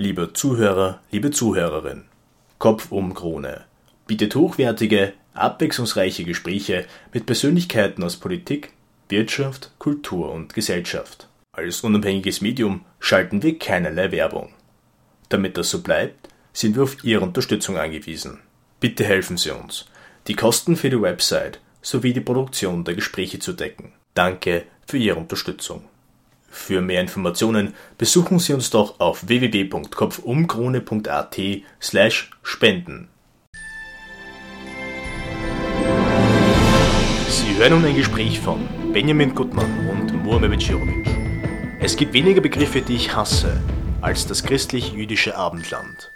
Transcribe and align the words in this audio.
Lieber 0.00 0.32
Zuhörer, 0.32 1.00
liebe 1.10 1.32
Zuhörerin, 1.32 2.04
Kopf 2.60 2.92
um 2.92 3.14
Krone 3.14 3.64
bietet 4.06 4.36
hochwertige, 4.36 5.12
abwechslungsreiche 5.34 6.22
Gespräche 6.22 6.86
mit 7.12 7.26
Persönlichkeiten 7.26 8.04
aus 8.04 8.14
Politik, 8.14 8.70
Wirtschaft, 9.08 9.72
Kultur 9.80 10.30
und 10.30 10.54
Gesellschaft. 10.54 11.26
Als 11.50 11.80
unabhängiges 11.80 12.40
Medium 12.40 12.84
schalten 13.00 13.42
wir 13.42 13.58
keinerlei 13.58 14.12
Werbung. 14.12 14.54
Damit 15.30 15.58
das 15.58 15.70
so 15.70 15.82
bleibt, 15.82 16.28
sind 16.52 16.76
wir 16.76 16.84
auf 16.84 17.02
Ihre 17.02 17.24
Unterstützung 17.24 17.76
angewiesen. 17.76 18.38
Bitte 18.78 19.02
helfen 19.02 19.36
Sie 19.36 19.50
uns, 19.50 19.86
die 20.28 20.34
Kosten 20.34 20.76
für 20.76 20.90
die 20.90 21.02
Website 21.02 21.58
sowie 21.82 22.12
die 22.12 22.20
Produktion 22.20 22.84
der 22.84 22.94
Gespräche 22.94 23.40
zu 23.40 23.52
decken. 23.52 23.94
Danke 24.14 24.62
für 24.86 24.98
Ihre 24.98 25.18
Unterstützung. 25.18 25.82
Für 26.58 26.82
mehr 26.82 27.00
Informationen 27.00 27.72
besuchen 27.96 28.38
Sie 28.40 28.52
uns 28.52 28.68
doch 28.68 29.00
auf 29.00 29.26
www.kopfumkrone.at 29.26 31.40
slash 31.80 32.30
spenden. 32.42 33.08
Sie 37.28 37.56
hören 37.56 37.72
nun 37.72 37.86
ein 37.86 37.96
Gespräch 37.96 38.38
von 38.40 38.68
Benjamin 38.92 39.34
Gutmann 39.34 39.88
und 39.88 40.12
Muammer 40.24 40.48
Bečirovic. 40.48 41.06
Es 41.80 41.96
gibt 41.96 42.12
weniger 42.12 42.42
Begriffe, 42.42 42.82
die 42.82 42.96
ich 42.96 43.16
hasse, 43.16 43.62
als 44.02 44.26
das 44.26 44.42
christlich-jüdische 44.42 45.34
Abendland. 45.36 46.12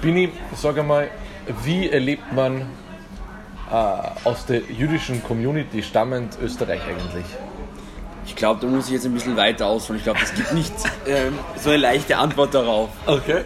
Bini, 0.00 0.30
sag 0.54 0.78
einmal, 0.78 1.10
wie 1.64 1.90
erlebt 1.90 2.32
man 2.32 2.64
äh, 3.70 3.74
aus 4.28 4.46
der 4.46 4.60
jüdischen 4.62 5.22
Community 5.22 5.82
stammend 5.82 6.38
Österreich 6.42 6.80
eigentlich? 6.82 7.26
Ich 8.26 8.36
glaube, 8.36 8.60
da 8.60 8.66
muss 8.66 8.86
ich 8.86 8.92
jetzt 8.92 9.06
ein 9.06 9.14
bisschen 9.14 9.36
weiter 9.36 9.66
ausholen. 9.66 9.98
Ich 9.98 10.04
glaube, 10.04 10.20
es 10.22 10.34
gibt 10.34 10.52
nicht 10.52 10.72
ähm, 11.06 11.38
so 11.56 11.70
eine 11.70 11.78
leichte 11.78 12.16
Antwort 12.16 12.54
darauf. 12.54 12.90
Okay. 13.06 13.42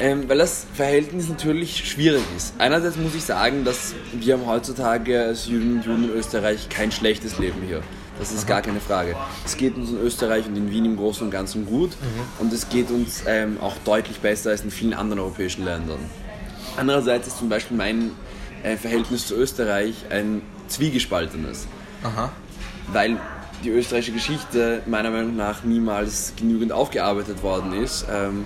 Ähm, 0.00 0.28
weil 0.28 0.38
das 0.38 0.66
Verhältnis 0.74 1.28
natürlich 1.28 1.88
schwierig 1.88 2.22
ist. 2.36 2.54
Einerseits 2.58 2.96
muss 2.96 3.14
ich 3.14 3.24
sagen, 3.24 3.64
dass 3.64 3.94
wir 4.12 4.34
haben 4.34 4.46
heutzutage 4.46 5.20
als 5.22 5.46
Juden 5.46 5.76
und 5.76 5.86
Juden 5.86 6.04
in 6.04 6.10
Österreich 6.10 6.68
kein 6.68 6.90
schlechtes 6.90 7.38
Leben 7.38 7.62
hier. 7.66 7.82
Das 8.18 8.32
ist 8.32 8.46
gar 8.46 8.62
keine 8.62 8.80
Frage. 8.80 9.16
Es 9.44 9.56
geht 9.56 9.76
uns 9.76 9.90
in 9.90 9.98
Österreich 9.98 10.46
und 10.46 10.56
in 10.56 10.70
Wien 10.70 10.84
im 10.84 10.96
Großen 10.96 11.24
und 11.24 11.30
Ganzen 11.30 11.66
gut 11.66 11.92
und 12.38 12.52
es 12.52 12.68
geht 12.68 12.90
uns 12.90 13.22
ähm, 13.26 13.58
auch 13.60 13.74
deutlich 13.84 14.20
besser 14.20 14.50
als 14.50 14.62
in 14.62 14.70
vielen 14.70 14.94
anderen 14.94 15.20
europäischen 15.20 15.64
Ländern. 15.64 15.98
Andererseits 16.76 17.28
ist 17.28 17.38
zum 17.38 17.48
Beispiel 17.48 17.76
mein 17.76 18.12
Verhältnis 18.62 19.26
zu 19.26 19.34
Österreich 19.34 19.94
ein 20.10 20.42
zwiegespaltenes, 20.68 21.66
Aha. 22.02 22.30
weil 22.92 23.18
die 23.64 23.70
österreichische 23.70 24.12
Geschichte 24.12 24.82
meiner 24.86 25.10
Meinung 25.10 25.36
nach 25.36 25.62
niemals 25.64 26.32
genügend 26.36 26.72
aufgearbeitet 26.72 27.42
worden 27.42 27.72
ist 27.72 28.06
ähm, 28.10 28.44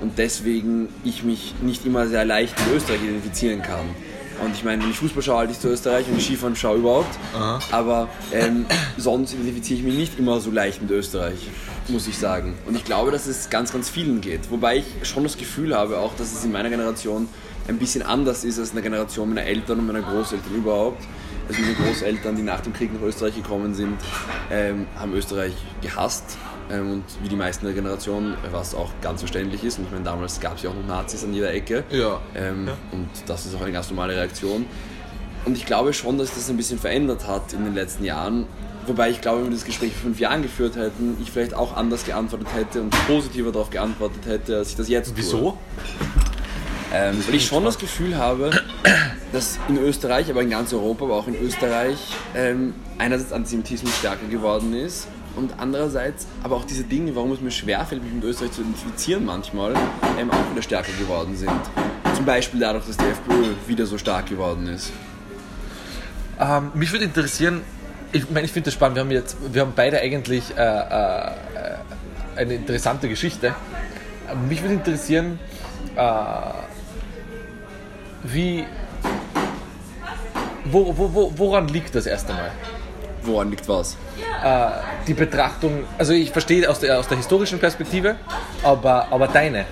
und 0.00 0.18
deswegen 0.18 0.88
ich 1.04 1.22
mich 1.22 1.54
nicht 1.62 1.86
immer 1.86 2.06
sehr 2.06 2.24
leicht 2.24 2.58
mit 2.66 2.76
Österreich 2.76 3.02
identifizieren 3.02 3.62
kann. 3.62 3.86
Und 4.44 4.54
ich 4.54 4.62
meine, 4.62 4.82
wenn 4.82 4.90
ich 4.90 4.98
Fußball 4.98 5.22
schaue, 5.22 5.38
halte 5.38 5.52
ich 5.52 5.58
zu 5.58 5.68
Österreich 5.68 6.06
und 6.08 6.20
Skifahren 6.22 6.54
schaue 6.54 6.78
überhaupt. 6.78 7.18
Aber 7.72 8.08
ähm, 8.32 8.66
sonst 8.96 9.32
identifiziere 9.32 9.80
ich 9.80 9.84
mich 9.84 9.94
nicht 9.96 10.18
immer 10.18 10.40
so 10.40 10.52
leicht 10.52 10.80
mit 10.80 10.90
Österreich, 10.92 11.48
muss 11.88 12.06
ich 12.06 12.16
sagen. 12.16 12.56
Und 12.66 12.76
ich 12.76 12.84
glaube, 12.84 13.10
dass 13.10 13.26
es 13.26 13.50
ganz, 13.50 13.72
ganz 13.72 13.88
vielen 13.88 14.20
geht. 14.20 14.50
Wobei 14.50 14.76
ich 14.76 15.08
schon 15.08 15.24
das 15.24 15.36
Gefühl 15.36 15.74
habe, 15.74 15.98
auch, 15.98 16.14
dass 16.14 16.32
es 16.32 16.44
in 16.44 16.52
meiner 16.52 16.70
Generation 16.70 17.28
ein 17.68 17.78
bisschen 17.78 18.02
anders 18.02 18.44
ist 18.44 18.58
als 18.58 18.70
in 18.70 18.76
der 18.76 18.82
Generation 18.82 19.28
meiner 19.28 19.46
Eltern 19.46 19.78
und 19.78 19.86
meiner 19.86 20.02
Großeltern 20.02 20.54
überhaupt. 20.54 21.02
Also 21.48 21.60
meine 21.62 21.74
Großeltern, 21.74 22.36
die 22.36 22.42
nach 22.42 22.60
dem 22.60 22.72
Krieg 22.72 22.92
nach 22.92 23.02
Österreich 23.02 23.36
gekommen 23.36 23.74
sind, 23.74 23.96
ähm, 24.50 24.86
haben 24.96 25.14
Österreich 25.14 25.54
gehasst. 25.80 26.36
Ähm, 26.70 26.92
und 26.92 27.04
wie 27.22 27.28
die 27.28 27.36
meisten 27.36 27.64
der 27.64 27.74
Generation, 27.74 28.34
was 28.50 28.74
auch 28.74 28.90
ganz 29.00 29.20
verständlich 29.20 29.64
ist. 29.64 29.78
Und 29.78 29.86
ich 29.86 29.90
meine, 29.90 30.04
damals 30.04 30.40
gab 30.40 30.56
es 30.56 30.62
ja 30.62 30.70
auch 30.70 30.74
noch 30.74 30.86
Nazis 30.86 31.24
an 31.24 31.32
jeder 31.32 31.52
Ecke. 31.52 31.84
Ja. 31.90 32.20
Ähm, 32.34 32.68
Und 32.92 33.08
das 33.26 33.46
ist 33.46 33.54
auch 33.54 33.62
eine 33.62 33.72
ganz 33.72 33.88
normale 33.88 34.14
Reaktion. 34.14 34.66
Und 35.44 35.56
ich 35.56 35.64
glaube 35.64 35.94
schon, 35.94 36.18
dass 36.18 36.34
das 36.34 36.50
ein 36.50 36.58
bisschen 36.58 36.78
verändert 36.78 37.26
hat 37.26 37.54
in 37.54 37.64
den 37.64 37.74
letzten 37.74 38.04
Jahren. 38.04 38.46
Wobei 38.86 39.10
ich 39.10 39.20
glaube, 39.20 39.38
wenn 39.38 39.46
wir 39.46 39.54
das 39.54 39.64
Gespräch 39.64 39.92
vor 39.92 40.02
fünf 40.02 40.20
Jahren 40.20 40.42
geführt 40.42 40.76
hätten, 40.76 41.16
ich 41.22 41.30
vielleicht 41.30 41.54
auch 41.54 41.76
anders 41.76 42.04
geantwortet 42.04 42.48
hätte 42.54 42.82
und 42.82 42.90
positiver 43.06 43.52
darauf 43.52 43.70
geantwortet 43.70 44.26
hätte, 44.26 44.56
als 44.58 44.70
ich 44.70 44.76
das 44.76 44.88
jetzt 44.88 45.08
tue. 45.08 45.16
Wieso? 45.16 45.58
Ähm, 46.92 47.22
weil 47.26 47.34
ich 47.34 47.46
schon 47.46 47.64
das 47.64 47.78
Gefühl 47.78 48.16
habe, 48.16 48.50
dass 49.32 49.58
in 49.68 49.76
Österreich, 49.78 50.30
aber 50.30 50.42
in 50.42 50.50
ganz 50.50 50.72
Europa, 50.72 51.04
aber 51.04 51.14
auch 51.16 51.28
in 51.28 51.34
Österreich, 51.34 51.98
ähm, 52.34 52.74
einerseits 52.96 53.32
Antisemitismus 53.32 53.96
stärker 53.98 54.26
geworden 54.26 54.74
ist 54.74 55.06
und 55.36 55.54
andererseits 55.58 56.26
aber 56.42 56.56
auch 56.56 56.64
diese 56.64 56.84
Dinge, 56.84 57.14
warum 57.14 57.32
es 57.32 57.40
mir 57.40 57.50
schwerfällt, 57.50 58.02
mich 58.02 58.12
mit 58.12 58.24
Österreich 58.24 58.52
zu 58.52 58.62
identifizieren 58.62 59.24
manchmal, 59.24 59.74
ähm, 60.18 60.30
auch 60.30 60.50
wieder 60.50 60.62
stärker 60.62 60.92
geworden 60.98 61.36
sind. 61.36 61.52
Zum 62.14 62.24
Beispiel 62.24 62.60
dadurch, 62.60 62.86
dass 62.86 62.96
die 62.96 63.04
FPÖ 63.04 63.54
wieder 63.66 63.86
so 63.86 63.98
stark 63.98 64.26
geworden 64.26 64.66
ist. 64.66 64.90
Ähm, 66.40 66.70
mich 66.74 66.90
würde 66.92 67.04
interessieren, 67.04 67.62
ich 68.12 68.30
meine, 68.30 68.46
ich 68.46 68.52
finde 68.52 68.66
das 68.66 68.74
spannend, 68.74 68.96
wir 68.96 69.02
haben 69.02 69.10
jetzt, 69.10 69.36
wir 69.52 69.60
haben 69.60 69.72
beide 69.76 70.00
eigentlich 70.00 70.56
äh, 70.56 70.62
äh, 70.62 71.30
eine 72.36 72.54
interessante 72.54 73.08
Geschichte. 73.08 73.54
Mich 74.48 74.62
würde 74.62 74.74
interessieren, 74.74 75.38
äh, 75.96 76.00
wie, 78.32 78.64
wo, 80.64 80.96
wo, 80.96 81.14
wo, 81.14 81.32
woran 81.36 81.68
liegt 81.68 81.94
das 81.94 82.06
erst 82.06 82.28
einmal? 82.30 82.50
Woran 83.22 83.50
liegt 83.50 83.68
was? 83.68 83.96
Äh, 84.42 84.70
die 85.06 85.14
Betrachtung, 85.14 85.84
also 85.96 86.12
ich 86.12 86.30
verstehe 86.30 86.68
aus 86.68 86.80
der, 86.80 86.98
aus 86.98 87.08
der 87.08 87.16
historischen 87.16 87.58
Perspektive, 87.58 88.16
aber, 88.62 89.08
aber 89.10 89.28
deine. 89.28 89.66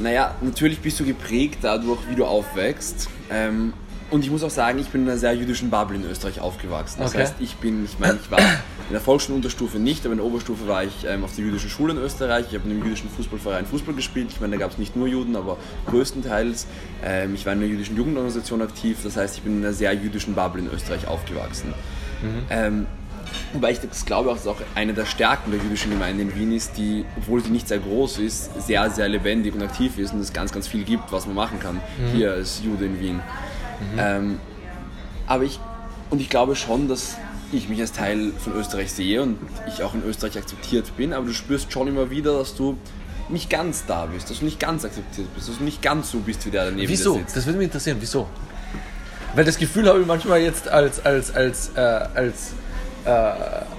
Naja, 0.00 0.34
natürlich 0.40 0.80
bist 0.80 1.00
du 1.00 1.04
geprägt 1.04 1.58
dadurch, 1.62 2.00
wie 2.08 2.14
du 2.14 2.24
aufwächst. 2.24 3.08
Ähm, 3.30 3.72
und 4.10 4.24
ich 4.24 4.30
muss 4.30 4.42
auch 4.42 4.50
sagen, 4.50 4.78
ich 4.78 4.88
bin 4.88 5.02
in 5.02 5.08
einer 5.08 5.18
sehr 5.18 5.34
jüdischen 5.34 5.70
Bubble 5.70 5.96
in 5.96 6.04
Österreich 6.04 6.40
aufgewachsen. 6.40 7.00
Das 7.00 7.12
Okay. 7.12 7.22
heißt, 7.22 7.34
ich 7.40 7.56
bin, 7.56 7.84
ich 7.84 7.98
meine, 7.98 8.18
ich 8.22 8.30
war 8.30 8.38
in 8.38 8.92
der 8.92 9.00
Volksschulunterstufe 9.00 9.78
nicht, 9.78 10.04
aber 10.04 10.12
in 10.12 10.18
der 10.18 10.26
Oberstufe 10.26 10.66
war 10.66 10.84
ich 10.84 11.04
ähm, 11.06 11.24
auf 11.24 11.34
der 11.34 11.44
jüdischen 11.44 11.68
Schule 11.70 11.92
in 11.92 11.98
Österreich. 11.98 12.46
Ich 12.48 12.54
habe 12.54 12.64
in 12.68 12.70
einem 12.76 12.84
jüdischen 12.84 13.10
Fußballverein 13.10 13.66
Fußball 13.66 13.94
gespielt. 13.94 14.28
Ich 14.30 14.40
meine, 14.40 14.56
da 14.56 14.60
gab 14.60 14.70
es 14.72 14.78
nicht 14.78 14.96
nur 14.96 15.06
Juden, 15.08 15.36
aber 15.36 15.58
größtenteils. 15.86 16.66
Ähm, 17.04 17.34
ich 17.34 17.44
war 17.46 17.52
in 17.52 17.58
einer 17.60 17.68
jüdischen 17.68 17.96
Jugendorganisation 17.96 18.62
aktiv. 18.62 18.98
Das 19.04 19.16
heißt, 19.16 19.36
ich 19.36 19.42
bin 19.42 19.58
in 19.58 19.64
einer 19.64 19.74
sehr 19.74 19.92
jüdischen 19.92 20.34
Bubble 20.34 20.62
in 20.62 20.70
Österreich 20.70 21.06
aufgewachsen. 21.06 21.74
Ähm, 22.50 22.86
Wobei 23.52 23.72
ich 23.72 23.80
das 23.80 24.06
glaube, 24.06 24.30
auch, 24.30 24.36
dass 24.36 24.46
auch 24.46 24.56
eine 24.74 24.94
der 24.94 25.04
Stärken 25.04 25.50
der 25.50 25.60
jüdischen 25.60 25.90
Gemeinde 25.90 26.22
in 26.22 26.34
Wien 26.34 26.50
ist, 26.50 26.78
die, 26.78 27.04
obwohl 27.18 27.42
sie 27.44 27.50
nicht 27.50 27.68
sehr 27.68 27.78
groß 27.78 28.18
ist, 28.20 28.66
sehr, 28.66 28.88
sehr 28.90 29.06
lebendig 29.06 29.54
und 29.54 29.62
aktiv 29.62 29.98
ist 29.98 30.14
und 30.14 30.20
es 30.20 30.32
ganz, 30.32 30.50
ganz 30.50 30.66
viel 30.66 30.82
gibt, 30.84 31.12
was 31.12 31.26
man 31.26 31.34
machen 31.34 31.60
kann 31.60 31.78
hier 32.14 32.32
als 32.32 32.62
Jude 32.64 32.86
in 32.86 32.98
Wien. 33.00 33.20
Ähm, 33.96 34.38
aber 35.26 35.44
ich, 35.44 35.60
und 36.10 36.20
ich 36.20 36.28
glaube 36.28 36.56
schon, 36.56 36.88
dass 36.88 37.16
ich 37.52 37.68
mich 37.68 37.80
als 37.80 37.92
Teil 37.92 38.32
von 38.38 38.54
Österreich 38.54 38.92
sehe 38.92 39.22
und 39.22 39.38
ich 39.66 39.82
auch 39.82 39.94
in 39.94 40.02
Österreich 40.04 40.36
akzeptiert 40.36 40.96
bin, 40.96 41.12
aber 41.12 41.26
du 41.26 41.32
spürst 41.32 41.72
schon 41.72 41.88
immer 41.88 42.10
wieder, 42.10 42.38
dass 42.38 42.54
du 42.54 42.76
nicht 43.28 43.50
ganz 43.50 43.84
da 43.86 44.06
bist, 44.06 44.30
dass 44.30 44.40
du 44.40 44.44
nicht 44.44 44.60
ganz 44.60 44.84
akzeptiert 44.84 45.28
bist, 45.34 45.48
dass 45.48 45.58
du 45.58 45.64
nicht 45.64 45.82
ganz 45.82 46.10
so 46.10 46.18
bist, 46.18 46.46
wie 46.46 46.50
der 46.50 46.66
daneben 46.66 46.88
Wieso? 46.88 47.14
dir 47.14 47.20
sitzt. 47.20 47.36
Das 47.36 47.46
würde 47.46 47.58
mich 47.58 47.66
interessieren, 47.66 47.98
wieso? 48.00 48.26
Weil 49.34 49.44
das 49.44 49.58
Gefühl 49.58 49.88
habe 49.88 50.00
ich 50.00 50.06
manchmal 50.06 50.40
jetzt 50.40 50.68
als, 50.68 51.04
als, 51.04 51.34
als, 51.34 51.70
äh, 51.74 51.80
als, 51.80 52.52
äh, 53.04 53.10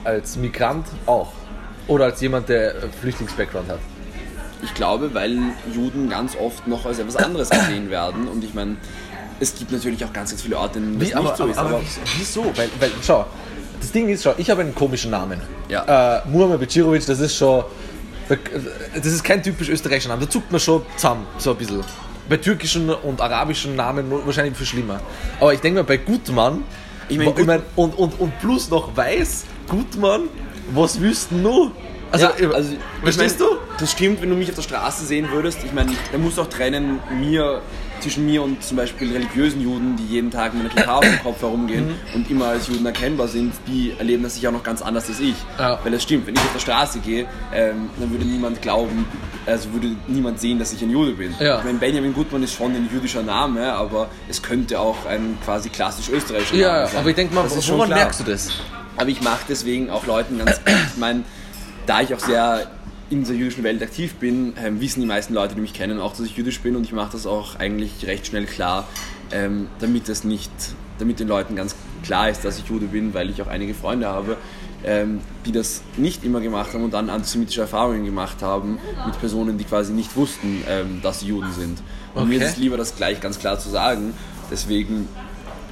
als 0.03 0.35
Migrant 0.37 0.85
auch. 1.05 1.33
Oder 1.87 2.05
als 2.05 2.21
jemand, 2.21 2.49
der 2.49 2.75
Flüchtlingsbackground 3.01 3.69
hat. 3.69 3.79
Ich 4.61 4.73
glaube, 4.75 5.13
weil 5.13 5.39
Juden 5.73 6.09
ganz 6.09 6.35
oft 6.35 6.67
noch 6.67 6.85
als 6.85 6.99
etwas 6.99 7.15
anderes 7.15 7.49
gesehen 7.49 7.89
werden. 7.89 8.27
Und 8.27 8.43
ich 8.43 8.53
meine, 8.53 8.77
es 9.39 9.55
gibt 9.55 9.71
natürlich 9.71 10.03
auch 10.05 10.13
ganz, 10.13 10.29
ganz 10.31 10.41
viele 10.41 10.57
Orte, 10.57 10.79
in 10.79 10.85
denen 10.85 10.99
das 10.99 11.09
Wie, 11.09 11.15
aber, 11.15 11.23
nicht 11.29 11.37
so 11.37 11.43
aber, 11.43 11.51
ist. 11.51 11.57
aber 11.57 11.69
Aber, 11.69 11.81
wieso? 12.17 12.45
Weil, 12.55 12.69
weil, 12.79 12.91
schau, 13.05 13.25
das 13.79 13.91
Ding 13.91 14.09
ist, 14.09 14.23
schau, 14.23 14.33
ich 14.37 14.49
habe 14.49 14.61
einen 14.61 14.75
komischen 14.75 15.11
Namen. 15.11 15.39
Ja. 15.69 16.17
Äh, 16.17 16.27
Muammer 16.27 16.57
Becirovic, 16.57 17.05
das 17.05 17.19
ist 17.19 17.35
schon, 17.35 17.63
das 18.95 19.05
ist 19.05 19.23
kein 19.23 19.41
typisch 19.41 19.69
österreichischer 19.69 20.09
Name. 20.09 20.25
Da 20.25 20.29
zuckt 20.29 20.51
man 20.51 20.59
schon 20.59 20.83
zusammen, 20.95 21.25
so 21.37 21.51
ein 21.51 21.57
bisschen. 21.57 21.83
Bei 22.27 22.37
türkischen 22.37 22.89
und 22.89 23.21
arabischen 23.21 23.75
Namen 23.75 24.07
nur- 24.07 24.25
wahrscheinlich 24.25 24.55
viel 24.55 24.67
schlimmer. 24.67 24.99
Aber 25.39 25.53
ich 25.53 25.61
denke 25.61 25.79
mal, 25.79 25.85
bei 25.85 25.97
Gutmann, 25.97 26.63
Ich 27.07 27.17
mein, 27.17 27.33
ich 27.35 27.45
mein, 27.45 27.61
und, 27.75 27.97
und, 27.97 28.19
und 28.19 28.39
plus 28.39 28.69
noch 28.69 28.95
weiß, 28.95 29.45
Gutmann, 29.67 30.23
was 30.73 30.99
du 30.99 31.35
noch? 31.35 31.71
Also, 32.11 32.25
ja, 32.25 32.49
also 32.51 32.73
verstehst 33.03 33.35
ich 33.35 33.39
mein, 33.41 33.49
du? 33.49 33.57
Das 33.79 33.91
stimmt, 33.91 34.21
wenn 34.21 34.29
du 34.29 34.35
mich 34.35 34.49
auf 34.49 34.55
der 34.55 34.61
Straße 34.63 35.05
sehen 35.05 35.27
würdest. 35.31 35.59
Ich 35.63 35.73
meine, 35.73 35.91
da 36.11 36.17
musst 36.17 36.37
du 36.37 36.41
auch 36.43 36.49
trennen 36.49 36.99
mir, 37.19 37.61
zwischen 38.01 38.25
mir 38.25 38.41
und 38.41 38.63
zum 38.63 38.77
Beispiel 38.77 39.11
religiösen 39.11 39.61
Juden, 39.61 39.95
die 39.97 40.05
jeden 40.05 40.31
Tag 40.31 40.53
mit 40.53 40.61
einer 40.65 40.73
Kippa 40.73 40.99
im 41.01 41.19
Kopf 41.23 41.41
herumgehen 41.41 41.87
Mhm. 41.87 41.93
und 42.15 42.29
immer 42.31 42.45
als 42.47 42.67
Juden 42.67 42.85
erkennbar 42.85 43.27
sind, 43.27 43.53
die 43.67 43.93
erleben 43.97 44.23
das 44.23 44.35
sicher 44.35 44.49
auch 44.49 44.53
noch 44.53 44.63
ganz 44.63 44.81
anders 44.81 45.07
als 45.09 45.19
ich. 45.19 45.35
Ja. 45.57 45.79
Weil 45.83 45.91
das 45.91 46.03
stimmt, 46.03 46.27
wenn 46.27 46.35
ich 46.35 46.41
auf 46.41 46.53
der 46.53 46.59
Straße 46.59 46.99
gehe, 46.99 47.27
ähm, 47.53 47.89
dann 47.99 48.11
würde 48.11 48.25
niemand 48.25 48.61
glauben, 48.61 49.05
also 49.45 49.71
würde 49.73 49.95
niemand 50.07 50.39
sehen, 50.39 50.59
dass 50.59 50.73
ich 50.73 50.81
ein 50.81 50.89
Jude 50.91 51.11
bin. 51.13 51.33
Ja. 51.39 51.59
Ich 51.59 51.63
meine, 51.65 51.77
Benjamin 51.79 52.13
Gutmann 52.13 52.43
ist 52.43 52.53
schon 52.53 52.71
ein 52.75 52.89
jüdischer 52.91 53.23
Name, 53.23 53.73
aber 53.73 54.09
es 54.27 54.41
könnte 54.41 54.79
auch 54.79 55.05
ein 55.05 55.37
quasi 55.43 55.69
klassisch 55.69 56.09
österreichischer 56.09 56.55
Ja, 56.55 56.67
Name 56.67 56.79
ja, 56.81 56.87
sein. 56.87 56.99
aber 56.99 57.09
ich 57.09 57.15
denke 57.15 57.33
mal, 57.35 57.45
woran 57.49 57.89
merkst 57.89 58.19
du 58.19 58.23
das? 58.25 58.49
Aber 58.97 59.09
ich 59.09 59.21
mache 59.21 59.39
deswegen 59.47 59.89
auch 59.89 60.05
Leuten 60.05 60.37
ganz, 60.39 60.59
ich 60.93 60.97
meine, 60.97 61.23
da 61.85 62.01
ich 62.01 62.13
auch 62.13 62.19
sehr 62.19 62.67
in 63.09 63.23
der 63.23 63.35
jüdischen 63.35 63.63
Welt 63.63 63.81
aktiv 63.81 64.15
bin, 64.15 64.53
ähm, 64.63 64.79
wissen 64.81 65.01
die 65.01 65.07
meisten 65.07 65.33
Leute, 65.33 65.55
die 65.55 65.61
mich 65.61 65.73
kennen, 65.73 65.99
auch, 65.99 66.11
dass 66.15 66.25
ich 66.25 66.37
jüdisch 66.37 66.59
bin 66.61 66.75
und 66.75 66.83
ich 66.83 66.91
mache 66.93 67.11
das 67.11 67.25
auch 67.25 67.55
eigentlich 67.55 68.05
recht 68.05 68.27
schnell 68.27 68.45
klar, 68.45 68.87
ähm, 69.31 69.67
damit 69.79 70.07
es 70.09 70.23
nicht, 70.23 70.51
damit 70.99 71.19
den 71.19 71.27
Leuten 71.27 71.55
ganz 71.55 71.75
klar 72.03 72.29
ist, 72.29 72.45
dass 72.45 72.59
ich 72.59 72.65
Jude 72.65 72.85
bin, 72.87 73.13
weil 73.13 73.29
ich 73.29 73.41
auch 73.41 73.47
einige 73.47 73.73
Freunde 73.73 74.07
habe, 74.07 74.37
ähm, 74.85 75.19
die 75.45 75.51
das 75.51 75.81
nicht 75.97 76.23
immer 76.23 76.39
gemacht 76.39 76.73
haben 76.73 76.83
und 76.83 76.93
dann 76.93 77.09
antisemitische 77.09 77.61
Erfahrungen 77.61 78.05
gemacht 78.05 78.41
haben 78.41 78.77
mit 79.05 79.19
Personen, 79.19 79.57
die 79.57 79.63
quasi 79.63 79.91
nicht 79.91 80.15
wussten, 80.15 80.63
ähm, 80.67 80.99
dass 81.01 81.21
sie 81.21 81.27
Juden 81.27 81.51
sind. 81.51 81.79
Und 82.13 82.23
Okay. 82.23 82.29
mir 82.29 82.41
ist 82.41 82.51
es 82.51 82.57
lieber, 82.57 82.77
das 82.77 82.95
gleich 82.95 83.19
ganz 83.21 83.39
klar 83.39 83.59
zu 83.59 83.69
sagen. 83.69 84.13
Deswegen 84.51 85.07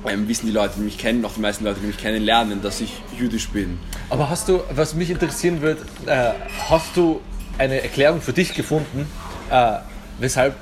ähm, 0.06 0.28
wissen 0.28 0.46
die 0.46 0.52
Leute, 0.52 0.74
die 0.78 0.82
mich 0.84 0.98
kennen, 0.98 1.24
auch 1.26 1.34
die 1.34 1.42
meisten 1.42 1.64
Leute, 1.64 1.80
die 1.82 1.88
mich 1.88 1.98
kennen, 1.98 2.24
lernen, 2.24 2.62
dass 2.62 2.82
ich 2.82 2.94
jüdisch 3.18 3.50
bin. 3.50 3.80
Aber 4.10 4.30
hast 4.30 4.48
du, 4.50 4.60
was 4.76 4.94
mich 4.94 5.10
interessieren 5.10 5.62
wird, 5.62 5.80
äh, 6.06 6.32
hast 6.70 6.96
du 6.96 7.20
eine 7.58 7.82
Erklärung 7.82 8.22
für 8.22 8.34
dich 8.34 8.54
gefunden, 8.54 9.08
äh, 9.50 9.74
weshalb, 10.20 10.56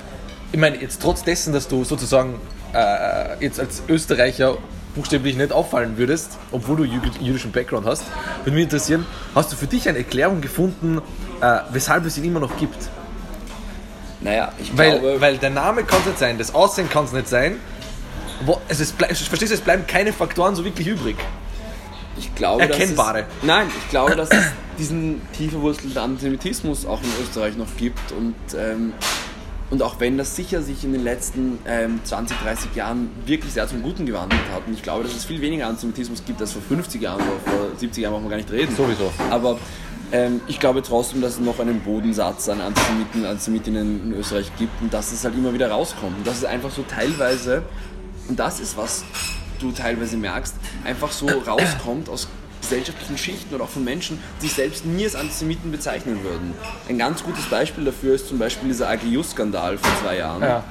ich 0.52 0.58
meine, 0.58 0.76
jetzt 0.80 1.00
trotz 1.02 1.22
dessen, 1.24 1.52
dass 1.52 1.68
du 1.68 1.84
sozusagen 1.84 2.40
äh, 2.72 3.42
jetzt 3.44 3.60
als 3.60 3.82
Österreicher 3.88 4.56
buchstäblich 4.94 5.36
nicht 5.36 5.52
auffallen 5.52 5.98
würdest, 5.98 6.38
obwohl 6.52 6.76
du 6.78 6.82
jü- 6.84 7.20
jüdischen 7.20 7.52
Background 7.52 7.86
hast, 7.86 8.04
würde 8.44 8.54
mich 8.54 8.64
interessieren, 8.64 9.04
hast 9.34 9.52
du 9.52 9.56
für 9.56 9.66
dich 9.66 9.88
eine 9.88 9.98
Erklärung 9.98 10.40
gefunden, 10.40 11.02
äh, 11.40 11.58
weshalb 11.70 12.06
es 12.06 12.16
ihn 12.16 12.24
immer 12.24 12.40
noch 12.40 12.56
gibt? 12.56 12.88
Naja, 14.22 14.52
ich 14.58 14.76
Weil, 14.76 14.98
glaube, 14.98 15.20
weil 15.20 15.36
der 15.38 15.50
Name 15.50 15.84
kann 15.84 16.00
es 16.00 16.06
nicht 16.06 16.18
sein, 16.18 16.38
das 16.38 16.54
Aussehen 16.54 16.88
kann 16.88 17.04
es 17.04 17.12
nicht 17.12 17.28
sein. 17.28 17.56
Wo, 18.44 18.60
also 18.68 18.82
es 18.82 18.92
verstehst 18.92 19.50
du, 19.50 19.54
es 19.54 19.60
bleiben 19.60 19.86
keine 19.86 20.12
Faktoren 20.12 20.54
so 20.54 20.64
wirklich 20.64 20.86
übrig. 20.88 21.16
Ich 22.18 22.34
glaube, 22.34 22.62
Erkennbare. 22.62 23.22
Dass 23.22 23.28
es, 23.40 23.46
nein, 23.46 23.68
ich 23.76 23.90
glaube, 23.90 24.16
dass 24.16 24.30
es 24.30 24.44
diesen 24.78 25.20
tief 25.32 25.52
verwurzelten 25.52 25.98
Antisemitismus 25.98 26.86
auch 26.86 27.00
in 27.02 27.08
Österreich 27.22 27.56
noch 27.56 27.76
gibt 27.76 28.12
und 28.12 28.34
ähm, 28.56 28.92
und 29.68 29.82
auch 29.82 29.98
wenn 29.98 30.16
das 30.16 30.36
sicher 30.36 30.62
sich 30.62 30.84
in 30.84 30.92
den 30.92 31.02
letzten 31.02 31.58
ähm, 31.66 31.98
20, 32.04 32.36
30 32.38 32.76
Jahren 32.76 33.10
wirklich 33.26 33.52
sehr 33.52 33.66
zum 33.66 33.82
Guten 33.82 34.06
gewandelt 34.06 34.40
hat, 34.54 34.66
und 34.66 34.74
ich 34.74 34.82
glaube, 34.82 35.02
dass 35.02 35.14
es 35.14 35.24
viel 35.24 35.40
weniger 35.40 35.66
Antisemitismus 35.66 36.24
gibt 36.24 36.40
als 36.40 36.52
vor 36.52 36.62
50 36.62 37.02
Jahren 37.02 37.20
oder 37.20 37.40
vor 37.44 37.76
70 37.76 38.02
Jahren, 38.02 38.12
brauchen 38.12 38.24
wir 38.26 38.30
gar 38.30 38.36
nicht 38.36 38.52
reden. 38.52 38.74
Sowieso. 38.76 39.12
Aber 39.28 39.58
ähm, 40.12 40.40
ich 40.46 40.60
glaube 40.60 40.82
trotzdem, 40.82 41.20
dass 41.20 41.32
es 41.32 41.40
noch 41.40 41.58
einen 41.58 41.80
Bodensatz 41.80 42.48
an 42.48 42.60
Antisemiten, 42.60 43.24
Antisemitinnen 43.24 44.04
in 44.04 44.18
Österreich 44.20 44.52
gibt 44.56 44.80
und 44.80 44.94
dass 44.94 45.10
es 45.10 45.24
halt 45.24 45.34
immer 45.34 45.52
wieder 45.52 45.68
rauskommt. 45.68 46.16
Und 46.18 46.26
dass 46.26 46.38
es 46.38 46.44
einfach 46.44 46.70
so 46.70 46.84
teilweise, 46.88 47.62
und 48.28 48.38
das 48.38 48.60
ist, 48.60 48.76
was 48.76 49.04
du 49.58 49.72
teilweise 49.72 50.16
merkst, 50.16 50.54
einfach 50.84 51.12
so 51.12 51.26
rauskommt 51.46 52.08
aus 52.08 52.28
gesellschaftlichen 52.60 53.16
Schichten 53.18 53.54
oder 53.54 53.64
auch 53.64 53.68
von 53.68 53.84
Menschen, 53.84 54.18
die 54.40 54.46
sich 54.46 54.54
selbst 54.56 54.84
nie 54.84 55.04
als 55.04 55.14
Antisemiten 55.14 55.70
bezeichnen 55.70 56.22
würden. 56.24 56.52
Ein 56.88 56.98
ganz 56.98 57.22
gutes 57.22 57.44
Beispiel 57.46 57.84
dafür 57.84 58.14
ist 58.14 58.28
zum 58.28 58.38
Beispiel 58.38 58.68
dieser 58.68 58.88
AGU-Skandal 58.88 59.78
vor 59.78 59.90
zwei 60.02 60.16
Jahren 60.18 60.42
Ja. 60.42 60.64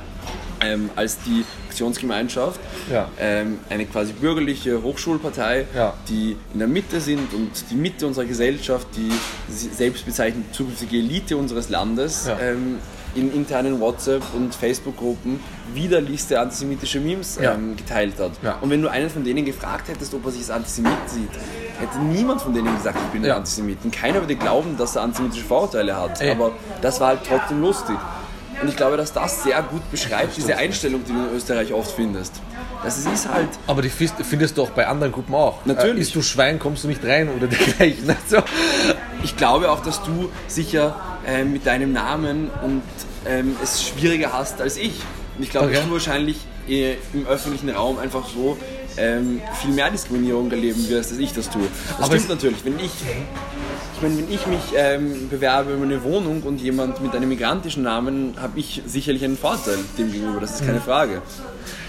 ähm, 0.61 0.89
als 0.95 1.19
die 1.25 1.45
Aktionsgemeinschaft, 1.69 2.59
Ja. 2.91 3.07
ähm, 3.19 3.59
eine 3.69 3.85
quasi 3.85 4.11
bürgerliche 4.13 4.81
Hochschulpartei, 4.81 5.67
Ja. 5.75 5.93
die 6.09 6.35
in 6.53 6.59
der 6.59 6.67
Mitte 6.67 6.99
sind 6.99 7.33
und 7.33 7.51
die 7.69 7.75
Mitte 7.75 8.07
unserer 8.07 8.25
Gesellschaft, 8.25 8.87
die 8.97 9.11
selbst 9.49 10.05
bezeichnet 10.05 10.53
zukünftige 10.53 10.97
Elite 10.97 11.37
unseres 11.37 11.69
Landes, 11.69 12.27
ähm, 12.41 12.79
in 13.13 13.33
internen 13.33 13.79
WhatsApp- 13.79 14.33
und 14.33 14.53
Facebook-Gruppen 14.53 15.39
widerlichste 15.73 16.39
antisemitische 16.39 16.99
Memes 16.99 17.37
Ja. 17.41 17.53
ähm, 17.53 17.75
geteilt 17.75 18.19
hat. 18.19 18.31
Ja. 18.43 18.57
Und 18.61 18.69
wenn 18.69 18.81
du 18.81 18.87
einen 18.89 19.09
von 19.09 19.23
denen 19.23 19.45
gefragt 19.45 19.87
hättest, 19.87 20.13
ob 20.13 20.25
er 20.25 20.31
sich 20.31 20.41
als 20.41 20.51
Antisemit 20.51 20.91
sieht, 21.07 21.29
hätte 21.79 21.97
niemand 21.99 22.41
von 22.41 22.53
denen 22.53 22.75
gesagt, 22.77 22.97
ich 23.05 23.11
bin 23.11 23.23
ein 23.23 23.27
Ja. 23.27 23.37
Antisemit. 23.37 23.79
Und 23.83 23.91
keiner 23.93 24.19
würde 24.21 24.35
glauben, 24.35 24.77
dass 24.77 24.95
er 24.95 25.01
antisemitische 25.03 25.45
Vorurteile 25.45 25.95
hat. 25.95 26.21
Ey. 26.21 26.31
Aber 26.31 26.51
das 26.81 26.99
war 26.99 27.09
halt 27.09 27.19
trotzdem 27.27 27.61
lustig. 27.61 27.97
Und 28.61 28.69
ich 28.69 28.77
glaube, 28.77 28.95
dass 28.95 29.11
das 29.11 29.43
sehr 29.43 29.61
gut 29.63 29.81
beschreibt, 29.91 30.37
diese 30.37 30.55
Einstellung, 30.55 31.03
die 31.03 31.11
du 31.11 31.19
in 31.27 31.35
Österreich 31.35 31.73
oft 31.73 31.91
findest. 31.91 32.33
Das 32.83 32.97
ist 32.99 33.27
halt, 33.27 33.49
Aber 33.67 33.81
die 33.81 33.89
findest- 33.89 34.57
du 34.57 34.61
auch 34.63 34.69
bei 34.69 34.87
anderen 34.87 35.11
Gruppen 35.11 35.35
auch. 35.35 35.65
Natürlich. 35.65 36.11
Äh, 36.11 36.13
du 36.13 36.21
Schwein, 36.21 36.57
kommst 36.59 36.83
du 36.85 36.87
nicht 36.87 37.03
rein 37.03 37.29
oder 37.35 37.47
dergleichen. 37.47 38.05
Also, 38.29 38.43
ich 39.23 39.35
glaube 39.35 39.69
auch, 39.71 39.81
dass 39.81 40.01
du 40.03 40.29
sicher 40.47 40.95
äh, 41.27 41.43
mit 41.43 41.65
deinem 41.65 41.91
Namen 41.91 42.49
und 42.63 42.83
ähm, 43.25 43.55
es 43.61 43.83
schwieriger 43.89 44.31
hast 44.31 44.61
als 44.61 44.77
ich. 44.77 45.01
Und 45.37 45.43
ich 45.43 45.49
glaube, 45.49 45.67
Okay. 45.67 45.75
dass 45.75 45.85
du 45.85 45.91
wahrscheinlich 45.91 46.37
äh, 46.67 46.95
im 47.13 47.27
öffentlichen 47.27 47.69
Raum 47.69 47.97
einfach 47.99 48.27
so 48.27 48.57
ähm, 48.97 49.41
viel 49.61 49.71
mehr 49.71 49.89
Diskriminierung 49.89 50.49
erleben 50.51 50.87
wirst, 50.89 51.11
als 51.11 51.19
ich 51.19 51.33
das 51.33 51.49
tue. 51.49 51.63
Das 51.97 52.05
Aber 52.07 52.15
stimmt 52.15 52.29
natürlich. 52.29 52.63
Wenn 52.63 52.79
ich, 52.79 52.85
ich 53.95 54.01
meine, 54.01 54.17
wenn 54.17 54.31
ich 54.33 54.47
mich 54.47 54.61
ähm, 54.75 55.27
bewerbe 55.29 55.75
um 55.75 55.83
eine 55.83 56.01
Wohnung 56.03 56.41
und 56.43 56.61
jemand 56.61 57.01
mit 57.01 57.13
einem 57.13 57.27
migrantischen 57.29 57.83
Namen, 57.83 58.35
habe 58.41 58.57
ich 58.59 58.81
sicherlich 58.85 59.23
einen 59.25 59.37
Vorteil 59.37 59.77
dem 59.97 60.11
gegenüber. 60.11 60.39
Das 60.39 60.55
ist 60.61 60.65
keine 60.65 60.79
Frage. 60.79 61.21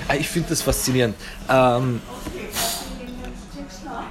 äh, 0.08 0.19
ich 0.19 0.28
finde 0.28 0.48
das 0.50 0.62
faszinierend. 0.62 1.14
Ähm, 1.48 2.00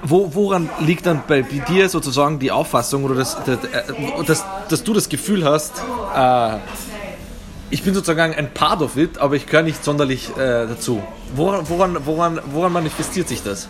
wo, 0.04 0.34
woran 0.34 0.70
liegt 0.80 1.06
dann 1.06 1.24
bei 1.28 1.42
dir 1.42 1.90
sozusagen 1.90 2.40
die 2.40 2.52
Auffassung 2.52 3.04
oder 3.04 3.16
das, 3.16 3.36
das, 3.46 3.58
äh, 3.66 4.24
dass, 4.26 4.46
dass 4.70 4.84
du 4.84 4.94
das 4.94 5.10
Gefühl 5.10 5.44
hast, 5.44 5.74
äh, 6.16 6.58
ich 7.70 7.84
bin 7.84 7.94
sozusagen 7.94 8.34
ein 8.36 8.54
Part 8.54 8.82
of 8.82 8.98
it, 8.98 9.18
aber 9.18 9.36
ich 9.36 9.46
gehöre 9.46 9.64
nicht 9.64 9.84
sonderlich 9.84 10.30
äh, 10.38 10.68
dazu. 10.68 11.02
Woran, 11.36 11.68
woran, 11.70 11.98
woran, 12.06 12.40
woran 12.52 12.72
manifestiert 12.74 13.28
sich 13.28 13.42
das? 13.44 13.68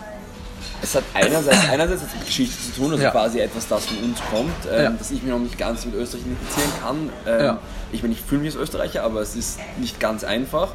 Es 0.82 0.94
hat 0.94 1.04
einerseits, 1.14 1.68
einerseits 1.70 2.02
hat 2.02 2.14
mit 2.14 2.26
Geschichte 2.26 2.54
zu 2.54 2.80
tun, 2.80 2.92
also 2.92 3.02
Ja. 3.02 3.10
quasi 3.10 3.40
etwas, 3.40 3.66
das 3.66 3.86
von 3.86 3.96
uns 3.98 4.18
kommt, 4.30 4.52
ähm, 4.70 4.82
Ja. 4.84 4.90
dass 4.90 5.10
ich 5.10 5.22
mich 5.22 5.32
noch 5.32 5.38
nicht 5.38 5.56
ganz 5.56 5.86
mit 5.86 5.94
Österreich 5.94 6.22
identifizieren 6.26 6.70
kann. 6.82 7.10
Ähm, 7.26 7.44
Ja. 7.44 7.58
Ich 7.92 8.02
meine, 8.02 8.14
ich 8.14 8.20
fühle 8.20 8.42
mich 8.42 8.52
als 8.52 8.62
Österreicher, 8.62 9.04
aber 9.04 9.20
es 9.20 9.36
ist 9.36 9.58
nicht 9.78 10.00
ganz 10.00 10.24
einfach. 10.24 10.72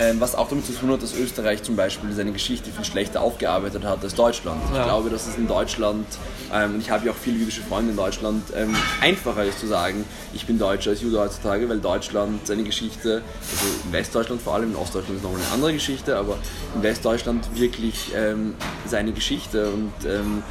Ähm, 0.00 0.20
was 0.20 0.34
auch 0.34 0.48
damit 0.48 0.66
zu 0.66 0.72
tun 0.72 0.90
hat, 0.90 1.02
dass 1.02 1.14
Österreich 1.14 1.62
zum 1.62 1.76
Beispiel 1.76 2.12
seine 2.12 2.32
Geschichte 2.32 2.70
viel 2.70 2.84
schlechter 2.84 3.20
aufgearbeitet 3.20 3.84
hat 3.84 4.02
als 4.02 4.14
Deutschland. 4.14 4.60
Ja. 4.72 4.80
Ich 4.80 4.84
glaube, 4.84 5.10
dass 5.10 5.26
es 5.26 5.36
in 5.36 5.46
Deutschland, 5.46 6.06
ähm, 6.52 6.74
und 6.74 6.80
ich 6.80 6.90
habe 6.90 7.06
ja 7.06 7.12
auch 7.12 7.16
viele 7.16 7.38
jüdische 7.38 7.62
Freunde 7.62 7.90
in 7.90 7.96
Deutschland, 7.96 8.42
ähm, 8.54 8.74
einfacher 9.00 9.44
ist 9.44 9.60
zu 9.60 9.66
sagen, 9.66 10.04
ich 10.34 10.46
bin 10.46 10.58
Deutscher 10.58 10.90
als 10.90 11.02
Jude 11.02 11.18
heutzutage, 11.20 11.68
weil 11.68 11.78
Deutschland 11.78 12.46
seine 12.46 12.64
Geschichte, 12.64 13.22
also 13.52 13.66
in 13.84 13.92
Westdeutschland 13.92 14.40
vor 14.42 14.54
allem, 14.54 14.70
in 14.70 14.76
Ostdeutschland 14.76 15.18
ist 15.18 15.24
nochmal 15.24 15.40
eine 15.40 15.52
andere 15.52 15.72
Geschichte, 15.72 16.16
aber 16.16 16.36
in 16.74 16.82
Westdeutschland 16.82 17.46
wirklich 17.54 18.12
ähm, 18.14 18.54
seine 18.86 19.12
Geschichte 19.12 19.70
und 19.70 19.92
ähm, 20.06 20.42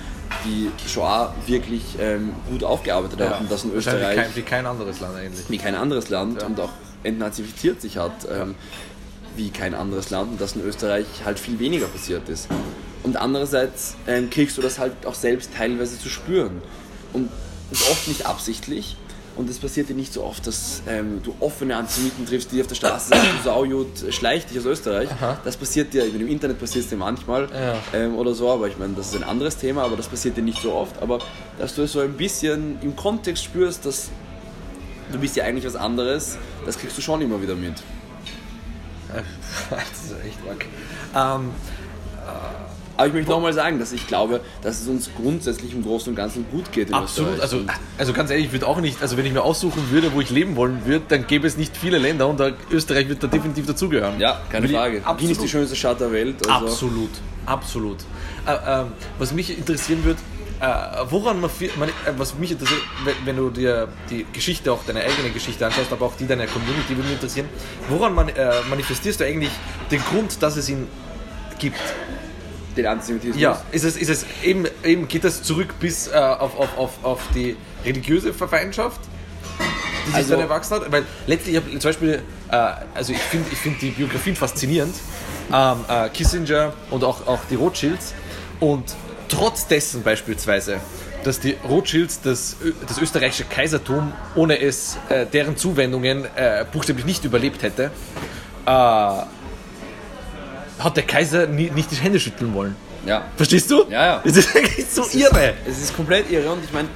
die 0.43 0.71
Shoah 0.87 1.33
wirklich 1.45 1.83
ähm, 1.99 2.33
gut 2.49 2.63
aufgearbeitet 2.63 3.19
hat 3.21 3.41
und 3.41 3.51
das 3.51 3.63
in 3.63 3.73
Österreich 3.73 4.17
kein, 4.17 4.35
wie 4.35 4.41
kein 4.41 4.65
anderes 4.65 4.99
Land 4.99 5.15
eigentlich. 5.15 5.49
wie 5.49 5.57
kein 5.57 5.75
anderes 5.75 6.09
Land 6.09 6.43
und 6.43 6.59
auch 6.59 6.71
entnazifiziert 7.03 7.81
sich 7.81 7.97
hat 7.97 8.27
ähm, 8.31 8.55
wie 9.35 9.49
kein 9.49 9.73
anderes 9.73 10.09
Land 10.09 10.31
und 10.31 10.41
das 10.41 10.55
in 10.55 10.63
Österreich 10.63 11.05
halt 11.25 11.39
viel 11.39 11.59
weniger 11.59 11.87
passiert 11.87 12.29
ist. 12.29 12.47
Und 13.03 13.17
andererseits 13.17 13.95
ähm, 14.07 14.29
kriegst 14.29 14.57
du 14.57 14.61
das 14.61 14.79
halt 14.79 14.93
auch 15.05 15.13
selbst 15.13 15.51
teilweise 15.55 15.99
zu 15.99 16.09
spüren 16.09 16.61
und, 17.13 17.29
und 17.69 17.81
oft 17.91 18.07
nicht 18.07 18.25
absichtlich. 18.25 18.97
Und 19.35 19.49
es 19.49 19.59
passiert 19.59 19.89
dir 19.89 19.95
nicht 19.95 20.13
so 20.13 20.23
oft, 20.23 20.47
dass 20.47 20.81
ähm, 20.87 21.21
du 21.21 21.35
offene 21.41 21.75
Antisemiten 21.75 22.25
triffst, 22.25 22.51
die 22.51 22.61
auf 22.61 22.67
der 22.67 22.75
Straße 22.75 23.09
sagen, 23.09 23.27
du 23.37 23.43
Saujud, 23.43 23.87
schleich 24.13 24.45
dich 24.45 24.57
aus 24.59 24.65
Österreich. 24.65 25.09
Das 25.43 25.57
passiert 25.57 25.93
dir, 25.93 26.05
im 26.05 26.27
Internet 26.27 26.57
passiert 26.59 26.85
es 26.85 26.89
dir 26.89 26.95
manchmal 26.95 27.49
Ja. 27.51 27.75
ähm, 27.93 28.15
oder 28.15 28.33
so, 28.33 28.49
aber 28.49 28.67
ich 28.69 28.77
meine, 28.77 28.93
das 28.93 29.07
ist 29.07 29.15
ein 29.15 29.23
anderes 29.23 29.57
Thema, 29.57 29.83
aber 29.83 29.97
das 29.97 30.07
passiert 30.07 30.37
dir 30.37 30.41
nicht 30.41 30.61
so 30.61 30.73
oft. 30.73 31.01
Aber 31.01 31.19
dass 31.59 31.75
du 31.75 31.81
es 31.83 31.91
so 31.91 31.99
ein 31.99 32.13
bisschen 32.13 32.77
im 32.81 32.95
Kontext 32.95 33.43
spürst, 33.43 33.85
dass 33.85 34.09
du 35.11 35.19
bist 35.19 35.35
ja 35.35 35.43
eigentlich 35.43 35.65
was 35.65 35.75
anderes, 35.75 36.37
das 36.65 36.77
kriegst 36.77 36.97
du 36.97 37.01
schon 37.01 37.21
immer 37.21 37.41
wieder 37.41 37.55
mit. 37.55 37.73
das 39.69 40.05
ist 40.05 40.25
echt 40.25 40.39
wack. 40.47 40.65
Ähm, 41.15 41.51
Aber 42.97 43.07
ich 43.07 43.13
möchte 43.13 43.29
nochmal 43.31 43.51
sagen, 43.53 43.77
dass 43.79 43.91
ich 43.91 44.07
glaube, 44.07 44.39
dass 44.61 44.79
es 44.81 44.87
uns 44.87 45.09
grundsätzlich 45.15 45.73
im 45.73 45.83
Großen 45.83 46.09
und 46.09 46.15
Ganzen 46.15 46.45
gut 46.51 46.71
geht 46.71 46.89
in 46.89 46.93
Absolut, 46.95 47.39
also, 47.41 47.59
also 47.97 48.13
ganz 48.13 48.29
ehrlich, 48.31 48.45
ich 48.47 48.51
würde 48.53 48.67
auch 48.67 48.79
nicht, 48.79 49.01
also 49.01 49.17
wenn 49.17 49.25
ich 49.25 49.33
mir 49.33 49.43
aussuchen 49.43 49.91
würde, 49.91 50.13
wo 50.13 50.21
ich 50.21 50.29
leben 50.29 50.55
wollen 50.55 50.85
würde, 50.85 51.03
dann 51.09 51.27
gäbe 51.27 51.45
es 51.47 51.57
nicht 51.57 51.75
viele 51.75 51.97
Länder 51.97 52.27
und 52.27 52.39
da, 52.39 52.51
Österreich 52.71 53.09
wird 53.09 53.21
da 53.21 53.27
definitiv 53.27 53.65
dazugehören. 53.65 54.19
ja, 54.19 54.41
keine 54.49 54.67
Will 54.69 54.75
Frage. 54.75 54.93
Wien 54.93 55.01
ist 55.01 55.07
die 55.19 55.25
Absolut. 55.31 55.49
schönste 55.49 55.75
Stadt 55.75 55.99
der 55.99 56.11
Welt. 56.11 56.35
Also 56.49 56.65
Absolut, 56.67 57.09
absolut. 57.45 57.97
Äh, 58.47 58.53
ähm, 58.81 58.87
was 59.19 59.33
mich 59.33 59.57
interessieren 59.57 60.03
würde, 60.05 60.19
äh, 60.61 60.65
woran 61.09 61.41
man, 61.41 61.49
viel- 61.49 61.71
man, 61.77 61.89
äh, 61.89 61.91
was 62.17 62.35
mich 62.37 62.51
interessiert, 62.51 62.79
wenn, 63.03 63.13
wenn 63.25 63.35
du 63.35 63.49
dir 63.49 63.89
die 64.09 64.25
Geschichte, 64.31 64.71
auch 64.71 64.83
deine 64.87 65.01
eigene 65.01 65.31
Geschichte 65.31 65.65
anschaust, 65.65 65.91
aber 65.91 66.05
auch 66.05 66.15
die 66.15 66.27
deiner 66.27 66.47
Community, 66.47 66.89
würde 66.91 67.03
mich 67.03 67.13
interessieren, 67.13 67.49
woran 67.89 68.13
man, 68.15 68.29
äh, 68.29 68.51
manifestierst 68.69 69.19
du 69.19 69.25
eigentlich 69.25 69.51
den 69.91 70.01
Grund, 70.01 70.41
dass 70.41 70.55
es 70.55 70.69
ihn 70.69 70.87
gibt? 71.59 71.77
Den 72.75 72.85
Antisemitismus. 72.87 73.41
Ja, 73.41 73.61
ist 73.71 73.83
es, 73.85 73.95
ist 73.97 74.09
es 74.09 74.25
eben, 74.43 74.65
eben 74.83 75.07
geht 75.07 75.23
das 75.23 75.43
zurück 75.43 75.75
bis 75.79 76.07
äh, 76.07 76.11
auf, 76.15 76.57
auf, 76.59 76.77
auf, 76.77 76.91
auf 77.03 77.21
die 77.33 77.55
religiöse 77.85 78.33
Verfeindschaft, 78.33 78.99
die 79.59 80.07
sich 80.07 80.15
Also- 80.15 80.31
dann 80.31 80.41
erwachsen 80.41 80.75
hat? 80.75 80.91
Weil 80.91 81.03
letztlich, 81.27 81.55
ich 81.55 81.61
hab 81.63 81.69
zum 81.71 81.89
Beispiel, 81.89 82.21
äh, 82.51 82.55
also 82.93 83.13
ich 83.13 83.19
finde 83.19 83.47
ich 83.51 83.57
find 83.57 83.81
die 83.81 83.91
Biografien 83.91 84.35
faszinierend, 84.35 84.95
ähm, 85.53 85.85
äh, 85.87 86.09
Kissinger 86.09 86.73
und 86.91 87.03
auch, 87.03 87.25
auch 87.27 87.39
die 87.49 87.55
Rothschilds 87.55 88.13
und 88.59 88.83
trotz 89.29 89.67
dessen 89.67 90.03
beispielsweise, 90.03 90.79
dass 91.23 91.39
die 91.39 91.55
Rothschilds 91.67 92.21
das, 92.21 92.57
das 92.87 92.99
österreichische 92.99 93.45
Kaisertum 93.45 94.11
ohne 94.35 94.59
es 94.59 94.97
äh, 95.09 95.25
deren 95.25 95.57
Zuwendungen 95.57 96.25
äh, 96.35 96.65
buchstäblich 96.71 97.05
nicht 97.05 97.23
überlebt 97.25 97.63
hätte, 97.63 97.89
äh, 98.65 98.69
hat 100.79 100.97
der 100.97 101.03
Kaiser 101.03 101.47
nie, 101.47 101.69
nicht 101.71 101.91
die 101.91 101.95
Hände 101.95 102.19
schütteln 102.19 102.53
wollen. 102.53 102.75
Ja. 103.05 103.25
Verstehst 103.35 103.69
du? 103.69 103.83
Ja, 103.89 104.05
ja. 104.05 104.21
Das 104.23 104.37
ist 104.37 104.55
eigentlich 104.55 104.85
so 104.89 105.03
irre. 105.13 105.53
Es 105.67 105.79
ist 105.79 105.95
komplett 105.95 106.29
irre 106.31 106.51
und 106.51 106.63
ich 106.63 106.73
meine, 106.73 106.87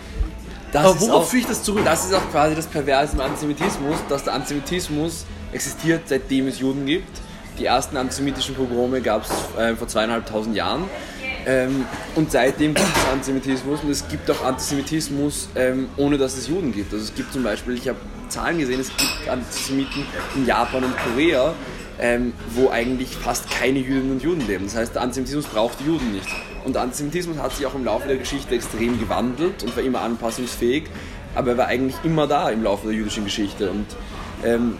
das 0.71 0.85
Aber 0.85 0.95
ist 0.95 1.01
worauf 1.01 1.29
führe 1.29 1.41
ich 1.41 1.47
das 1.47 1.63
zurück? 1.63 1.83
Das 1.85 2.05
ist 2.05 2.13
auch 2.13 2.31
quasi 2.31 2.55
das 2.55 2.67
Perverse 2.67 3.15
im 3.15 3.21
Antisemitismus, 3.21 3.97
dass 4.07 4.23
der 4.23 4.33
Antisemitismus 4.33 5.25
existiert, 5.51 6.01
seitdem 6.05 6.47
es 6.47 6.59
Juden 6.59 6.85
gibt. 6.85 7.09
Die 7.57 7.65
ersten 7.65 7.97
antisemitischen 7.97 8.55
Pogrome 8.55 9.01
gab 9.01 9.23
es 9.23 9.31
äh, 9.59 9.75
vor 9.75 9.87
zweieinhalbtausend 9.87 10.55
Jahren. 10.55 10.83
Ähm, 11.45 11.85
und 12.15 12.31
seitdem 12.31 12.73
gibt 12.73 12.87
es 12.87 13.11
Antisemitismus 13.11 13.81
und 13.81 13.89
es 13.89 14.07
gibt 14.07 14.29
auch 14.29 14.43
Antisemitismus, 14.43 15.49
ähm, 15.55 15.89
ohne 15.97 16.17
dass 16.17 16.37
es 16.37 16.47
Juden 16.47 16.71
gibt. 16.71 16.93
Also 16.93 17.05
es 17.05 17.15
gibt 17.15 17.33
zum 17.33 17.43
Beispiel, 17.43 17.73
ich 17.75 17.87
habe 17.87 17.97
Zahlen 18.29 18.59
gesehen, 18.59 18.79
es 18.79 18.89
gibt 18.95 19.27
Antisemiten 19.27 20.05
in 20.35 20.45
Japan 20.45 20.83
und 20.83 20.93
Korea, 20.97 21.53
ähm, 21.99 22.33
wo 22.51 22.69
eigentlich 22.69 23.15
fast 23.15 23.49
keine 23.49 23.79
Jüdinnen 23.79 24.11
und 24.11 24.23
Juden 24.23 24.45
leben. 24.47 24.65
Das 24.65 24.75
heißt, 24.75 24.95
der 24.95 25.01
Antisemitismus 25.01 25.45
braucht 25.45 25.79
die 25.79 25.85
Juden 25.85 26.11
nicht. 26.11 26.27
Und 26.65 26.75
der 26.75 26.83
Antisemitismus 26.83 27.37
hat 27.37 27.53
sich 27.53 27.65
auch 27.65 27.75
im 27.75 27.85
Laufe 27.85 28.07
der 28.07 28.17
Geschichte 28.17 28.55
extrem 28.55 28.99
gewandelt 28.99 29.63
und 29.63 29.75
war 29.75 29.83
immer 29.83 30.01
anpassungsfähig, 30.01 30.83
aber 31.35 31.51
er 31.51 31.57
war 31.57 31.67
eigentlich 31.67 31.95
immer 32.03 32.27
da 32.27 32.49
im 32.49 32.63
Laufe 32.63 32.87
der 32.87 32.95
jüdischen 32.95 33.25
Geschichte. 33.25 33.69
Und 33.69 33.85
ähm, 34.43 34.77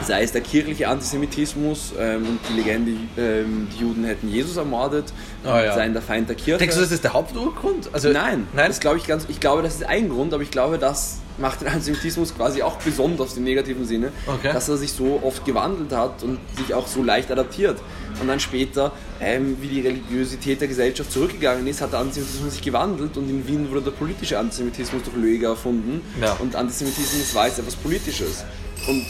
sei 0.00 0.22
es 0.22 0.32
der 0.32 0.40
kirchliche 0.40 0.88
Antisemitismus 0.88 1.92
ähm, 1.98 2.26
und 2.26 2.38
die 2.48 2.54
Legende, 2.60 2.92
ähm, 3.18 3.68
die 3.76 3.82
Juden 3.82 4.04
hätten 4.04 4.28
Jesus 4.28 4.56
ermordet, 4.56 5.12
Ah, 5.44 5.62
ja. 5.62 5.74
seien 5.74 5.92
der 5.92 6.02
Feind 6.02 6.28
der 6.28 6.36
Kirche. 6.36 6.58
Denkst 6.58 6.76
du, 6.76 6.80
das 6.82 6.92
ist 6.92 7.04
der 7.04 7.12
Haupturgrund? 7.12 7.90
Also, 7.92 8.08
Nein, 8.10 8.46
Nein? 8.54 8.68
Das 8.68 8.80
glaube 8.80 8.98
ich 8.98 9.06
ganz. 9.06 9.26
Ich 9.28 9.40
glaube, 9.40 9.62
das 9.62 9.74
ist 9.74 9.84
ein 9.84 10.08
Grund, 10.08 10.32
aber 10.32 10.42
ich 10.42 10.50
glaube, 10.50 10.78
das 10.78 11.18
macht 11.38 11.62
den 11.62 11.68
Antisemitismus 11.68 12.34
quasi 12.34 12.62
auch 12.62 12.76
besonders 12.76 13.36
im 13.36 13.44
negativen 13.44 13.86
Sinne, 13.86 14.12
Okay. 14.26 14.52
dass 14.52 14.68
er 14.68 14.76
sich 14.76 14.92
so 14.92 15.20
oft 15.22 15.44
gewandelt 15.44 15.92
hat 15.92 16.22
und 16.22 16.38
sich 16.56 16.74
auch 16.74 16.86
so 16.86 17.02
leicht 17.02 17.30
adaptiert. 17.30 17.78
Und 18.20 18.28
dann 18.28 18.38
später, 18.40 18.92
ähm, 19.20 19.56
wie 19.60 19.68
die 19.68 19.80
Religiosität 19.80 20.60
der 20.60 20.68
Gesellschaft 20.68 21.10
zurückgegangen 21.10 21.66
ist, 21.66 21.80
hat 21.80 21.92
der 21.92 22.00
Antisemitismus 22.00 22.52
sich 22.52 22.62
gewandelt 22.62 23.16
und 23.16 23.28
in 23.30 23.46
Wien 23.48 23.70
wurde 23.70 23.82
der 23.82 23.90
politische 23.92 24.38
Antisemitismus 24.38 25.02
durch 25.04 25.16
Löger 25.16 25.48
erfunden. 25.50 26.02
Ja. 26.20 26.34
Und 26.34 26.54
Antisemitismus 26.54 27.34
war 27.34 27.46
jetzt 27.46 27.58
etwas 27.58 27.76
Politisches. 27.76 28.44
Und 28.86 29.06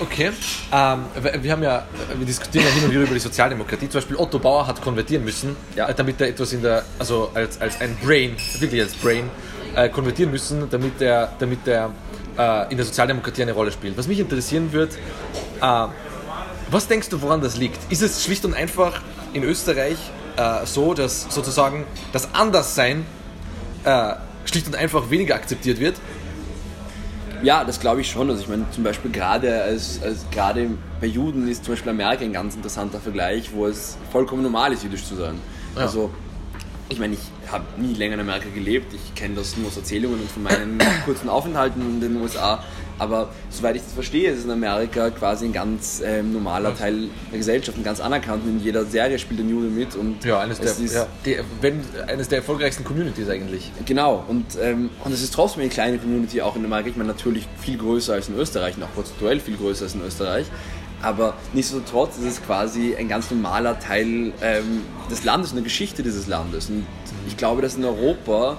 Okay, 0.00 0.30
ähm, 0.72 1.04
wir 1.42 1.52
haben 1.52 1.62
ja, 1.62 1.84
wir 2.16 2.26
diskutieren 2.26 2.64
ja 2.66 2.70
hin 2.72 2.84
und 2.84 2.90
wieder 2.90 3.02
über 3.02 3.14
die 3.14 3.20
Sozialdemokratie. 3.20 3.88
Zum 3.88 4.00
Beispiel 4.00 4.16
Otto 4.16 4.38
Bauer 4.38 4.66
hat 4.66 4.80
konvertieren 4.80 5.24
müssen, 5.24 5.56
Ja. 5.74 5.88
äh, 5.88 5.94
damit 5.94 6.20
er 6.20 6.28
etwas 6.28 6.52
in 6.52 6.62
der, 6.62 6.84
also 6.98 7.30
als, 7.34 7.60
als 7.60 7.80
ein 7.80 7.96
Brain, 8.04 8.36
wirklich 8.58 8.80
als 8.82 8.94
Brain, 8.94 9.28
äh, 9.74 9.88
konvertieren 9.88 10.30
müssen, 10.30 10.68
damit 10.70 11.00
er, 11.00 11.32
damit 11.38 11.66
er 11.66 11.90
äh, 12.38 12.70
in 12.70 12.76
der 12.76 12.86
Sozialdemokratie 12.86 13.42
eine 13.42 13.52
Rolle 13.52 13.72
spielt. 13.72 13.96
Was 13.96 14.06
mich 14.06 14.20
interessieren 14.20 14.72
wird, 14.72 14.94
äh, 15.60 15.86
was 16.70 16.86
denkst 16.88 17.08
du, 17.08 17.20
woran 17.22 17.40
das 17.40 17.56
liegt? 17.56 17.78
Ist 17.90 18.02
es 18.02 18.24
schlicht 18.24 18.44
und 18.44 18.54
einfach 18.54 19.00
in 19.32 19.42
Österreich 19.44 19.96
äh, 20.36 20.66
so, 20.66 20.94
dass 20.94 21.26
sozusagen 21.30 21.84
das 22.12 22.34
Anderssein 22.34 23.06
äh, 23.84 24.14
schlicht 24.44 24.66
und 24.66 24.76
einfach 24.76 25.10
weniger 25.10 25.34
akzeptiert 25.34 25.80
wird? 25.80 25.96
Ja, 27.42 27.64
das 27.64 27.80
glaube 27.80 28.00
ich 28.00 28.10
schon. 28.10 28.30
Also 28.30 28.42
ich 28.42 28.48
meine, 28.48 28.64
zum 28.70 28.84
Beispiel 28.84 29.10
gerade 29.10 29.62
als, 29.62 30.00
als 30.02 30.26
gerade 30.30 30.70
bei 31.00 31.06
Juden 31.06 31.48
ist 31.48 31.64
zum 31.64 31.74
Beispiel 31.74 31.90
Amerika 31.90 32.24
ein 32.24 32.32
ganz 32.32 32.54
interessanter 32.54 33.00
Vergleich, 33.00 33.50
wo 33.52 33.66
es 33.66 33.96
vollkommen 34.10 34.42
normal 34.42 34.72
ist, 34.72 34.82
jüdisch 34.82 35.04
zu 35.04 35.14
sein. 35.14 35.38
Ja. 35.74 35.82
Also 35.82 36.10
ich 36.88 36.98
meine, 36.98 37.14
ich 37.14 37.50
habe 37.50 37.64
nie 37.76 37.94
länger 37.94 38.14
in 38.14 38.20
Amerika 38.20 38.48
gelebt. 38.54 38.92
Ich 38.94 39.14
kenne 39.14 39.34
das 39.34 39.56
nur 39.56 39.68
aus 39.68 39.76
Erzählungen 39.76 40.20
und 40.20 40.30
von 40.30 40.42
meinen 40.42 40.78
kurzen 41.04 41.28
Aufenthalten 41.28 41.80
in 41.82 42.00
den 42.00 42.16
USA. 42.20 42.62
Aber 42.98 43.28
soweit 43.50 43.76
ich 43.76 43.82
das 43.82 43.92
verstehe, 43.92 44.30
ist 44.30 44.38
es 44.38 44.44
in 44.44 44.50
Amerika 44.50 45.10
quasi 45.10 45.44
ein 45.44 45.52
ganz 45.52 46.02
ähm, 46.04 46.32
normaler 46.32 46.76
Teil 46.76 47.08
der 47.30 47.38
Gesellschaft, 47.38 47.76
ein 47.76 47.84
ganz 47.84 48.00
anerkannt. 48.00 48.44
In 48.46 48.62
jeder 48.62 48.84
Serie 48.84 49.18
spielt 49.18 49.40
ein 49.40 49.50
Jude 49.50 49.68
mit 49.68 49.94
und 49.94 50.24
Ja, 50.24 50.40
eines 50.40 50.60
der, 50.60 50.70
ist, 50.70 50.94
ja, 50.94 51.06
die, 51.24 51.36
wenn, 51.60 51.80
eines 52.06 52.28
der 52.28 52.38
erfolgreichsten 52.38 52.84
Communities 52.84 53.28
eigentlich. 53.28 53.70
Genau, 53.84 54.24
und, 54.28 54.46
ähm, 54.60 54.90
und 55.04 55.12
es 55.12 55.22
ist 55.22 55.34
trotzdem 55.34 55.62
eine 55.62 55.70
kleine 55.70 55.98
Community 55.98 56.40
auch 56.40 56.56
in 56.56 56.64
Amerika. 56.64 56.88
Ich 56.88 56.96
meine, 56.96 57.10
natürlich 57.10 57.46
viel 57.58 57.76
größer 57.76 58.14
als 58.14 58.28
in 58.28 58.36
Österreich, 58.36 58.76
und 58.76 58.82
auch 58.82 58.92
prozentuell 58.94 59.40
viel 59.40 59.56
größer 59.56 59.84
als 59.84 59.94
in 59.94 60.02
Österreich. 60.02 60.46
Aber 61.02 61.34
nichtsdestotrotz 61.52 62.16
ist 62.16 62.24
es 62.24 62.42
quasi 62.42 62.96
ein 62.96 63.08
ganz 63.08 63.30
normaler 63.30 63.78
Teil 63.78 64.32
ähm, 64.40 64.82
des 65.10 65.24
Landes, 65.24 65.52
eine 65.52 65.62
Geschichte 65.62 66.02
dieses 66.02 66.26
Landes. 66.26 66.70
Und 66.70 66.86
ich 67.26 67.36
glaube, 67.36 67.60
dass 67.60 67.76
in 67.76 67.84
Europa 67.84 68.56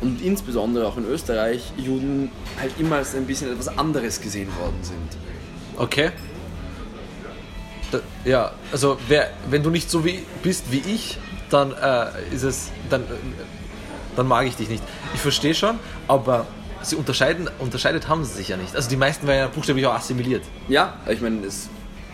und 0.00 0.22
insbesondere 0.22 0.86
auch 0.86 0.96
in 0.96 1.06
Österreich 1.06 1.72
Juden 1.76 2.30
halt 2.60 2.72
immer 2.78 2.96
als 2.96 3.14
ein 3.14 3.26
bisschen 3.26 3.50
etwas 3.50 3.68
anderes 3.78 4.20
gesehen 4.20 4.48
worden 4.60 4.78
sind. 4.82 5.16
Okay. 5.76 6.10
Da, 7.90 8.00
ja, 8.24 8.52
also 8.72 8.98
wer, 9.08 9.30
wenn 9.48 9.62
du 9.62 9.70
nicht 9.70 9.90
so 9.90 10.04
wie, 10.04 10.22
bist 10.42 10.72
wie 10.72 10.82
ich, 10.86 11.18
dann 11.50 11.72
äh, 11.72 12.34
ist 12.34 12.42
es, 12.42 12.70
dann, 12.90 13.04
dann 14.16 14.26
mag 14.26 14.46
ich 14.46 14.56
dich 14.56 14.68
nicht. 14.68 14.82
Ich 15.14 15.20
verstehe 15.20 15.54
schon, 15.54 15.78
aber 16.08 16.46
sie 16.82 16.96
unterscheiden, 16.96 17.48
unterscheidet 17.58 18.08
haben 18.08 18.24
sie 18.24 18.34
sich 18.34 18.48
ja 18.48 18.56
nicht. 18.56 18.74
Also 18.74 18.88
die 18.88 18.96
meisten 18.96 19.26
werden 19.26 19.38
ja 19.38 19.46
buchstäblich 19.48 19.86
auch 19.86 19.94
assimiliert. 19.94 20.42
Ja, 20.68 20.94
ich 21.08 21.20
meine, 21.20 21.46
es, 21.46 21.68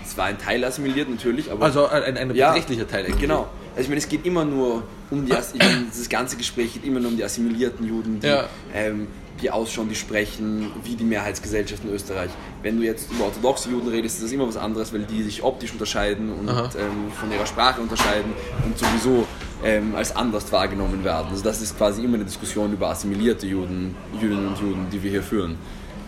es 0.05 0.17
war 0.17 0.27
ein 0.27 0.39
Teil 0.39 0.65
assimiliert 0.65 1.09
natürlich, 1.09 1.51
aber 1.51 1.65
Also 1.65 1.87
ein, 1.87 2.17
ein 2.17 2.29
beträchtlicher 2.29 2.87
Teil. 2.87 3.05
irgendwie. 3.05 3.23
Genau. 3.23 3.49
Also 3.75 3.83
ich 3.83 3.89
meine, 3.89 3.99
es 4.01 4.09
geht 4.09 4.27
immer 4.27 4.45
nur 4.45 4.83
um 5.11 5.25
die, 5.25 5.33
ich 5.33 5.59
meine, 5.59 5.85
das 5.89 6.09
ganze 6.09 6.37
Gespräch 6.37 6.75
geht 6.75 6.85
immer 6.85 7.01
nur 7.01 7.11
um 7.11 7.17
die 7.17 7.25
assimilierten 7.25 7.87
Juden, 7.87 8.21
die, 8.21 8.27
Ja. 8.27 8.45
ähm, 8.75 9.07
die 9.41 9.51
ausschauen, 9.51 9.89
die 9.89 9.95
sprechen, 9.95 10.71
wie 10.85 10.95
die 10.95 11.05
Mehrheitsgesellschaft 11.05 11.83
in 11.85 11.91
Österreich. 11.91 12.31
Wenn 12.63 12.77
du 12.77 12.85
jetzt 12.85 13.11
über 13.11 13.25
orthodoxe 13.25 13.71
Juden 13.71 13.89
redest, 13.89 14.17
ist 14.19 14.25
das 14.25 14.33
immer 14.33 14.47
was 14.47 14.57
anderes, 14.59 14.93
weil 14.93 15.01
die 15.05 15.23
sich 15.23 15.43
optisch 15.43 15.73
unterscheiden 15.73 16.31
und 16.33 16.49
ähm, 16.49 17.11
von 17.19 17.33
ihrer 17.33 17.47
Sprache 17.47 17.81
unterscheiden 17.81 18.33
und 18.65 18.79
sowieso 18.79 19.27
ähm, 19.65 19.95
als 19.97 20.15
anders 20.15 20.53
wahrgenommen 20.53 21.03
werden. 21.03 21.29
Also 21.31 21.43
das 21.43 21.63
ist 21.63 21.77
quasi 21.77 22.05
immer 22.05 22.17
eine 22.17 22.25
Diskussion 22.25 22.73
über 22.73 22.91
assimilierte 22.91 23.47
Juden, 23.47 23.97
Jüdinnen 24.21 24.49
und 24.49 24.59
Juden, 24.61 24.87
die 24.93 25.03
wir 25.03 25.11
hier 25.11 25.23
führen. 25.23 25.57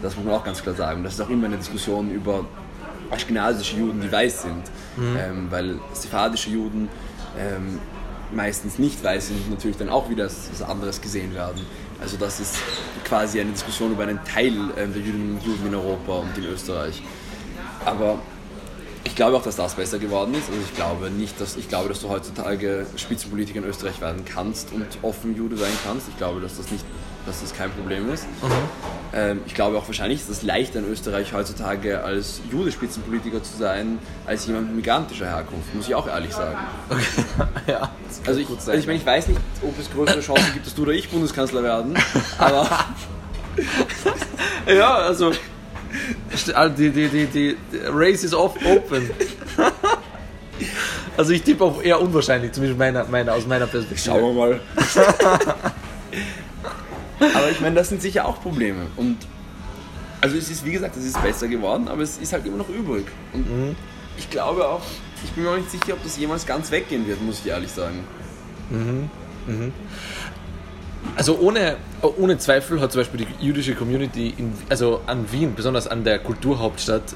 Das 0.03 0.15
muss 0.17 0.25
man 0.27 0.35
auch 0.35 0.45
ganz 0.45 0.63
klar 0.63 0.75
sagen. 0.75 1.03
Das 1.03 1.15
ist 1.15 1.21
auch 1.23 1.31
immer 1.31 1.47
eine 1.47 1.57
Diskussion 1.57 2.11
über 2.11 2.45
aschkenasische 3.11 3.77
Juden, 3.79 4.01
die 4.01 4.11
weiß 4.13 4.43
sind. 4.43 4.65
Ähm, 4.99 5.47
weil 5.51 5.81
sephardische 5.93 6.51
Juden 6.51 6.89
ähm, 7.39 7.79
meistens 8.33 8.79
nicht 8.79 9.05
sind 9.23 9.37
und 9.45 9.51
natürlich 9.51 9.77
dann 9.77 9.89
auch 9.89 10.09
wieder 10.11 10.25
als 10.25 10.63
anderes 10.63 11.01
gesehen 11.01 11.35
werden. 11.35 11.61
Also 12.01 12.17
das 12.17 12.41
ist 12.41 12.57
quasi 13.05 13.41
eine 13.41 13.51
Diskussion 13.51 13.93
über 13.93 14.03
einen 14.03 14.23
Teil 14.25 14.53
ähm, 14.77 14.93
der 14.93 15.03
und 15.03 15.41
Juden 15.45 15.67
in 15.67 15.75
Europa 15.75 16.13
und 16.19 16.37
in 16.37 16.45
Österreich. 16.45 17.03
Aber 17.85 18.19
ich 19.05 19.15
glaube 19.15 19.37
auch, 19.37 19.43
dass 19.43 19.57
das 19.57 19.75
besser 19.75 19.99
geworden 19.99 20.35
ist. 20.35 20.49
Also 20.49 20.61
ich 20.61 20.75
glaube 20.75 21.11
nicht, 21.11 21.41
dass 21.41 21.57
ich 21.57 21.69
glaube, 21.69 21.89
dass 21.89 22.01
du 22.01 22.09
heutzutage 22.09 22.87
Spitzenpolitiker 22.97 23.59
in 23.59 23.65
Österreich 23.65 24.01
werden 24.01 24.25
kannst 24.25 24.73
und 24.73 24.87
offen 25.03 25.37
Jude 25.37 25.57
sein 25.57 25.73
kannst. 25.85 26.09
Ich 26.09 26.17
glaube, 26.17 26.41
dass 26.41 26.57
das 26.57 26.71
nicht, 26.71 26.85
dass 27.27 27.41
das 27.41 27.55
kein 27.55 27.71
Problem 27.71 28.13
ist. 28.13 28.25
Ähm, 28.43 28.51
ich 29.47 29.55
glaube 29.55 29.79
auch 29.79 29.87
wahrscheinlich 29.87 30.21
ist 30.21 30.29
es 30.29 30.43
leichter 30.43 30.81
in 30.81 30.91
Österreich 30.91 31.33
heutzutage 31.33 32.03
als 32.03 32.41
Jude 32.51 32.73
Spitzenpolitiker 32.73 33.43
zu 33.43 33.57
sein, 33.57 33.99
als 34.27 34.47
jemand 34.47 34.69
mit 34.69 34.77
migrantischer 34.77 35.27
Herkunft, 35.27 35.73
muss 35.75 35.87
ich 35.87 35.95
auch 35.95 36.09
ehrlich 36.09 36.33
sagen. 36.33 36.59
ja. 37.67 37.91
Also 38.27 38.41
ich, 38.41 38.49
also 38.49 38.73
ich 38.73 38.87
meine, 38.87 38.99
ich 38.99 39.07
weiß 39.07 39.29
nicht, 39.29 39.41
ob 39.63 39.79
es 39.79 39.91
größere 39.91 40.21
Chancen 40.21 40.53
gibt, 40.55 40.67
dass 40.67 40.75
du 40.75 40.83
oder 40.83 40.93
ich 40.93 41.09
Bundeskanzler 41.09 41.63
werden, 41.63 41.95
aber 42.39 42.87
ja, 44.67 44.95
also 44.95 45.33
also 46.55 46.75
die, 46.75 46.91
die, 46.91 47.09
die, 47.09 47.27
die 47.27 47.57
die 47.73 47.79
Race 47.87 48.25
is 48.25 48.35
off 48.35 48.57
open. 48.65 49.11
Also 51.17 51.33
ich 51.33 51.43
tippe 51.43 51.65
auf 51.65 51.85
eher 51.85 52.01
unwahrscheinlich, 52.01 52.53
zumindest 52.53 52.79
meiner, 52.79 53.05
meiner, 53.05 53.35
aus 53.35 53.47
meiner 53.47 53.67
Perspektive. 53.67 54.11
Schauen 54.11 54.35
wir 54.35 54.59
mal. 54.59 54.61
aber 57.21 57.51
ich 57.51 57.61
meine, 57.61 57.75
das 57.77 57.89
sind 57.89 58.03
sicher 58.03 58.27
auch 58.27 58.41
Probleme. 58.43 58.87
Und 58.97 59.19
also 60.21 60.37
es 60.37 60.51
ist, 60.51 60.65
wie 60.65 60.73
gesagt, 60.73 60.97
es 60.97 61.05
ist 61.05 61.23
besser 61.23 61.49
geworden, 61.49 61.89
aber 61.89 62.03
es 62.03 62.19
ist 62.19 62.33
halt 62.33 62.47
immer 62.47 62.57
noch 62.59 62.69
übrig. 62.69 63.07
Und 63.33 63.77
ich 64.17 64.31
glaube 64.31 64.67
auch, 64.67 64.83
ich 65.23 65.31
bin 65.33 65.45
mir 65.45 65.51
auch 65.51 65.57
nicht 65.57 65.71
sicher, 65.71 65.93
ob 65.93 66.03
das 66.03 66.17
jemals 66.17 66.47
ganz 66.47 66.71
weggehen 66.71 67.07
wird, 67.07 67.21
muss 67.23 67.41
ich 67.41 67.47
ehrlich 67.47 67.71
sagen. 67.71 68.01
Also 71.17 71.39
ohne, 71.39 71.77
ohne 72.17 72.39
Zweifel 72.39 72.81
hat 72.81 72.93
zum 72.93 73.03
Beispiel 73.03 73.27
die 73.27 73.45
jüdische 73.47 73.75
Community 73.75 74.35
in, 74.37 74.53
also 74.69 75.03
an 75.07 75.31
Wien, 75.31 75.55
besonders 75.55 75.87
an 75.87 76.05
der 76.05 76.19
Kulturhauptstadt, 76.19 77.15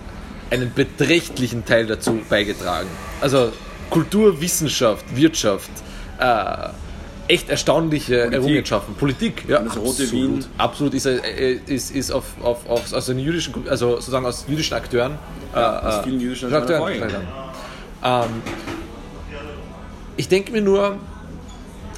einen 0.50 0.72
beträchtlichen 0.74 1.64
Teil 1.64 1.86
dazu 1.86 2.20
beigetragen. 2.28 2.88
Also 3.20 3.52
Kultur, 3.90 4.40
Wissenschaft, 4.40 5.04
Wirtschaft, 5.16 5.70
äh, 6.18 6.68
echt 7.28 7.48
erstaunliche 7.48 8.16
Politik. 8.16 8.34
Errungenschaften. 8.34 8.94
Politik, 8.94 9.44
ja. 9.48 9.60
das 9.60 9.76
rote 9.76 10.02
absolut. 10.02 10.12
Wien. 10.12 10.44
Absolut 10.56 10.94
ist, 10.94 11.06
äh, 11.06 11.52
ist, 11.66 11.94
ist 11.94 12.10
auf, 12.10 12.24
auf, 12.42 12.68
auf, 12.68 12.92
aus 12.92 13.06
den 13.06 13.18
jüdischen, 13.18 13.68
also 13.68 13.96
sozusagen 13.96 14.26
aus 14.26 14.46
jüdischen 14.48 14.74
Akteuren. 14.74 15.18
Ja, 15.54 15.78
äh, 15.78 15.86
aus 15.86 15.98
äh, 15.98 16.02
vielen 16.04 16.20
jüdischen 16.20 16.52
Akteuren. 16.52 17.02
Akteuren. 17.02 17.26
Ähm, 18.04 18.42
ich 20.16 20.28
denke 20.28 20.52
mir 20.52 20.62
nur, 20.62 20.96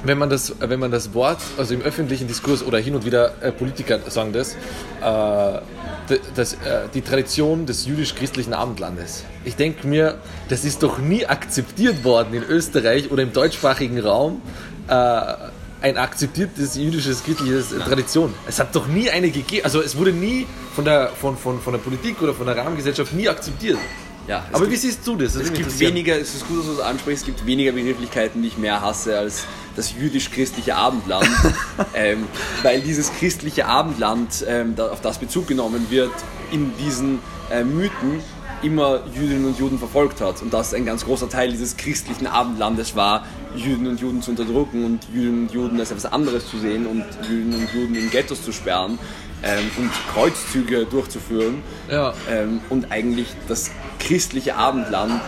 wenn 0.03 0.17
man 0.17 0.29
das, 0.29 0.55
wenn 0.59 0.79
man 0.79 0.91
das 0.91 1.13
Wort, 1.13 1.39
also 1.57 1.73
im 1.73 1.81
öffentlichen 1.81 2.27
Diskurs 2.27 2.63
oder 2.63 2.79
hin 2.79 2.95
und 2.95 3.05
wieder 3.05 3.41
äh, 3.41 3.51
Politiker 3.51 3.99
sagen 4.09 4.33
das, 4.33 4.53
äh, 4.53 5.59
das, 6.35 6.53
äh, 6.53 6.57
die 6.93 7.01
Tradition 7.01 7.65
des 7.65 7.85
jüdisch-christlichen 7.85 8.53
Abendlandes. 8.53 9.23
Ich 9.45 9.55
denke 9.55 9.87
mir, 9.87 10.17
das 10.49 10.65
ist 10.65 10.83
doch 10.83 10.97
nie 10.97 11.25
akzeptiert 11.25 12.03
worden 12.03 12.33
in 12.33 12.43
Österreich 12.43 13.11
oder 13.11 13.23
im 13.23 13.33
deutschsprachigen 13.33 13.99
Raum. 13.99 14.41
Äh, 14.87 15.35
ein 15.81 15.97
akzeptiertes 15.97 16.75
jüdisches 16.75 17.23
christliches 17.23 17.69
Tradition. 17.69 18.33
Es 18.47 18.59
hat 18.59 18.75
doch 18.75 18.87
nie 18.87 19.09
eine 19.09 19.31
gegeben, 19.31 19.65
also 19.65 19.81
es 19.81 19.97
wurde 19.97 20.11
nie 20.11 20.45
von 20.75 20.85
der, 20.85 21.09
von, 21.09 21.35
von, 21.35 21.59
von 21.59 21.73
der 21.73 21.79
Politik 21.79 22.21
oder 22.21 22.33
von 22.33 22.45
der 22.45 22.55
Rahmengesellschaft 22.55 23.13
nie 23.13 23.27
akzeptiert. 23.27 23.79
Ja, 24.27 24.45
Aber 24.51 24.59
gibt, 24.59 24.73
wie 24.73 24.75
siehst 24.77 25.05
du 25.05 25.15
das? 25.15 25.33
das 25.33 25.43
es 25.43 25.53
gibt 25.53 25.79
weniger, 25.79 26.15
es 26.19 26.35
ist 26.35 26.47
gut, 26.47 26.59
dass 26.59 26.65
du 26.67 26.73
das 26.73 26.81
ansprichst, 26.81 27.23
es 27.23 27.25
gibt 27.25 27.45
weniger 27.47 27.71
Begrifflichkeiten, 27.71 28.43
die 28.43 28.49
ich 28.49 28.57
mehr 28.57 28.81
hasse 28.81 29.17
als 29.17 29.45
das 29.75 29.93
jüdisch-christliche 29.93 30.75
Abendland. 30.75 31.27
ähm, 31.95 32.27
weil 32.61 32.81
dieses 32.81 33.11
christliche 33.13 33.65
Abendland, 33.65 34.45
ähm, 34.47 34.75
auf 34.77 35.01
das 35.01 35.17
Bezug 35.17 35.47
genommen 35.47 35.87
wird, 35.89 36.11
in 36.51 36.71
diesen 36.77 37.19
äh, 37.49 37.63
Mythen 37.63 38.21
immer 38.63 39.01
Jüdinnen 39.13 39.45
und 39.45 39.59
Juden 39.59 39.77
verfolgt 39.79 40.21
hat. 40.21 40.41
Und 40.41 40.53
dass 40.53 40.73
ein 40.73 40.85
ganz 40.85 41.05
großer 41.05 41.29
Teil 41.29 41.51
dieses 41.51 41.77
christlichen 41.77 42.27
Abendlandes 42.27 42.95
war, 42.95 43.25
Jüdinnen 43.55 43.87
und 43.87 43.99
Juden 43.99 44.21
zu 44.21 44.31
unterdrücken 44.31 44.85
und 44.85 45.07
Jüdinnen 45.13 45.47
und 45.47 45.51
Juden 45.51 45.79
als 45.79 45.91
etwas 45.91 46.11
anderes 46.11 46.49
zu 46.49 46.57
sehen 46.57 46.85
und 46.85 47.05
Jüdinnen 47.29 47.59
und 47.59 47.73
Juden 47.73 47.95
in 47.95 48.09
Ghettos 48.09 48.43
zu 48.43 48.51
sperren 48.51 48.97
ähm, 49.43 49.69
und 49.77 49.91
Kreuzzüge 50.13 50.85
durchzuführen. 50.85 51.63
Ja. 51.89 52.13
Ähm, 52.29 52.61
und 52.69 52.91
eigentlich 52.91 53.27
das 53.47 53.71
christliche 53.99 54.55
Abendland 54.55 55.21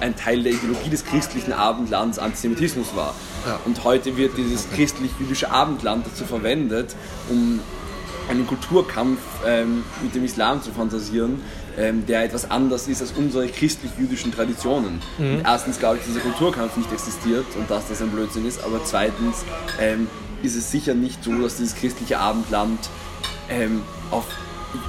ein 0.00 0.14
Teil 0.14 0.42
der 0.42 0.52
Ideologie 0.52 0.90
des 0.90 1.04
christlichen 1.04 1.52
Abendlands 1.52 2.18
Antisemitismus 2.18 2.94
war. 2.94 3.14
Ja. 3.46 3.60
Und 3.64 3.84
heute 3.84 4.16
wird 4.16 4.36
dieses 4.36 4.68
christlich-jüdische 4.70 5.50
Abendland 5.50 6.06
dazu 6.06 6.24
verwendet, 6.24 6.94
um 7.28 7.60
einen 8.28 8.46
Kulturkampf 8.46 9.20
ähm, 9.46 9.84
mit 10.02 10.14
dem 10.14 10.24
Islam 10.24 10.62
zu 10.62 10.72
fantasieren, 10.72 11.40
ähm, 11.78 12.06
der 12.06 12.24
etwas 12.24 12.50
anders 12.50 12.88
ist 12.88 13.00
als 13.02 13.12
unsere 13.12 13.46
christlich-jüdischen 13.48 14.32
Traditionen. 14.32 15.00
Und 15.18 15.42
erstens 15.44 15.78
glaube 15.78 15.96
ich, 15.96 16.02
dass 16.04 16.12
dieser 16.14 16.20
Kulturkampf 16.20 16.76
nicht 16.76 16.92
existiert 16.92 17.46
und 17.58 17.70
dass 17.70 17.88
das 17.88 18.00
ein 18.02 18.10
Blödsinn 18.10 18.46
ist, 18.46 18.62
aber 18.64 18.82
zweitens 18.84 19.44
ähm, 19.80 20.08
ist 20.42 20.56
es 20.56 20.70
sicher 20.70 20.94
nicht 20.94 21.22
so, 21.24 21.32
dass 21.40 21.56
dieses 21.56 21.74
christliche 21.74 22.18
Abendland 22.18 22.78
ähm, 23.50 23.82
auf, 24.10 24.24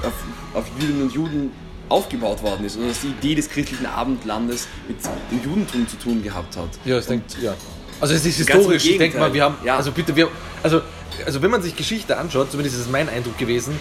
auf, 0.02 0.12
auf 0.54 0.64
Jüdinnen 0.80 1.02
und 1.02 1.12
Juden 1.12 1.50
aufgebaut 1.88 2.42
worden 2.42 2.66
ist 2.66 2.76
oder 2.76 2.88
dass 2.88 3.00
die 3.00 3.08
Idee 3.08 3.34
des 3.34 3.48
christlichen 3.48 3.86
Abendlandes 3.86 4.68
mit 4.86 4.98
dem 5.30 5.42
Judentum 5.42 5.88
zu 5.88 5.96
tun 5.96 6.22
gehabt 6.22 6.56
hat. 6.56 6.68
Ja, 6.84 6.96
das 6.96 7.06
denkt, 7.06 7.36
ja. 7.40 7.54
Also 8.00 8.14
es 8.14 8.24
ist 8.24 8.36
historisch, 8.36 8.86
ich 8.86 8.98
denke 8.98 9.18
mal, 9.18 9.32
wir 9.32 9.44
haben, 9.44 9.56
Ja. 9.64 9.76
also 9.76 9.90
bitte, 9.90 10.14
wir, 10.14 10.28
also, 10.62 10.82
also 11.26 11.42
wenn 11.42 11.50
man 11.50 11.62
sich 11.62 11.74
Geschichte 11.76 12.16
anschaut, 12.16 12.50
zumindest 12.50 12.76
ist 12.76 12.82
es 12.82 12.90
mein 12.90 13.08
Eindruck 13.08 13.38
gewesen, 13.38 13.74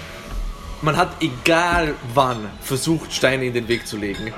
man 0.82 0.98
hat 0.98 1.10
egal 1.22 1.94
wann 2.14 2.50
versucht, 2.62 3.14
Steine 3.14 3.46
in 3.46 3.54
den 3.54 3.68
Weg 3.68 3.88
zu 3.88 3.98
legen. 3.98 4.34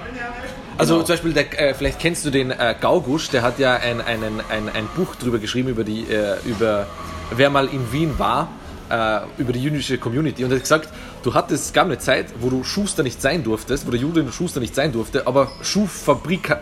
Also 0.78 0.94
Genau. 0.96 1.06
zum 1.06 1.14
Beispiel, 1.14 1.34
der, 1.34 1.62
äh, 1.62 1.74
vielleicht 1.74 2.00
kennst 2.00 2.26
du 2.26 2.30
den 2.30 2.52
äh, 2.52 2.76
Gaugusch, 2.80 3.30
der 3.30 3.42
hat 3.42 3.60
ja 3.60 3.76
ein, 3.76 4.00
einen, 4.00 4.40
ein, 4.50 4.70
ein 4.70 4.88
Buch 4.96 5.16
drüber 5.16 5.38
geschrieben, 5.38 5.70
über, 5.70 5.84
die, 5.84 6.04
äh, 6.04 6.38
über 6.46 6.88
wer 7.36 7.50
mal 7.50 7.68
in 7.68 7.92
Wien 7.92 8.18
war, 8.18 8.48
äh, 8.90 9.20
über 9.38 9.52
die 9.52 9.62
jüdische 9.62 9.98
Community. 9.98 10.44
Und 10.44 10.52
er 10.52 10.56
hat 10.56 10.64
gesagt, 10.64 10.90
du 11.24 11.34
hattest, 11.34 11.66
es 11.66 11.74
gab 11.74 11.86
eine 11.86 11.98
Zeit, 11.98 12.28
wo 12.40 12.50
du 12.50 12.64
Schuster 12.64 13.04
nicht 13.04 13.22
sein 13.22 13.44
durftest, 13.44 13.86
wo 13.88 13.92
der 13.92 14.00
Jude 14.00 14.22
und 14.22 14.34
Schuster 14.34 14.60
nicht 14.60 14.76
sein 14.76 14.92
durfte, 14.92 15.28
aber 15.28 15.52
Schuhfabrik 15.62 16.50
äh, 16.50 16.56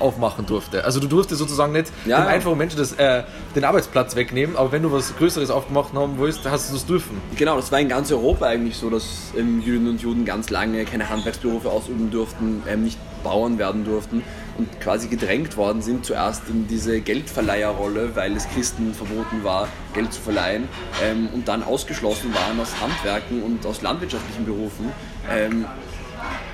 aufmachen 0.00 0.46
durfte. 0.46 0.84
Also 0.84 1.00
du 1.00 1.06
durftest 1.06 1.38
sozusagen 1.40 1.72
nicht 1.72 1.88
Ja, 2.04 2.18
dem 2.18 2.24
ja. 2.24 2.30
einfachen 2.30 2.58
Menschen 2.58 2.78
das, 2.78 2.92
äh, 2.92 3.24
den 3.54 3.64
Arbeitsplatz 3.64 4.16
wegnehmen, 4.16 4.56
aber 4.56 4.72
wenn 4.72 4.82
du 4.82 4.92
was 4.92 5.16
Größeres 5.16 5.50
aufgemacht 5.50 5.92
haben 5.94 6.18
willst, 6.18 6.48
hast 6.48 6.70
du 6.70 6.74
das 6.74 6.86
dürfen. 6.86 7.20
Genau, 7.36 7.56
das 7.56 7.70
war 7.72 7.80
in 7.80 7.88
ganz 7.88 8.10
Europa 8.10 8.46
eigentlich 8.46 8.76
so, 8.76 8.90
dass 8.90 9.32
ähm, 9.36 9.60
Jüdinnen 9.60 9.88
und 9.88 10.02
Juden 10.02 10.24
ganz 10.24 10.50
lange 10.50 10.84
keine 10.84 11.08
Handwerksberufe 11.08 11.68
ausüben 11.68 12.10
durften, 12.10 12.62
ähm, 12.68 12.84
nicht 12.84 12.98
Bauern 13.22 13.58
werden 13.58 13.84
durften 13.84 14.22
und 14.58 14.80
quasi 14.80 15.08
gedrängt 15.08 15.56
worden 15.56 15.82
sind, 15.82 16.04
zuerst 16.06 16.42
in 16.48 16.66
diese 16.68 17.00
Geldverleiherrolle, 17.00 18.14
weil 18.14 18.36
es 18.36 18.48
Christen 18.48 18.94
verboten 18.94 19.42
war, 19.42 19.68
Geld 19.94 20.12
zu 20.12 20.20
verleihen 20.20 20.68
ähm, 21.02 21.28
und 21.32 21.48
dann 21.48 21.62
ausgeschlossen 21.62 22.32
waren 22.34 22.60
aus 22.60 22.70
Handwerken 22.80 23.42
und 23.42 23.64
aus 23.66 23.82
landwirtschaftlichen 23.82 24.44
Berufen 24.44 24.92
ähm, 25.30 25.64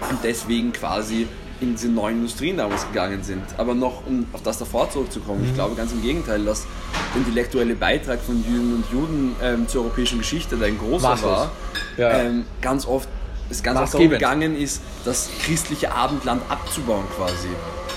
und 0.08 0.18
deswegen 0.24 0.72
quasi 0.72 1.26
in 1.60 1.72
diese 1.74 1.88
neuen 1.88 2.16
Industrien 2.20 2.56
damals 2.56 2.86
gegangen 2.86 3.22
sind. 3.22 3.42
Aber 3.58 3.74
noch, 3.74 4.06
um 4.06 4.26
auf 4.32 4.42
das 4.42 4.56
davor 4.58 4.90
zurückzukommen, 4.90 5.44
ich 5.44 5.54
glaube 5.54 5.74
ganz 5.74 5.92
im 5.92 6.00
Gegenteil, 6.00 6.42
dass 6.42 6.66
der 7.14 7.18
intellektuelle 7.20 7.74
Beitrag 7.74 8.20
von 8.22 8.42
Jüdinnen 8.42 8.76
und 8.76 8.84
Juden 8.90 9.36
ähm, 9.42 9.68
zur 9.68 9.82
europäischen 9.84 10.18
Geschichte, 10.18 10.56
der 10.56 10.68
ein 10.68 10.78
großer 10.78 11.10
Maßlos. 11.10 11.30
war, 11.30 11.50
Ja. 11.98 12.12
ähm, 12.20 12.46
ganz 12.62 12.86
oft 12.86 13.08
es 13.50 13.62
ganz 13.62 13.80
oft 13.80 13.94
darum 13.94 14.10
gegangen 14.10 14.56
ist, 14.56 14.80
das 15.04 15.28
christliche 15.42 15.92
Abendland 15.92 16.40
abzubauen 16.48 17.04
quasi 17.16 17.48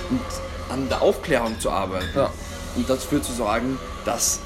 und 0.10 0.20
an 0.70 0.90
der 0.90 1.02
Aufklärung 1.02 1.60
zu 1.60 1.70
arbeiten 1.72 2.08
Ja. 2.16 2.30
und 2.76 2.90
dafür 2.90 3.22
zu 3.22 3.32
sorgen, 3.34 3.78
dass 4.06 4.40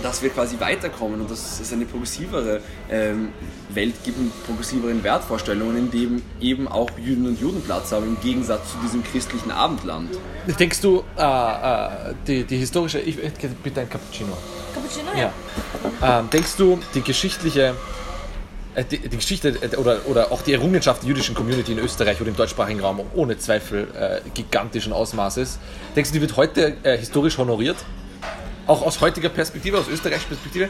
dass 0.00 0.22
wir 0.22 0.30
quasi 0.30 0.60
weiterkommen 0.60 1.20
und 1.20 1.28
dass 1.28 1.58
es 1.58 1.72
eine 1.72 1.84
progressivere 1.84 2.60
ähm, 2.88 3.30
Welt 3.70 3.94
gibt 4.04 4.16
mit 4.16 4.46
progressiveren 4.46 5.02
Wertvorstellungen, 5.02 5.76
in 5.76 5.90
dem 5.90 6.22
eben 6.40 6.68
auch 6.68 6.88
Juden 6.98 7.26
und 7.26 7.40
Juden 7.40 7.60
Platz 7.62 7.90
haben, 7.90 8.06
im 8.06 8.20
Gegensatz 8.20 8.70
zu 8.70 8.78
diesem 8.78 9.02
christlichen 9.02 9.50
Abendland. 9.50 10.10
Denkst 10.58 10.80
du, 10.82 11.02
äh, 11.16 11.22
äh, 11.22 12.14
die, 12.28 12.44
die 12.44 12.58
historische, 12.58 13.00
ich 13.00 13.16
hätte 13.16 13.48
bitte 13.60 13.80
ein 13.80 13.90
Cappuccino. 13.90 14.36
Cappuccino? 14.72 15.08
Ja. 15.16 15.32
Ähm, 16.20 16.30
denkst 16.30 16.54
du, 16.56 16.78
die 16.94 17.02
geschichtliche, 17.02 17.74
die, 18.84 18.98
die 18.98 19.16
Geschichte 19.16 19.48
äh, 19.48 19.76
oder, 19.76 20.06
oder 20.06 20.32
auch 20.32 20.42
die 20.42 20.52
Errungenschaft 20.52 21.02
der 21.02 21.08
jüdischen 21.08 21.34
Community 21.34 21.72
in 21.72 21.78
Österreich 21.78 22.20
oder 22.20 22.30
im 22.30 22.36
deutschsprachigen 22.36 22.80
Raum 22.80 23.00
ohne 23.14 23.38
Zweifel 23.38 23.88
äh, 23.94 24.20
gigantischen 24.34 24.92
Ausmaßes, 24.92 25.58
denkst 25.96 26.10
du, 26.10 26.14
die 26.14 26.20
wird 26.20 26.36
heute 26.36 26.76
äh, 26.82 26.96
historisch 26.98 27.38
honoriert? 27.38 27.76
Auch 28.66 28.82
aus 28.82 29.00
heutiger 29.00 29.30
Perspektive, 29.30 29.78
aus 29.78 29.88
österreichischer 29.88 30.28
Perspektive? 30.28 30.68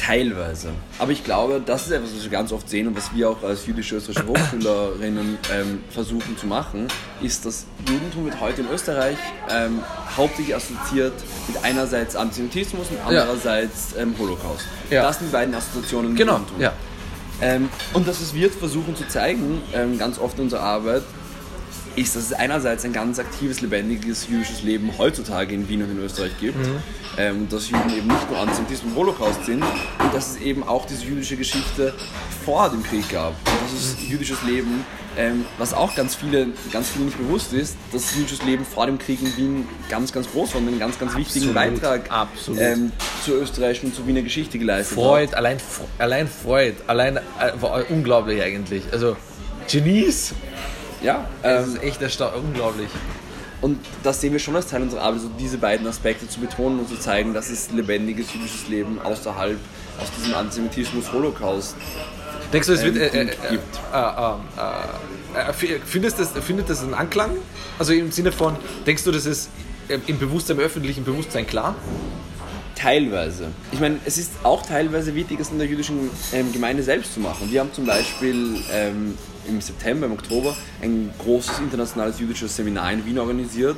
Teilweise. 0.00 0.70
Aber 0.98 1.12
ich 1.12 1.24
glaube, 1.24 1.60
das 1.64 1.86
ist 1.86 1.92
etwas, 1.92 2.14
was 2.14 2.22
wir 2.22 2.30
ganz 2.30 2.52
oft 2.52 2.68
sehen 2.68 2.88
und 2.88 2.96
was 2.96 3.14
wir 3.14 3.28
auch 3.28 3.42
als 3.42 3.66
jüdische 3.66 3.96
österreichische 3.96 4.26
Hochschülerinnen 4.26 5.38
ähm, 5.52 5.84
versuchen 5.90 6.38
zu 6.38 6.46
machen, 6.46 6.88
ist, 7.20 7.44
dass 7.44 7.66
Judentum 7.86 8.24
wird 8.24 8.40
heute 8.40 8.62
in 8.62 8.68
Österreich 8.70 9.18
ähm, 9.50 9.80
hauptsächlich 10.16 10.56
assoziiert 10.56 11.12
mit 11.48 11.62
einerseits 11.62 12.16
Antisemitismus 12.16 12.88
und 12.90 12.98
andererseits 13.04 13.94
ähm, 13.98 14.14
Holocaust. 14.18 14.64
Ja. 14.90 15.02
Das 15.02 15.18
sind 15.18 15.28
die 15.28 15.32
beiden 15.32 15.54
Assoziationen. 15.54 16.16
Genau, 16.16 16.34
Judentum. 16.34 16.60
ja. 16.60 16.72
Ähm, 17.42 17.68
und 17.94 18.06
das, 18.06 18.20
was 18.20 18.34
wir 18.34 18.50
versuchen 18.50 18.96
zu 18.96 19.06
zeigen, 19.08 19.62
ähm, 19.74 19.98
ganz 19.98 20.18
oft 20.18 20.36
in 20.38 20.44
unserer 20.44 20.62
Arbeit, 20.62 21.02
ist, 21.96 22.16
dass 22.16 22.24
es 22.24 22.32
einerseits 22.32 22.84
ein 22.84 22.92
ganz 22.92 23.18
aktives, 23.18 23.60
lebendiges 23.60 24.28
jüdisches 24.28 24.62
Leben 24.62 24.90
heutzutage 24.98 25.54
in 25.54 25.68
Wien 25.68 25.82
und 25.82 25.90
in 25.90 25.98
Österreich 25.98 26.32
gibt. 26.40 26.58
Ähm, 27.18 27.40
und 27.40 27.52
dass 27.52 27.68
Juden 27.68 27.90
eben 27.90 28.06
nicht 28.06 28.30
nur 28.30 28.38
Antisemitismus 28.38 28.92
und 28.92 28.98
Holocaust 28.98 29.44
sind 29.44 29.62
und 29.62 30.14
dass 30.14 30.30
es 30.30 30.36
eben 30.36 30.62
auch 30.62 30.86
diese 30.86 31.04
jüdische 31.04 31.36
Geschichte 31.36 31.92
vor 32.44 32.70
dem 32.70 32.82
Krieg 32.82 33.08
gab. 33.10 33.30
Und 33.30 33.64
dass 33.64 33.72
es 33.72 34.08
jüdisches 34.08 34.42
Leben, 34.44 34.84
ähm, 35.18 35.44
was 35.58 35.74
auch 35.74 35.94
ganz 35.96 36.14
viele, 36.14 36.48
ganz 36.70 36.90
vielen 36.90 37.06
nicht 37.06 37.18
bewusst 37.18 37.52
ist, 37.52 37.76
dass 37.92 38.14
jüdisches 38.14 38.44
Leben 38.44 38.64
vor 38.64 38.86
dem 38.86 38.98
Krieg 38.98 39.20
in 39.20 39.36
Wien 39.36 39.68
ganz, 39.88 40.12
ganz 40.12 40.30
groß 40.30 40.54
war 40.54 40.60
und 40.60 40.68
einen 40.68 40.78
ganz, 40.78 40.98
ganz 40.98 41.16
wichtigen 41.16 41.56
Absolut, 41.56 41.80
Beitrag 41.80 42.10
absolut. 42.12 42.60
Ähm, 42.60 42.92
zur 43.24 43.42
österreichischen 43.42 43.86
und 43.86 43.94
zur 43.96 44.06
Wiener 44.06 44.22
Geschichte 44.22 44.58
geleistet 44.58 44.96
hat. 44.96 45.04
Freud, 45.04 45.34
allein, 45.34 45.58
Fre- 45.58 45.88
allein 45.98 46.28
Freud, 46.28 46.74
allein 46.86 47.16
äh, 47.16 47.20
war 47.60 47.82
unglaublich 47.90 48.40
eigentlich. 48.40 48.84
Also 48.92 49.16
Genies, 49.68 50.32
Ja, 51.02 51.26
das 51.42 51.66
ähm, 51.68 51.74
ist 51.76 51.82
echt 51.82 52.02
ersta- 52.02 52.34
unglaublich. 52.34 52.88
Und 53.60 53.78
das 54.02 54.20
sehen 54.20 54.32
wir 54.32 54.38
schon 54.38 54.56
als 54.56 54.68
Teil 54.68 54.82
unserer 54.82 55.02
Arbeit, 55.02 55.20
so 55.20 55.30
diese 55.38 55.58
beiden 55.58 55.86
Aspekte 55.86 56.26
zu 56.28 56.40
betonen 56.40 56.78
und 56.78 56.88
zu 56.88 56.98
zeigen, 56.98 57.34
dass 57.34 57.50
es 57.50 57.70
lebendiges 57.70 58.32
jüdisches 58.32 58.68
Leben 58.68 58.98
außerhalb 59.02 59.58
aus 60.00 60.08
diesem 60.18 60.34
Antisemitismus, 60.34 61.12
Holocaust. 61.12 61.76
Denkst 62.52 62.66
du, 62.68 62.72
es 62.72 62.82
wird. 62.82 62.96
ähm, 62.96 63.02
Äh, 63.12 63.18
äh, 63.18 63.22
äh, 63.24 63.50
gibt. 63.50 63.76
äh, 63.92 65.78
findest 65.84 66.18
das, 66.18 66.30
findet 66.44 66.70
das 66.70 66.82
einen 66.82 66.94
Anklang? 66.94 67.32
Also 67.78 67.92
im 67.92 68.10
Sinne 68.10 68.32
von, 68.32 68.56
denkst 68.86 69.04
du, 69.04 69.12
das 69.12 69.26
ist 69.26 69.50
äh, 69.88 69.98
im 70.06 70.18
Bewusstsein, 70.18 70.56
im 70.58 70.62
öffentlichen 70.64 71.04
Bewusstsein 71.04 71.46
klar? 71.46 71.74
Teilweise. 72.74 73.48
Ich 73.72 73.80
meine, 73.80 73.98
es 74.06 74.16
ist 74.16 74.30
auch 74.42 74.64
teilweise 74.64 75.14
wichtig, 75.14 75.38
es 75.38 75.50
in 75.50 75.58
der 75.58 75.66
jüdischen 75.68 76.10
ähm, 76.32 76.50
Gemeinde 76.50 76.82
selbst 76.82 77.12
zu 77.12 77.20
machen. 77.20 77.50
Wir 77.50 77.60
haben 77.60 77.72
zum 77.74 77.84
Beispiel 77.84 78.56
ähm, 78.72 79.18
im 79.48 79.60
September, 79.60 80.06
im 80.06 80.12
Oktober 80.12 80.56
ein 80.82 81.10
großes 81.18 81.58
internationales 81.58 82.18
jüdisches 82.20 82.54
Seminar 82.56 82.92
in 82.92 83.04
Wien 83.06 83.18
organisiert 83.18 83.76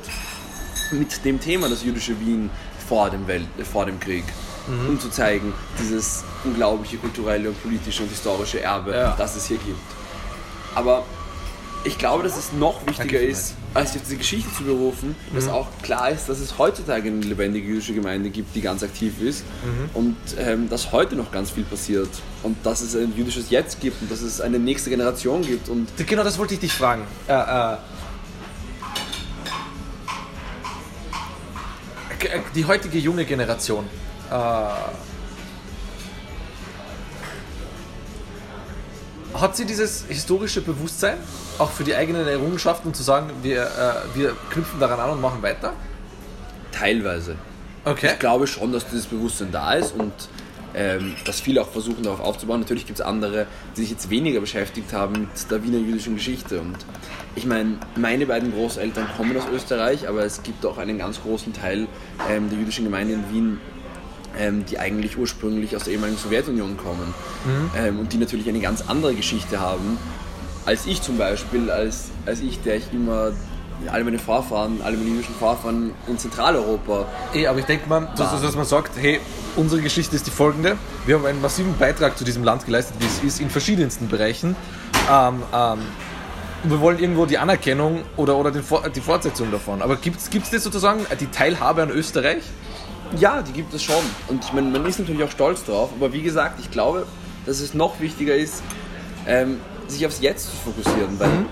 mit 0.91 1.23
dem 1.25 1.39
Thema 1.39 1.69
das 1.69 1.83
jüdische 1.83 2.19
Wien 2.19 2.49
vor 2.87 3.09
dem, 3.09 3.27
Welt, 3.27 3.47
äh, 3.57 3.63
vor 3.63 3.85
dem 3.85 3.99
Krieg. 3.99 4.23
Um 4.87 4.97
zu 4.97 5.09
zeigen, 5.09 5.53
dieses 5.77 6.23
unglaubliche 6.45 6.95
kulturelle, 6.97 7.49
und 7.49 7.61
politische 7.61 8.03
und 8.03 8.09
historische 8.09 8.61
Erbe, 8.61 8.91
Ja. 8.93 9.13
das 9.17 9.35
es 9.35 9.45
hier 9.47 9.57
gibt. 9.57 9.77
Aber 10.73 11.03
ich 11.83 11.97
glaube, 11.97 12.23
dass 12.23 12.37
es 12.37 12.53
noch 12.53 12.85
wichtiger 12.87 13.19
ist, 13.19 13.55
als 13.73 13.95
auf 13.95 14.01
diese 14.03 14.17
Geschichte 14.17 14.49
zu 14.55 14.63
berufen, 14.63 15.15
dass 15.33 15.47
auch 15.47 15.67
klar 15.81 16.11
ist, 16.11 16.29
dass 16.29 16.39
es 16.39 16.57
heutzutage 16.57 17.09
eine 17.09 17.21
lebendige 17.21 17.67
jüdische 17.67 17.93
Gemeinde 17.93 18.29
gibt, 18.29 18.55
die 18.55 18.61
ganz 18.61 18.83
aktiv 18.83 19.21
ist 19.21 19.43
und 19.93 20.15
ähm, 20.37 20.69
dass 20.69 20.91
heute 20.91 21.15
noch 21.15 21.31
ganz 21.31 21.51
viel 21.51 21.63
passiert 21.63 22.09
und 22.43 22.57
dass 22.63 22.81
es 22.81 22.95
ein 22.95 23.13
jüdisches 23.15 23.49
Jetzt 23.49 23.81
gibt 23.81 24.01
und 24.01 24.11
dass 24.11 24.21
es 24.21 24.41
eine 24.41 24.59
nächste 24.59 24.89
Generation 24.89 25.41
gibt 25.41 25.69
und 25.69 25.89
Genau 26.05 26.23
das 26.23 26.37
wollte 26.37 26.53
ich 26.53 26.59
dich 26.59 26.73
fragen. 26.73 27.03
Äh, 27.27 27.33
äh, 27.33 27.77
äh, 32.23 32.39
die 32.55 32.65
heutige 32.65 32.97
junge 32.99 33.25
Generation. 33.25 33.85
Äh, 34.29 34.33
hat 39.39 39.57
sie 39.57 39.65
dieses 39.65 40.05
historische 40.07 40.61
Bewusstsein, 40.61 41.17
auch 41.59 41.71
für 41.71 41.83
die 41.83 41.95
eigenen 41.95 42.27
Errungenschaften, 42.27 42.93
zu 42.93 43.03
sagen, 43.03 43.29
wir, 43.41 43.63
äh, 43.63 44.17
wir 44.17 44.35
knüpfen 44.49 44.79
daran 44.79 44.99
an 44.99 45.09
und 45.11 45.21
machen 45.21 45.41
weiter? 45.41 45.73
teilweise. 46.73 47.35
Okay. 47.85 48.11
Ich 48.13 48.19
glaube 48.19 48.47
schon, 48.47 48.71
dass 48.71 48.85
dieses 48.85 49.05
Bewusstsein 49.05 49.51
da 49.51 49.73
ist 49.73 49.93
und 49.95 50.11
ähm, 50.75 51.13
dass 51.25 51.39
viele 51.39 51.61
auch 51.61 51.69
versuchen, 51.69 52.03
darauf 52.03 52.19
aufzubauen. 52.19 52.59
Natürlich 52.61 52.87
gibt 52.87 52.99
es 52.99 53.05
andere, 53.05 53.45
die 53.77 53.81
sich 53.81 53.91
jetzt 53.91 54.09
weniger 54.09 54.39
beschäftigt 54.39 54.91
haben 54.91 55.13
mit 55.13 55.51
der 55.51 55.63
Wiener 55.63 55.77
jüdischen 55.77 56.15
Geschichte. 56.15 56.59
Und 56.59 56.77
ich 57.35 57.45
meine, 57.45 57.77
meine 57.95 58.25
beiden 58.25 58.51
Großeltern 58.51 59.07
kommen 59.15 59.37
aus 59.37 59.43
Österreich, 59.53 60.07
aber 60.07 60.25
es 60.25 60.41
gibt 60.41 60.65
auch 60.65 60.77
einen 60.77 60.97
ganz 60.97 61.21
großen 61.21 61.53
Teil 61.53 61.87
ähm, 62.29 62.49
der 62.49 62.57
jüdischen 62.57 62.85
Gemeinde 62.85 63.13
in 63.13 63.29
Wien, 63.31 63.61
ähm, 64.39 64.65
die 64.65 64.79
eigentlich 64.79 65.15
ursprünglich 65.15 65.75
aus 65.75 65.83
der 65.83 65.93
ehemaligen 65.93 66.17
Sowjetunion 66.17 66.75
kommen. 66.77 67.13
Ähm, 67.77 67.99
und 67.99 68.11
die 68.11 68.17
natürlich 68.17 68.49
eine 68.49 68.59
ganz 68.59 68.81
andere 68.87 69.13
Geschichte 69.13 69.59
haben, 69.59 69.99
als 70.65 70.85
ich 70.85 71.01
zum 71.01 71.17
Beispiel, 71.17 71.69
als, 71.69 72.05
als 72.25 72.39
ich, 72.41 72.61
der 72.61 72.77
ich 72.77 72.91
immer 72.93 73.31
alle 73.91 74.03
meine 74.05 74.19
Vorfahren, 74.19 74.79
alle 74.83 74.95
meine 74.97 75.09
jüdischen 75.09 75.35
Vorfahren 75.35 75.91
in 76.07 76.17
Zentraleuropa 76.17 77.05
Eh, 77.33 77.47
aber 77.47 77.59
ich 77.59 77.65
denke 77.65 77.89
mal, 77.89 78.07
dass, 78.15 78.39
dass- 78.41 78.55
man 78.55 78.65
sagt, 78.65 78.91
hey, 78.97 79.19
unsere 79.57 79.81
Geschichte 79.81 80.15
ist 80.15 80.25
die 80.25 80.31
folgende. 80.31 80.77
Wir 81.05 81.15
haben 81.15 81.25
einen 81.25 81.41
massiven 81.41 81.77
Beitrag 81.77 82.17
zu 82.17 82.23
diesem 82.23 82.43
Land 82.43 82.65
geleistet, 82.65 82.95
wie 82.99 83.05
es 83.07 83.23
ist, 83.23 83.41
in 83.41 83.49
verschiedensten 83.49 84.07
Bereichen. 84.07 84.55
Ähm, 85.11 85.43
ähm, 85.53 85.79
und 86.63 86.69
wir 86.71 86.79
wollen 86.79 86.97
irgendwo 86.99 87.25
die 87.25 87.37
Anerkennung 87.37 88.03
oder, 88.15 88.37
oder 88.37 88.51
den, 88.51 88.63
die 88.95 89.01
Fortsetzung 89.01 89.51
davon. 89.51 89.81
Aber 89.81 89.97
gibt 89.97 90.17
es 90.21 90.49
das 90.49 90.63
sozusagen, 90.63 91.05
die 91.19 91.27
Teilhabe 91.27 91.81
an 91.83 91.89
Österreich? 91.89 92.43
Ja, 93.19 93.41
die 93.41 93.51
gibt 93.51 93.73
es 93.73 93.83
schon. 93.83 94.01
Und 94.29 94.45
ich 94.45 94.53
meine, 94.53 94.69
man 94.69 94.85
ist 94.85 94.97
natürlich 94.97 95.23
auch 95.23 95.31
stolz 95.31 95.65
drauf. 95.65 95.89
Aber 95.99 96.13
wie 96.13 96.21
gesagt, 96.21 96.59
ich 96.61 96.71
glaube, 96.71 97.05
dass 97.45 97.59
es 97.59 97.73
noch 97.73 97.99
wichtiger 97.99 98.33
ist, 98.35 98.63
ähm, 99.27 99.59
sich 99.87 100.05
aufs 100.05 100.21
Jetzt 100.21 100.49
zu 100.49 100.55
fokussieren. 100.57 101.19
Weil 101.19 101.45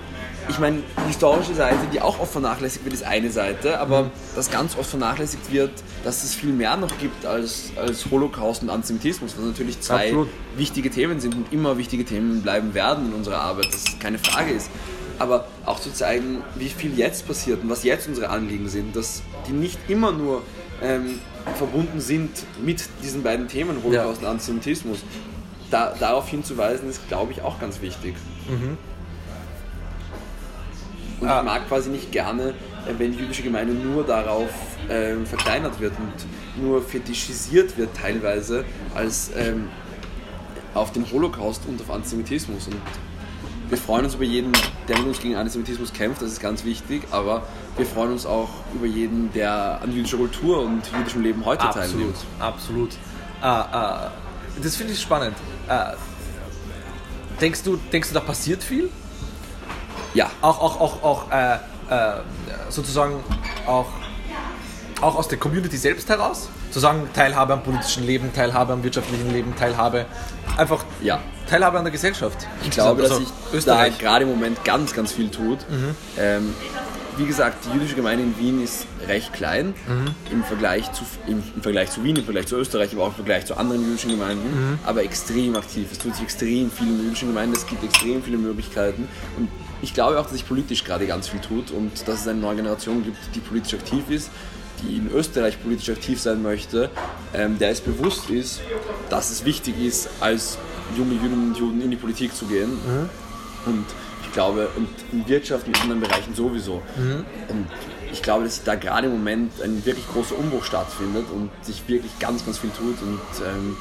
ich 0.48 0.58
meine, 0.58 0.82
die 1.04 1.08
historische 1.08 1.54
Seite, 1.54 1.78
die 1.92 2.00
auch 2.00 2.18
oft 2.20 2.32
vernachlässigt 2.32 2.84
wird, 2.84 2.94
ist 2.94 3.04
eine 3.04 3.30
Seite. 3.30 3.78
Aber 3.78 4.10
dass 4.34 4.50
ganz 4.50 4.76
oft 4.76 4.90
vernachlässigt 4.90 5.52
wird, 5.52 5.70
dass 6.04 6.24
es 6.24 6.34
viel 6.34 6.52
mehr 6.52 6.76
noch 6.76 6.98
gibt 6.98 7.24
als, 7.26 7.70
als 7.76 8.10
Holocaust 8.10 8.62
und 8.62 8.70
Antisemitismus, 8.70 9.34
was 9.36 9.44
natürlich 9.44 9.80
zwei 9.80 10.06
Absolut. 10.06 10.28
wichtige 10.56 10.90
Themen 10.90 11.20
sind 11.20 11.34
und 11.34 11.52
immer 11.52 11.78
wichtige 11.78 12.04
Themen 12.04 12.42
bleiben 12.42 12.74
werden 12.74 13.06
in 13.06 13.12
unserer 13.14 13.40
Arbeit, 13.40 13.66
dass 13.66 13.84
es 13.88 13.98
keine 13.98 14.18
Frage 14.18 14.52
ist. 14.52 14.70
Aber 15.18 15.46
auch 15.66 15.78
zu 15.78 15.92
zeigen, 15.92 16.42
wie 16.56 16.68
viel 16.68 16.98
jetzt 16.98 17.28
passiert 17.28 17.62
und 17.62 17.70
was 17.70 17.84
jetzt 17.84 18.08
unsere 18.08 18.30
Anliegen 18.30 18.68
sind, 18.68 18.96
dass 18.96 19.22
die 19.46 19.52
nicht 19.52 19.78
immer 19.88 20.10
nur 20.10 20.42
ähm, 20.82 21.20
verbunden 21.56 22.00
sind 22.00 22.30
mit 22.64 22.84
diesen 23.02 23.22
beiden 23.22 23.46
Themen, 23.48 23.82
Holocaust 23.84 24.22
und 24.22 24.28
Antisemitismus. 24.28 24.98
Da, 25.72 25.94
darauf 25.98 26.28
hinzuweisen, 26.28 26.88
ist, 26.88 27.08
glaube 27.08 27.32
ich, 27.32 27.42
auch 27.42 27.58
ganz 27.58 27.80
wichtig. 27.80 28.14
Und 31.20 31.28
Ah. 31.28 31.38
ich 31.40 31.44
mag 31.44 31.68
quasi 31.68 31.88
nicht 31.90 32.10
gerne, 32.12 32.48
äh, 32.50 32.54
wenn 32.98 33.12
die 33.12 33.18
jüdische 33.18 33.42
Gemeinde 33.42 33.72
nur 33.74 34.04
darauf 34.04 34.50
ähm, 34.90 35.24
verkleinert 35.24 35.78
wird 35.80 35.92
und 35.98 36.62
nur 36.62 36.82
fetischisiert 36.82 37.76
wird 37.78 37.96
teilweise 37.96 38.64
als 38.94 39.30
ähm, 39.36 39.68
auf 40.74 40.90
den 40.92 41.10
Holocaust 41.10 41.62
und 41.68 41.80
auf 41.80 41.90
Antisemitismus. 41.90 42.66
Und 42.66 42.76
wir 43.68 43.78
freuen 43.78 44.04
uns 44.04 44.14
über 44.16 44.24
jeden, 44.24 44.52
der 44.88 44.98
mit 44.98 45.06
uns 45.06 45.20
gegen 45.20 45.36
Antisemitismus 45.36 45.92
kämpft, 45.92 46.20
das 46.22 46.32
ist 46.32 46.40
ganz 46.42 46.64
wichtig, 46.64 47.02
aber 47.12 47.42
wir 47.76 47.86
freuen 47.86 48.12
uns 48.12 48.26
auch 48.26 48.48
über 48.74 48.86
jeden, 48.86 49.32
der 49.32 49.80
an 49.80 49.92
jüdischer 49.92 50.16
Kultur 50.18 50.62
und 50.62 50.82
jüdischem 50.98 51.22
Leben 51.22 51.44
heute 51.44 51.68
teilnimmt. 51.70 52.16
absolut. 52.40 52.90
Ah, 53.40 53.60
ah, 53.72 54.10
das 54.62 54.76
finde 54.76 54.92
ich 54.92 55.00
spannend. 55.00 55.36
Ah, 55.72 55.94
denkst, 57.40 57.62
du, 57.62 57.78
denkst 57.92 58.08
du, 58.08 58.14
da 58.14 58.20
passiert 58.20 58.62
viel? 58.62 58.90
Ja, 60.14 60.30
auch, 60.42 60.60
auch, 60.60 60.80
auch, 60.80 61.02
auch 61.02 61.30
äh, 61.30 61.54
äh, 61.54 61.58
sozusagen 62.68 63.14
auch, 63.66 63.86
auch 65.00 65.14
aus 65.16 65.28
der 65.28 65.38
Community 65.38 65.76
selbst 65.76 66.08
heraus? 66.10 66.48
Zu 66.70 66.80
sagen, 66.80 67.08
Teilhabe 67.14 67.54
am 67.54 67.62
politischen 67.62 68.04
Leben, 68.04 68.32
Teilhabe 68.34 68.72
am 68.74 68.82
wirtschaftlichen 68.84 69.30
Leben, 69.30 69.54
Teilhabe, 69.56 70.06
einfach 70.56 70.84
ja. 71.02 71.20
Teilhabe 71.48 71.78
an 71.78 71.84
der 71.84 71.92
Gesellschaft. 71.92 72.46
Ich 72.62 72.70
glaube, 72.70 73.02
dass 73.02 73.12
Also, 73.12 73.24
sich 73.24 73.32
da 73.50 73.56
Österreich. 73.56 73.98
gerade 73.98 74.24
im 74.24 74.30
Moment 74.30 74.64
ganz, 74.64 74.94
ganz 74.94 75.12
viel 75.12 75.30
tut. 75.30 75.58
Ähm, 76.18 76.54
wie 77.16 77.26
gesagt, 77.26 77.64
die 77.66 77.74
jüdische 77.74 77.94
Gemeinde 77.94 78.24
in 78.24 78.38
Wien 78.38 78.62
ist 78.62 78.86
recht 79.06 79.32
klein. 79.32 79.74
Im, 80.30 80.42
Vergleich 80.44 80.92
zu, 80.92 81.04
im, 81.26 81.42
im 81.54 81.62
Vergleich 81.62 81.90
zu 81.90 82.02
Wien, 82.04 82.16
im 82.16 82.24
Vergleich 82.24 82.46
zu 82.46 82.56
Österreich, 82.56 82.92
aber 82.92 83.04
auch 83.04 83.08
im 83.08 83.14
Vergleich 83.14 83.46
zu 83.46 83.56
anderen 83.56 83.84
jüdischen 83.84 84.10
Gemeinden, 84.10 84.78
aber 84.84 85.02
extrem 85.02 85.56
aktiv. 85.56 85.88
Es 85.92 85.98
tut 85.98 86.14
sich 86.14 86.24
extrem 86.24 86.70
viel 86.70 86.88
in 86.88 86.96
der 86.96 87.04
jüdischen 87.06 87.28
Gemeinde, 87.28 87.56
es 87.56 87.66
gibt 87.66 87.84
extrem 87.84 88.22
viele 88.22 88.38
Möglichkeiten. 88.38 89.08
Und 89.36 89.48
ich 89.82 89.94
glaube 89.94 90.18
auch, 90.18 90.22
dass 90.22 90.32
sich 90.32 90.46
politisch 90.46 90.84
gerade 90.84 91.06
ganz 91.06 91.28
viel 91.28 91.40
tut 91.40 91.70
und 91.70 92.06
dass 92.06 92.22
es 92.22 92.28
eine 92.28 92.40
neue 92.40 92.56
Generation 92.56 93.04
gibt, 93.04 93.18
die 93.34 93.40
politisch 93.40 93.74
aktiv 93.74 94.04
ist, 94.08 94.30
die 94.82 94.96
in 94.96 95.10
Österreich 95.12 95.62
politisch 95.62 95.90
aktiv 95.90 96.20
sein 96.20 96.42
möchte, 96.42 96.90
ähm, 97.34 97.58
der 97.58 97.70
es 97.70 97.80
bewusst 97.80 98.30
ist, 98.30 98.60
dass 99.10 99.30
es 99.30 99.44
wichtig 99.44 99.74
ist, 99.82 100.08
als 100.20 100.58
junge 100.96 101.14
Jüdinnen 101.14 101.48
und 101.50 101.58
Juden 101.58 101.80
in 101.82 101.90
die 101.90 101.96
Politik 101.96 102.34
zu 102.34 102.46
gehen. 102.46 102.70
Und 103.66 103.84
ich 104.32 104.34
glaube, 104.34 104.70
und 104.76 104.88
in 105.12 105.28
Wirtschaft 105.28 105.66
und 105.66 105.76
in 105.76 105.82
anderen 105.82 106.00
Bereichen 106.00 106.34
sowieso. 106.34 106.80
Und 107.48 107.66
ich 108.10 108.22
glaube, 108.22 108.44
dass 108.44 108.64
da 108.64 108.76
gerade 108.76 109.08
im 109.08 109.12
Moment 109.12 109.60
ein 109.62 109.84
wirklich 109.84 110.08
großer 110.08 110.38
Umbruch 110.38 110.64
stattfindet 110.64 111.26
und 111.30 111.50
sich 111.60 111.86
wirklich 111.86 112.18
ganz, 112.18 112.42
ganz 112.46 112.56
viel 112.56 112.70
tut 112.70 112.96
und 113.02 113.20
ähm, 113.46 113.76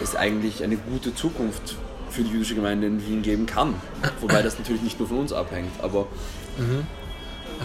es 0.00 0.16
eigentlich 0.16 0.64
eine 0.64 0.78
gute 0.78 1.14
Zukunft 1.14 1.76
für 2.08 2.22
die 2.22 2.30
jüdische 2.30 2.54
Gemeinde 2.54 2.86
in 2.86 3.06
Wien 3.06 3.20
geben 3.20 3.44
kann. 3.44 3.74
Wobei 4.22 4.40
das 4.40 4.58
natürlich 4.58 4.80
nicht 4.80 4.98
nur 4.98 5.08
von 5.08 5.18
uns 5.18 5.32
abhängt, 5.34 5.72
aber, 5.82 6.06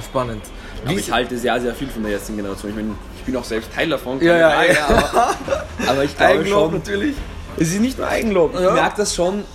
Spannend. 0.03 0.43
aber 0.83 0.93
ich 0.95 1.09
halte 1.09 1.37
sehr, 1.37 1.61
sehr 1.61 1.75
viel 1.75 1.87
von 1.87 2.03
der 2.03 2.11
jetzigen 2.11 2.37
Generation. 2.39 2.71
Ich 2.71 2.75
meine, 2.75 2.95
ich 3.17 3.23
bin 3.23 3.37
auch 3.37 3.45
selbst 3.45 3.71
Teil 3.73 3.87
davon. 3.87 4.21
Ja, 4.21 4.37
ja, 4.37 4.49
Frage, 4.49 4.73
ja. 4.73 4.87
Aber, 4.89 5.91
aber 5.91 6.03
ich 6.03 6.17
glaube 6.17 6.45
schon, 6.45 6.73
natürlich. 6.73 7.15
es 7.55 7.69
ist 7.69 7.79
nicht 7.79 7.97
nur 7.97 8.09
Eigenlob. 8.09 8.53
Ja. 8.53 8.67
Ich 8.67 8.73
merke 8.73 8.97
das 8.97 9.15
schon, 9.15 9.45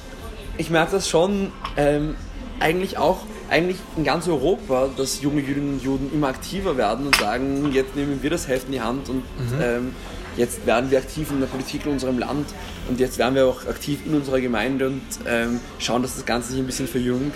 ich 0.56 0.70
merke 0.70 0.92
das 0.92 1.06
schon 1.06 1.52
ähm, 1.76 2.14
eigentlich 2.60 2.98
auch 2.98 3.18
eigentlich 3.50 3.76
in 3.96 4.04
ganz 4.04 4.26
Europa, 4.28 4.88
dass 4.96 5.20
junge 5.20 5.42
Jüdinnen 5.42 5.74
und 5.74 5.82
Juden 5.82 6.10
immer 6.12 6.28
aktiver 6.28 6.76
werden 6.76 7.06
und 7.06 7.16
sagen, 7.16 7.70
jetzt 7.72 7.94
nehmen 7.94 8.22
wir 8.22 8.30
das 8.30 8.48
Heft 8.48 8.66
in 8.66 8.72
die 8.72 8.80
Hand 8.80 9.10
und 9.10 9.22
ähm, 9.60 9.94
jetzt 10.38 10.64
werden 10.66 10.90
wir 10.90 10.98
aktiv 10.98 11.30
in 11.30 11.40
der 11.40 11.46
Politik 11.46 11.84
in 11.84 11.92
unserem 11.92 12.18
Land 12.18 12.46
und 12.88 12.98
jetzt 12.98 13.18
werden 13.18 13.34
wir 13.34 13.46
auch 13.46 13.66
aktiv 13.66 14.00
in 14.06 14.14
unserer 14.14 14.40
Gemeinde 14.40 14.86
und 14.86 15.02
ähm, 15.26 15.60
schauen, 15.78 16.02
dass 16.02 16.14
das 16.14 16.24
Ganze 16.24 16.52
sich 16.52 16.60
ein 16.60 16.66
bisschen 16.66 16.88
verjüngt 16.88 17.34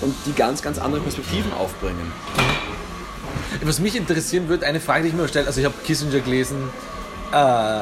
und 0.00 0.14
die 0.26 0.32
ganz, 0.32 0.60
ganz 0.60 0.78
andere 0.78 1.00
Perspektiven 1.02 1.52
aufbringen. 1.52 2.12
Was 3.62 3.78
mich 3.78 3.94
interessieren 3.94 4.48
würde, 4.48 4.66
eine 4.66 4.80
Frage, 4.80 5.04
die 5.04 5.10
ich 5.10 5.14
mir 5.14 5.28
stelle, 5.28 5.46
also 5.46 5.60
ich 5.60 5.66
habe 5.66 5.76
Kissinger 5.84 6.18
gelesen 6.18 6.56
äh, 7.32 7.80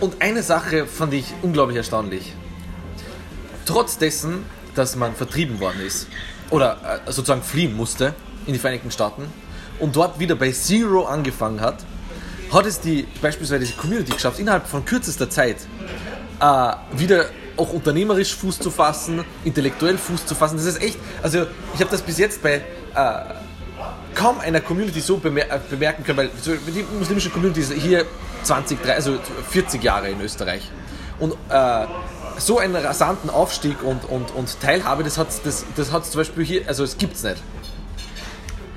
und 0.00 0.22
eine 0.22 0.42
Sache 0.42 0.86
fand 0.86 1.12
ich 1.12 1.34
unglaublich 1.42 1.76
erstaunlich. 1.76 2.32
Trotz 3.66 3.98
dessen, 3.98 4.44
dass 4.76 4.96
man 4.96 5.14
vertrieben 5.14 5.60
worden 5.60 5.80
ist 5.84 6.08
oder 6.50 7.02
äh, 7.06 7.12
sozusagen 7.12 7.42
fliehen 7.42 7.76
musste 7.76 8.14
in 8.46 8.52
die 8.52 8.58
Vereinigten 8.58 8.90
Staaten 8.90 9.24
und 9.78 9.96
dort 9.96 10.18
wieder 10.18 10.36
bei 10.36 10.52
Zero 10.52 11.04
angefangen 11.04 11.60
hat, 11.60 11.84
hat 12.52 12.66
es 12.66 12.80
die 12.80 13.06
beispielsweise 13.20 13.64
die 13.64 13.72
Community 13.72 14.12
geschafft, 14.12 14.38
innerhalb 14.38 14.66
von 14.66 14.84
kürzester 14.84 15.28
Zeit 15.28 15.56
äh, 16.40 16.72
wieder 16.92 17.26
auch 17.56 17.72
unternehmerisch 17.72 18.34
Fuß 18.34 18.58
zu 18.58 18.70
fassen, 18.70 19.24
intellektuell 19.44 19.98
Fuß 19.98 20.26
zu 20.26 20.34
fassen. 20.34 20.56
Das 20.56 20.66
ist 20.66 20.82
echt, 20.82 20.98
also 21.22 21.46
ich 21.74 21.80
habe 21.80 21.90
das 21.90 22.02
bis 22.02 22.18
jetzt 22.18 22.42
bei 22.42 22.62
äh, 22.94 23.34
kaum 24.14 24.40
einer 24.40 24.60
Community 24.60 25.00
so 25.00 25.16
bemer 25.16 25.42
äh, 25.42 25.60
bemerken 25.68 26.04
können, 26.04 26.18
weil 26.18 26.30
die 26.74 26.84
muslimische 26.98 27.30
Community 27.30 27.60
ist 27.60 27.72
hier 27.72 28.04
20, 28.42 28.78
30, 28.82 28.94
also 28.94 29.18
40 29.50 29.82
Jahre 29.82 30.10
in 30.10 30.20
Österreich. 30.20 30.70
Und 31.18 31.32
äh, 31.48 31.86
so 32.38 32.58
einen 32.58 32.76
rasanten 32.76 33.30
Aufstieg 33.30 33.82
und, 33.82 34.04
und, 34.04 34.34
und 34.34 34.60
Teilhabe, 34.60 35.04
das 35.04 35.18
hat 35.18 35.28
das, 35.44 35.64
das 35.76 35.92
hat's 35.92 36.10
zum 36.10 36.20
Beispiel 36.20 36.44
hier, 36.44 36.68
also 36.68 36.84
es 36.84 36.98
gibt's 36.98 37.22
nicht. 37.22 37.42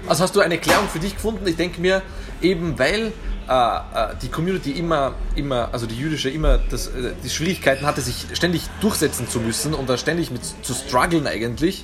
Also 0.07 0.23
hast 0.23 0.35
du 0.35 0.39
eine 0.39 0.55
Erklärung 0.55 0.87
für 0.89 0.99
dich 0.99 1.15
gefunden? 1.15 1.45
Ich 1.47 1.55
denke 1.55 1.79
mir, 1.81 2.01
eben 2.41 2.79
weil 2.79 3.13
äh, 3.49 3.51
äh, 3.51 4.15
die 4.21 4.29
Community 4.29 4.71
immer, 4.71 5.15
immer, 5.35 5.69
also 5.71 5.87
die 5.87 5.95
jüdische, 5.95 6.29
immer 6.29 6.59
das, 6.69 6.87
äh, 6.87 7.13
die 7.23 7.29
Schwierigkeiten 7.29 7.85
hatte, 7.85 8.01
sich 8.01 8.27
ständig 8.33 8.63
durchsetzen 8.79 9.27
zu 9.27 9.39
müssen 9.39 9.73
und 9.73 9.89
da 9.89 9.97
ständig 9.97 10.31
mit 10.31 10.41
zu 10.43 10.73
strugglen 10.73 11.27
eigentlich, 11.27 11.83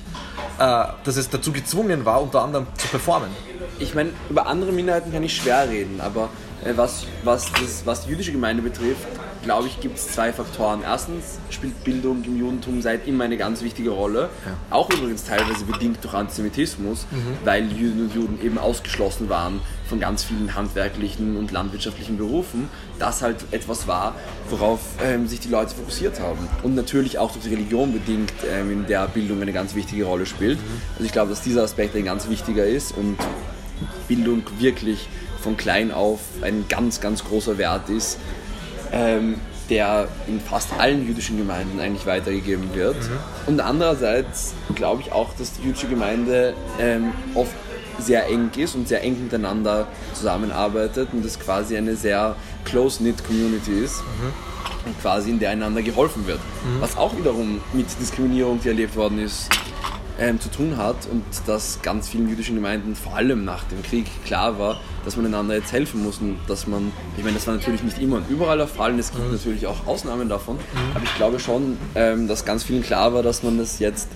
äh, 0.58 0.84
dass 1.04 1.16
es 1.16 1.28
dazu 1.28 1.52
gezwungen 1.52 2.04
war, 2.04 2.22
unter 2.22 2.42
anderem 2.42 2.66
zu 2.76 2.88
performen. 2.88 3.30
Ich 3.78 3.94
meine, 3.94 4.10
über 4.30 4.46
andere 4.46 4.72
Minderheiten 4.72 5.12
kann 5.12 5.22
ich 5.22 5.36
schwer 5.36 5.68
reden, 5.68 6.00
aber 6.00 6.28
äh, 6.64 6.72
was, 6.76 7.04
was, 7.24 7.50
das, 7.52 7.84
was 7.84 8.04
die 8.04 8.10
jüdische 8.10 8.32
Gemeinde 8.32 8.62
betrifft, 8.62 9.06
glaube 9.46 9.68
ich, 9.68 9.80
gibt 9.80 9.96
es 9.96 10.08
zwei 10.08 10.32
Faktoren. 10.32 10.80
Erstens 10.82 11.38
spielt 11.50 11.84
Bildung 11.84 12.24
im 12.24 12.38
Judentum 12.38 12.82
seit 12.82 13.06
immer 13.06 13.24
eine 13.24 13.36
ganz 13.36 13.62
wichtige 13.62 13.90
Rolle. 13.90 14.28
Auch 14.70 14.90
übrigens 14.90 15.24
teilweise 15.24 15.64
bedingt 15.64 16.02
durch 16.02 16.14
Antisemitismus, 16.14 17.06
weil 17.44 17.70
Juden 17.72 18.02
und 18.02 18.14
Juden 18.14 18.38
eben 18.42 18.58
ausgeschlossen 18.58 19.28
waren 19.28 19.60
von 19.88 20.00
ganz 20.00 20.24
vielen 20.24 20.56
handwerklichen 20.56 21.36
und 21.36 21.52
landwirtschaftlichen 21.52 22.18
Berufen. 22.18 22.68
Das 22.98 23.22
halt 23.22 23.36
etwas 23.52 23.86
war, 23.86 24.16
worauf 24.50 24.80
ähm, 25.00 25.28
sich 25.28 25.38
die 25.38 25.48
Leute 25.48 25.76
fokussiert 25.76 26.18
haben. 26.18 26.48
Und 26.64 26.74
natürlich 26.74 27.18
auch 27.18 27.30
durch 27.30 27.44
die 27.44 27.54
Religion 27.54 27.92
bedingt, 27.92 28.32
ähm, 28.52 28.72
in 28.72 28.86
der 28.86 29.06
Bildung 29.06 29.40
eine 29.40 29.52
ganz 29.52 29.76
wichtige 29.76 30.04
Rolle 30.04 30.26
spielt. 30.26 30.58
Also 30.94 31.04
ich 31.04 31.12
glaube, 31.12 31.30
dass 31.30 31.42
dieser 31.42 31.62
Aspekt 31.62 31.94
ein 31.94 32.04
ganz 32.04 32.28
wichtiger 32.28 32.66
ist 32.66 32.96
und 32.96 33.16
Bildung 34.08 34.42
wirklich 34.58 35.08
von 35.40 35.56
klein 35.56 35.92
auf 35.92 36.18
ein 36.42 36.64
ganz, 36.68 37.00
ganz 37.00 37.22
großer 37.22 37.58
Wert 37.58 37.88
ist, 37.88 38.18
ähm, 38.92 39.36
der 39.68 40.08
in 40.28 40.40
fast 40.40 40.72
allen 40.78 41.06
jüdischen 41.06 41.36
Gemeinden 41.38 41.80
eigentlich 41.80 42.06
weitergegeben 42.06 42.74
wird. 42.74 42.96
Und 43.46 43.60
andererseits 43.60 44.54
glaube 44.74 45.02
ich 45.02 45.12
auch, 45.12 45.30
dass 45.38 45.54
die 45.54 45.62
jüdische 45.66 45.88
Gemeinde 45.88 46.54
ähm, 46.78 47.12
oft 47.34 47.52
sehr 47.98 48.28
eng 48.28 48.50
ist 48.56 48.74
und 48.74 48.86
sehr 48.86 49.02
eng 49.02 49.22
miteinander 49.24 49.88
zusammenarbeitet 50.14 51.08
und 51.12 51.24
das 51.24 51.40
quasi 51.40 51.76
eine 51.76 51.96
sehr 51.96 52.36
close-knit 52.64 53.24
Community 53.26 53.72
ist 53.72 54.02
und 54.84 55.00
quasi 55.00 55.30
in 55.30 55.38
der 55.38 55.50
einander 55.50 55.82
geholfen 55.82 56.26
wird. 56.26 56.40
Was 56.80 56.96
auch 56.96 57.16
wiederum 57.16 57.60
mit 57.72 57.86
Diskriminierung, 58.00 58.60
die 58.62 58.68
erlebt 58.68 58.94
worden 58.96 59.18
ist, 59.18 59.48
ähm, 60.18 60.40
zu 60.40 60.50
tun 60.50 60.76
hat 60.76 60.96
und 61.10 61.24
dass 61.46 61.80
ganz 61.82 62.08
vielen 62.08 62.28
jüdischen 62.28 62.54
Gemeinden 62.54 62.94
vor 62.96 63.16
allem 63.16 63.44
nach 63.44 63.64
dem 63.64 63.82
Krieg 63.82 64.06
klar 64.24 64.58
war, 64.58 64.80
dass 65.04 65.16
man 65.16 65.26
einander 65.26 65.54
jetzt 65.54 65.72
helfen 65.72 66.02
muss 66.02 66.18
und 66.18 66.38
dass 66.48 66.66
man, 66.66 66.92
ich 67.16 67.22
meine, 67.22 67.34
das 67.34 67.46
war 67.46 67.54
natürlich 67.54 67.82
nicht 67.82 67.98
immer 67.98 68.16
und 68.16 68.28
überall 68.28 68.58
der 68.58 68.68
Fall 68.68 68.92
und 68.92 68.98
es 68.98 69.12
gibt 69.12 69.30
natürlich 69.30 69.66
auch 69.66 69.86
Ausnahmen 69.86 70.28
davon, 70.28 70.58
aber 70.94 71.04
ich 71.04 71.14
glaube 71.16 71.38
schon, 71.38 71.76
ähm, 71.94 72.28
dass 72.28 72.44
ganz 72.44 72.64
vielen 72.64 72.82
klar 72.82 73.12
war, 73.12 73.22
dass 73.22 73.42
man 73.42 73.58
das 73.58 73.78
jetzt 73.78 74.08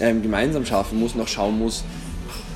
ähm, 0.00 0.22
gemeinsam 0.22 0.64
schaffen 0.64 0.98
muss 0.98 1.14
und 1.14 1.20
auch 1.20 1.28
schauen 1.28 1.58
muss, 1.58 1.84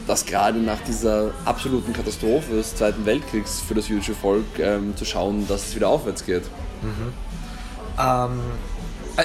dass 0.07 0.25
gerade 0.25 0.59
nach 0.59 0.81
dieser 0.87 1.33
absoluten 1.45 1.93
Katastrophe 1.93 2.55
des 2.55 2.77
Zweiten 2.77 3.05
Weltkriegs 3.07 3.61
für 3.61 3.75
das 3.75 3.89
jüdische 3.89 4.15
Volk 4.15 4.45
ähm, 4.59 4.97
zu 4.97 5.05
schauen, 5.05 5.47
dass 5.49 5.69
es 5.69 5.77
wieder 5.77 5.89
aufwärts 5.89 6.25
geht. 6.25 6.45
Ähm, 7.99 8.41
äh, 8.76 8.76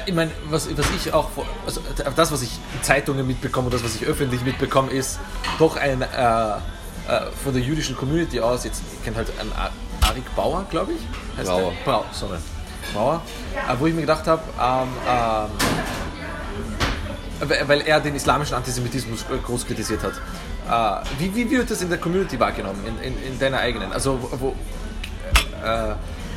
ich 0.05 0.13
meine, 0.13 0.31
was, 0.49 0.67
was 0.77 0.85
ich 0.95 1.13
auch, 1.13 1.29
also 1.65 1.81
das, 2.15 2.31
was 2.31 2.41
ich 2.41 2.51
in 2.75 2.83
Zeitungen 2.83 3.25
mitbekomme 3.27 3.65
und 3.67 3.73
das, 3.73 3.83
was 3.83 3.95
ich 3.95 4.05
öffentlich 4.05 4.41
mitbekomme, 4.43 4.91
ist 4.91 5.19
doch 5.59 5.75
ein, 5.77 6.01
äh, 6.01 6.05
äh, 6.05 6.57
von 7.43 7.53
der 7.53 7.61
jüdischen 7.61 7.97
Community 7.97 8.39
aus, 8.39 8.63
jetzt, 8.63 8.81
ich 8.93 9.03
kenne 9.03 9.17
halt 9.17 9.27
einen 9.39 9.51
Ar- 9.53 9.71
Arik 10.01 10.35
Bauer, 10.35 10.65
glaube 10.69 10.93
ich. 10.93 11.37
Heißt 11.37 11.49
Brauer. 11.49 11.71
Der? 11.85 11.91
Brauer, 11.91 12.05
sorry. 12.11 12.37
Bauer. 12.93 13.21
Äh, 13.55 13.75
wo 13.79 13.85
ich 13.87 13.93
mir 13.93 14.01
gedacht 14.01 14.27
habe, 14.27 14.41
ähm, 14.59 14.87
ähm, 17.41 17.67
weil- 17.67 17.81
er 17.81 17.99
den 17.99 18.15
islamischen 18.15 18.55
Antisemitismus 18.55 19.21
äh, 19.23 19.37
groß 19.45 19.65
kritisiert 19.65 20.01
hat. 20.03 20.13
Äh, 20.69 21.05
wie, 21.19 21.33
wie 21.35 21.49
wird 21.49 21.69
das 21.71 21.81
in 21.81 21.89
der 21.89 21.97
Community 21.97 22.39
wahrgenommen, 22.39 22.79
in, 22.85 22.99
in, 23.13 23.23
in 23.23 23.39
deiner 23.39 23.57
eigenen? 23.59 23.91
Also, 23.91 24.19
wo, 24.21 24.39
wo, 24.39 24.55
äh, 25.65 25.95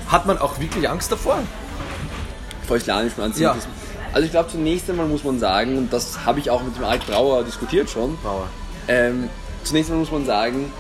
hat 0.09 0.27
man 0.27 0.39
auch 0.39 0.59
wirklich 0.59 0.89
Angst 0.89 1.13
davor? 1.13 1.39
Vor 2.67 2.77
islamischen 2.77 3.23
Antisemitismus. 3.23 3.75
Also 4.13 4.27
ich 4.27 4.31
glaube 4.31 4.49
zunächst 4.51 4.89
einmal 4.89 5.07
muss 5.07 5.25
man 5.25 5.39
sagen, 5.39 5.77
und 5.77 5.93
das 5.93 6.25
habe 6.25 6.39
ich 6.39 6.51
auch 6.51 6.63
mit 6.63 6.77
dem 6.77 6.85
Alex 6.85 7.05
Brauer 7.07 7.43
diskutiert 7.45 7.91
schon, 7.91 8.17
Bauer. 8.23 8.49
ähm, 8.89 9.29
zunächst 9.65 9.91
einmal 9.91 10.05
muss 10.05 10.13
man 10.13 10.25
sagen, 10.25 10.73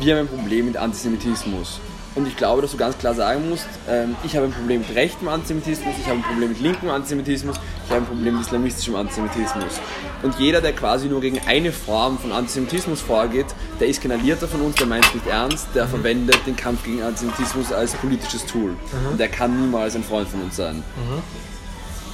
wir 0.00 0.16
haben 0.16 0.26
ein 0.26 0.28
Problem 0.28 0.66
mit 0.66 0.76
Antisemitismus. 0.76 1.80
Und 2.14 2.28
ich 2.28 2.36
glaube, 2.36 2.62
dass 2.62 2.70
du 2.70 2.76
ganz 2.76 2.96
klar 2.96 3.14
sagen 3.14 3.48
musst, 3.50 3.66
ähm, 3.88 4.14
ich 4.22 4.36
habe 4.36 4.46
ein 4.46 4.52
Problem 4.52 4.82
mit 4.82 4.94
rechtem 4.94 5.26
Antisemitismus, 5.26 5.94
ich 6.00 6.06
habe 6.06 6.18
ein 6.18 6.22
Problem 6.22 6.50
mit 6.50 6.60
linkem 6.60 6.90
Antisemitismus, 6.90 7.56
ich 7.84 7.90
habe 7.90 8.02
ein 8.02 8.06
Problem 8.06 8.34
mit 8.34 8.46
islamistischem 8.46 8.94
Antisemitismus. 8.94 9.80
Und 10.22 10.38
jeder, 10.38 10.60
der 10.60 10.74
quasi 10.74 11.08
nur 11.08 11.20
gegen 11.20 11.40
eine 11.46 11.72
Form 11.72 12.18
von 12.18 12.30
Antisemitismus 12.30 13.00
vorgeht, 13.00 13.46
der 13.80 13.88
ist 13.88 14.00
kein 14.00 14.12
Alliierter 14.12 14.46
von 14.46 14.60
uns, 14.60 14.76
der 14.76 14.86
meint 14.86 15.04
es 15.06 15.14
nicht 15.14 15.26
ernst, 15.26 15.66
der 15.74 15.88
verwendet 15.88 16.38
den 16.46 16.54
Kampf 16.54 16.84
gegen 16.84 17.02
Antisemitismus 17.02 17.72
als 17.72 17.94
politisches 17.94 18.46
Tool. 18.46 18.76
Und 19.10 19.18
der 19.18 19.28
kann 19.28 19.60
niemals 19.60 19.96
ein 19.96 20.04
Freund 20.04 20.28
von 20.28 20.42
uns 20.42 20.54
sein. 20.56 20.84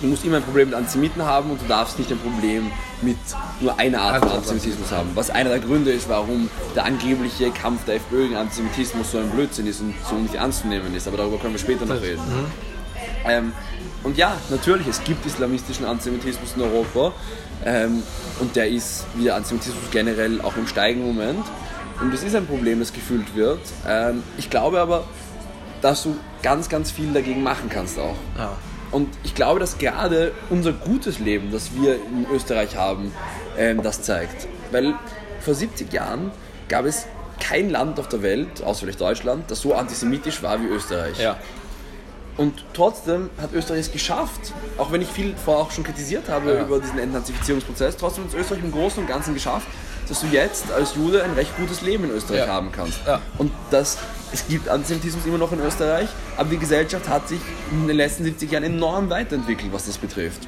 Du 0.00 0.06
musst 0.06 0.24
immer 0.24 0.36
ein 0.38 0.42
Problem 0.42 0.70
mit 0.70 0.78
Antisemiten 0.78 1.22
haben 1.22 1.50
und 1.50 1.60
du 1.60 1.66
darfst 1.66 1.98
nicht 1.98 2.10
ein 2.10 2.18
Problem 2.18 2.70
mit 3.02 3.16
nur 3.60 3.78
einer 3.78 4.00
Art 4.00 4.18
von 4.18 4.30
Antisemitismus 4.32 4.90
haben. 4.90 5.10
Was 5.14 5.30
einer 5.30 5.50
der 5.50 5.60
Gründe 5.60 5.92
ist, 5.92 6.08
warum 6.08 6.50
der 6.74 6.84
angebliche 6.84 7.50
Kampf 7.50 7.84
der 7.84 7.96
FPÖ 7.96 8.24
gegen 8.24 8.36
Antisemitismus 8.36 9.12
so 9.12 9.18
ein 9.18 9.30
Blödsinn 9.30 9.66
ist 9.66 9.80
und 9.80 9.94
so 10.08 10.16
nicht 10.16 10.34
ernst 10.34 10.62
zu 10.62 10.68
nehmen 10.68 10.94
ist. 10.94 11.08
Aber 11.08 11.16
darüber 11.16 11.38
können 11.38 11.54
wir 11.54 11.60
später 11.60 11.86
noch 11.86 12.00
reden. 12.00 12.22
Ähm, 13.26 13.52
und 14.02 14.16
ja, 14.16 14.36
natürlich, 14.48 14.86
es 14.86 15.02
gibt 15.04 15.26
islamistischen 15.26 15.84
Antisemitismus 15.84 16.54
in 16.56 16.62
Europa 16.62 17.12
ähm, 17.64 18.02
und 18.40 18.56
der 18.56 18.68
ist, 18.68 19.04
wie 19.14 19.24
der 19.24 19.36
Antisemitismus 19.36 19.90
generell, 19.90 20.40
auch 20.40 20.56
im 20.56 20.66
steigenden 20.66 21.14
Moment. 21.14 21.44
Und 22.00 22.14
das 22.14 22.22
ist 22.22 22.34
ein 22.34 22.46
Problem, 22.46 22.80
das 22.80 22.92
gefühlt 22.92 23.36
wird. 23.36 23.60
Ähm, 23.86 24.22
ich 24.38 24.48
glaube 24.48 24.80
aber, 24.80 25.04
dass 25.82 26.02
du 26.02 26.16
ganz, 26.42 26.68
ganz 26.68 26.90
viel 26.90 27.12
dagegen 27.12 27.42
machen 27.42 27.68
kannst 27.68 27.98
auch. 27.98 28.16
Ja. 28.38 28.56
Und 28.90 29.08
ich 29.22 29.34
glaube, 29.34 29.60
dass 29.60 29.78
gerade 29.78 30.32
unser 30.50 30.72
gutes 30.72 31.18
Leben, 31.18 31.52
das 31.52 31.70
wir 31.74 31.94
in 31.94 32.26
Österreich 32.32 32.76
haben, 32.76 33.12
ähm, 33.56 33.82
das 33.82 34.02
zeigt. 34.02 34.48
Weil 34.72 34.94
vor 35.40 35.54
70 35.54 35.92
Jahren 35.92 36.30
gab 36.68 36.84
es 36.84 37.06
kein 37.38 37.70
Land 37.70 37.98
auf 37.98 38.08
der 38.08 38.22
Welt, 38.22 38.62
außer 38.62 38.80
vielleicht 38.80 39.00
Deutschland, 39.00 39.50
das 39.50 39.60
so 39.60 39.74
antisemitisch 39.74 40.42
war 40.42 40.60
wie 40.60 40.66
Österreich. 40.66 41.18
Ja. 41.18 41.36
Und 42.36 42.64
trotzdem 42.74 43.30
hat 43.40 43.52
Österreich 43.52 43.80
es 43.80 43.92
geschafft, 43.92 44.52
auch 44.78 44.92
wenn 44.92 45.02
ich 45.02 45.08
viel 45.08 45.34
vorher 45.36 45.64
auch 45.64 45.70
schon 45.70 45.84
kritisiert 45.84 46.28
habe 46.28 46.54
Ja. 46.54 46.62
über 46.62 46.78
diesen 46.78 46.98
Entnazifizierungsprozess, 46.98 47.96
trotzdem 47.96 48.24
hat 48.24 48.30
es 48.32 48.38
Österreich 48.40 48.62
im 48.62 48.72
Großen 48.72 49.02
und 49.02 49.08
Ganzen 49.08 49.34
geschafft, 49.34 49.66
dass 50.10 50.20
du 50.20 50.26
jetzt 50.26 50.70
als 50.72 50.94
Jude 50.96 51.22
ein 51.24 51.32
recht 51.32 51.56
gutes 51.56 51.80
Leben 51.80 52.04
in 52.04 52.10
Österreich 52.10 52.40
Ja. 52.40 52.48
haben 52.48 52.70
kannst. 52.72 52.98
Ja. 53.06 53.20
Und 53.38 53.50
das, 53.70 53.96
es 54.32 54.46
gibt 54.48 54.68
Antisemitismus 54.68 55.24
immer 55.24 55.38
noch 55.38 55.52
in 55.52 55.60
Österreich, 55.60 56.08
aber 56.36 56.50
die 56.50 56.58
Gesellschaft 56.58 57.08
hat 57.08 57.28
sich 57.28 57.40
in 57.70 57.86
den 57.88 57.96
letzten 57.96 58.24
70 58.24 58.50
Jahren 58.52 58.64
enorm 58.64 59.08
weiterentwickelt, 59.08 59.72
was 59.72 59.86
das 59.86 59.96
betrifft. 59.96 60.46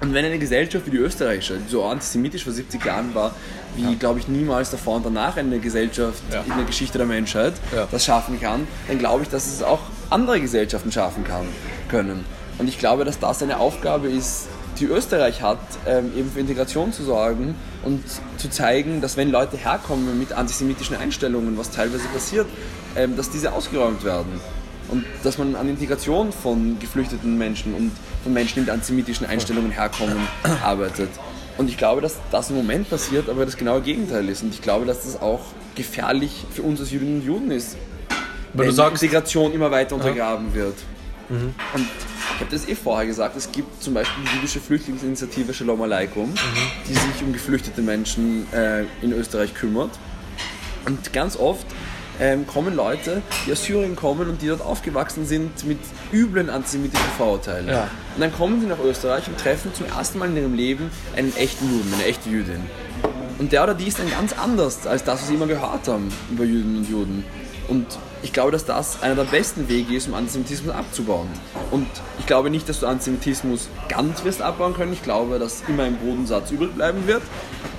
Und 0.00 0.12
wenn 0.12 0.24
eine 0.24 0.38
Gesellschaft 0.38 0.84
wie 0.86 0.90
die 0.90 0.96
österreichische, 0.98 1.56
die 1.58 1.70
so 1.70 1.84
antisemitisch 1.84 2.44
vor 2.44 2.52
70 2.52 2.84
Jahren 2.84 3.14
war, 3.14 3.34
wie, 3.76 3.96
glaube 3.96 4.18
ich, 4.18 4.28
niemals 4.28 4.70
davor 4.70 4.96
und 4.96 5.06
danach 5.06 5.36
eine 5.38 5.58
Gesellschaft 5.60 6.22
Ja. 6.30 6.42
in 6.42 6.54
der 6.56 6.66
Geschichte 6.66 6.98
der 6.98 7.06
Menschheit 7.06 7.54
Ja. 7.74 7.88
das 7.90 8.04
schaffen 8.04 8.38
kann, 8.40 8.66
dann 8.88 8.98
glaube 8.98 9.22
ich, 9.22 9.30
dass 9.30 9.46
es 9.46 9.62
auch 9.62 9.80
andere 10.10 10.40
Gesellschaften 10.40 10.92
schaffen 10.92 11.24
kann, 11.24 11.46
können. 11.88 12.24
Und 12.58 12.68
ich 12.68 12.78
glaube, 12.78 13.04
dass 13.04 13.18
das 13.18 13.42
eine 13.42 13.58
Aufgabe 13.58 14.08
ist, 14.08 14.46
die 14.78 14.86
Österreich 14.86 15.42
hat, 15.42 15.58
ähm, 15.86 16.12
eben 16.16 16.30
für 16.30 16.40
Integration 16.40 16.92
zu 16.92 17.04
sorgen 17.04 17.54
und 17.84 18.02
zu 18.38 18.48
zeigen, 18.50 19.00
dass 19.00 19.16
wenn 19.16 19.30
Leute 19.30 19.56
herkommen 19.56 20.18
mit 20.18 20.32
antisemitischen 20.32 20.96
Einstellungen, 20.96 21.56
was 21.58 21.70
teilweise 21.70 22.06
passiert, 22.08 22.46
ähm, 22.96 23.16
dass 23.16 23.30
diese 23.30 23.52
ausgeräumt 23.52 24.04
werden. 24.04 24.40
Und 24.88 25.04
dass 25.22 25.38
man 25.38 25.56
an 25.56 25.68
Integration 25.68 26.30
von 26.32 26.78
geflüchteten 26.78 27.38
Menschen 27.38 27.74
und 27.74 27.92
von 28.22 28.32
Menschen, 28.32 28.54
die 28.56 28.60
mit 28.60 28.70
antisemitischen 28.70 29.26
Einstellungen 29.26 29.70
herkommen, 29.70 30.18
arbeitet. 30.62 31.08
Und 31.56 31.68
ich 31.68 31.78
glaube, 31.78 32.00
dass 32.00 32.16
das 32.30 32.50
im 32.50 32.56
Moment 32.56 32.90
passiert, 32.90 33.28
aber 33.30 33.44
das 33.46 33.56
genaue 33.56 33.80
Gegenteil 33.80 34.28
ist. 34.28 34.42
Und 34.42 34.52
ich 34.52 34.60
glaube, 34.60 34.84
dass 34.86 35.04
das 35.04 35.20
auch 35.22 35.40
gefährlich 35.74 36.44
für 36.52 36.62
uns 36.62 36.80
als 36.80 36.90
Jüdinnen 36.90 37.20
und 37.20 37.26
Juden 37.26 37.50
ist. 37.50 37.76
Weil 38.52 38.66
du 38.66 38.70
wenn 38.70 38.76
sagst- 38.76 39.02
Integration 39.02 39.52
immer 39.52 39.70
weiter 39.70 39.94
untergraben 39.94 40.52
wird. 40.52 40.74
Und 41.30 41.86
ich 42.34 42.40
habe 42.40 42.50
das 42.50 42.68
eh 42.68 42.74
vorher 42.74 43.06
gesagt, 43.06 43.36
es 43.36 43.52
gibt 43.52 43.82
zum 43.82 43.94
Beispiel 43.94 44.24
die 44.24 44.36
jüdische 44.36 44.60
Flüchtlingsinitiative 44.60 45.54
Shalom 45.54 45.82
Aleikum, 45.82 46.32
die 46.88 46.94
sich 46.94 47.22
um 47.22 47.32
geflüchtete 47.32 47.82
Menschen 47.82 48.46
äh, 48.52 48.84
in 49.02 49.12
Österreich 49.12 49.54
kümmert. 49.54 49.90
Und 50.86 51.12
ganz 51.12 51.36
oft 51.36 51.66
ähm, 52.20 52.46
kommen 52.46 52.74
Leute, 52.74 53.22
die 53.46 53.52
aus 53.52 53.64
Syrien 53.64 53.96
kommen 53.96 54.28
und 54.28 54.42
die 54.42 54.48
dort 54.48 54.62
aufgewachsen 54.62 55.26
sind 55.26 55.64
mit 55.66 55.78
üblen 56.12 56.50
antisemitischen 56.50 57.08
Vorurteilen. 57.16 57.68
Ja. 57.68 57.88
Und 58.14 58.20
dann 58.20 58.32
kommen 58.32 58.60
sie 58.60 58.66
nach 58.66 58.78
Österreich 58.78 59.26
und 59.28 59.38
treffen 59.38 59.72
zum 59.74 59.86
ersten 59.86 60.18
Mal 60.18 60.28
in 60.30 60.36
ihrem 60.36 60.54
Leben 60.54 60.90
einen 61.16 61.34
echten 61.36 61.70
Juden, 61.70 61.92
eine 61.94 62.04
echte 62.04 62.28
Jüdin. 62.28 62.60
Und 63.38 63.52
der 63.52 63.64
oder 63.64 63.74
die 63.74 63.88
ist 63.88 63.98
dann 63.98 64.10
ganz 64.10 64.32
anders 64.32 64.86
als 64.86 65.02
das, 65.02 65.22
was 65.22 65.28
sie 65.28 65.34
immer 65.34 65.46
gehört 65.46 65.88
haben 65.88 66.08
über 66.30 66.44
Juden 66.44 66.78
und 66.78 66.88
Juden. 66.88 67.24
Und 67.68 67.86
ich 68.24 68.32
glaube, 68.32 68.50
dass 68.50 68.64
das 68.64 69.02
einer 69.02 69.14
der 69.14 69.24
besten 69.24 69.68
Wege 69.68 69.94
ist, 69.94 70.08
um 70.08 70.14
Antisemitismus 70.14 70.74
abzubauen. 70.74 71.28
Und 71.70 71.86
ich 72.18 72.26
glaube 72.26 72.48
nicht, 72.50 72.68
dass 72.68 72.80
du 72.80 72.86
Antisemitismus 72.86 73.68
ganz 73.88 74.24
wirst 74.24 74.40
abbauen 74.42 74.74
können. 74.74 74.94
Ich 74.94 75.02
glaube, 75.02 75.38
dass 75.38 75.62
immer 75.68 75.82
ein 75.84 75.96
Bodensatz 75.96 76.50
übrig 76.50 76.74
bleiben 76.74 77.06
wird. 77.06 77.22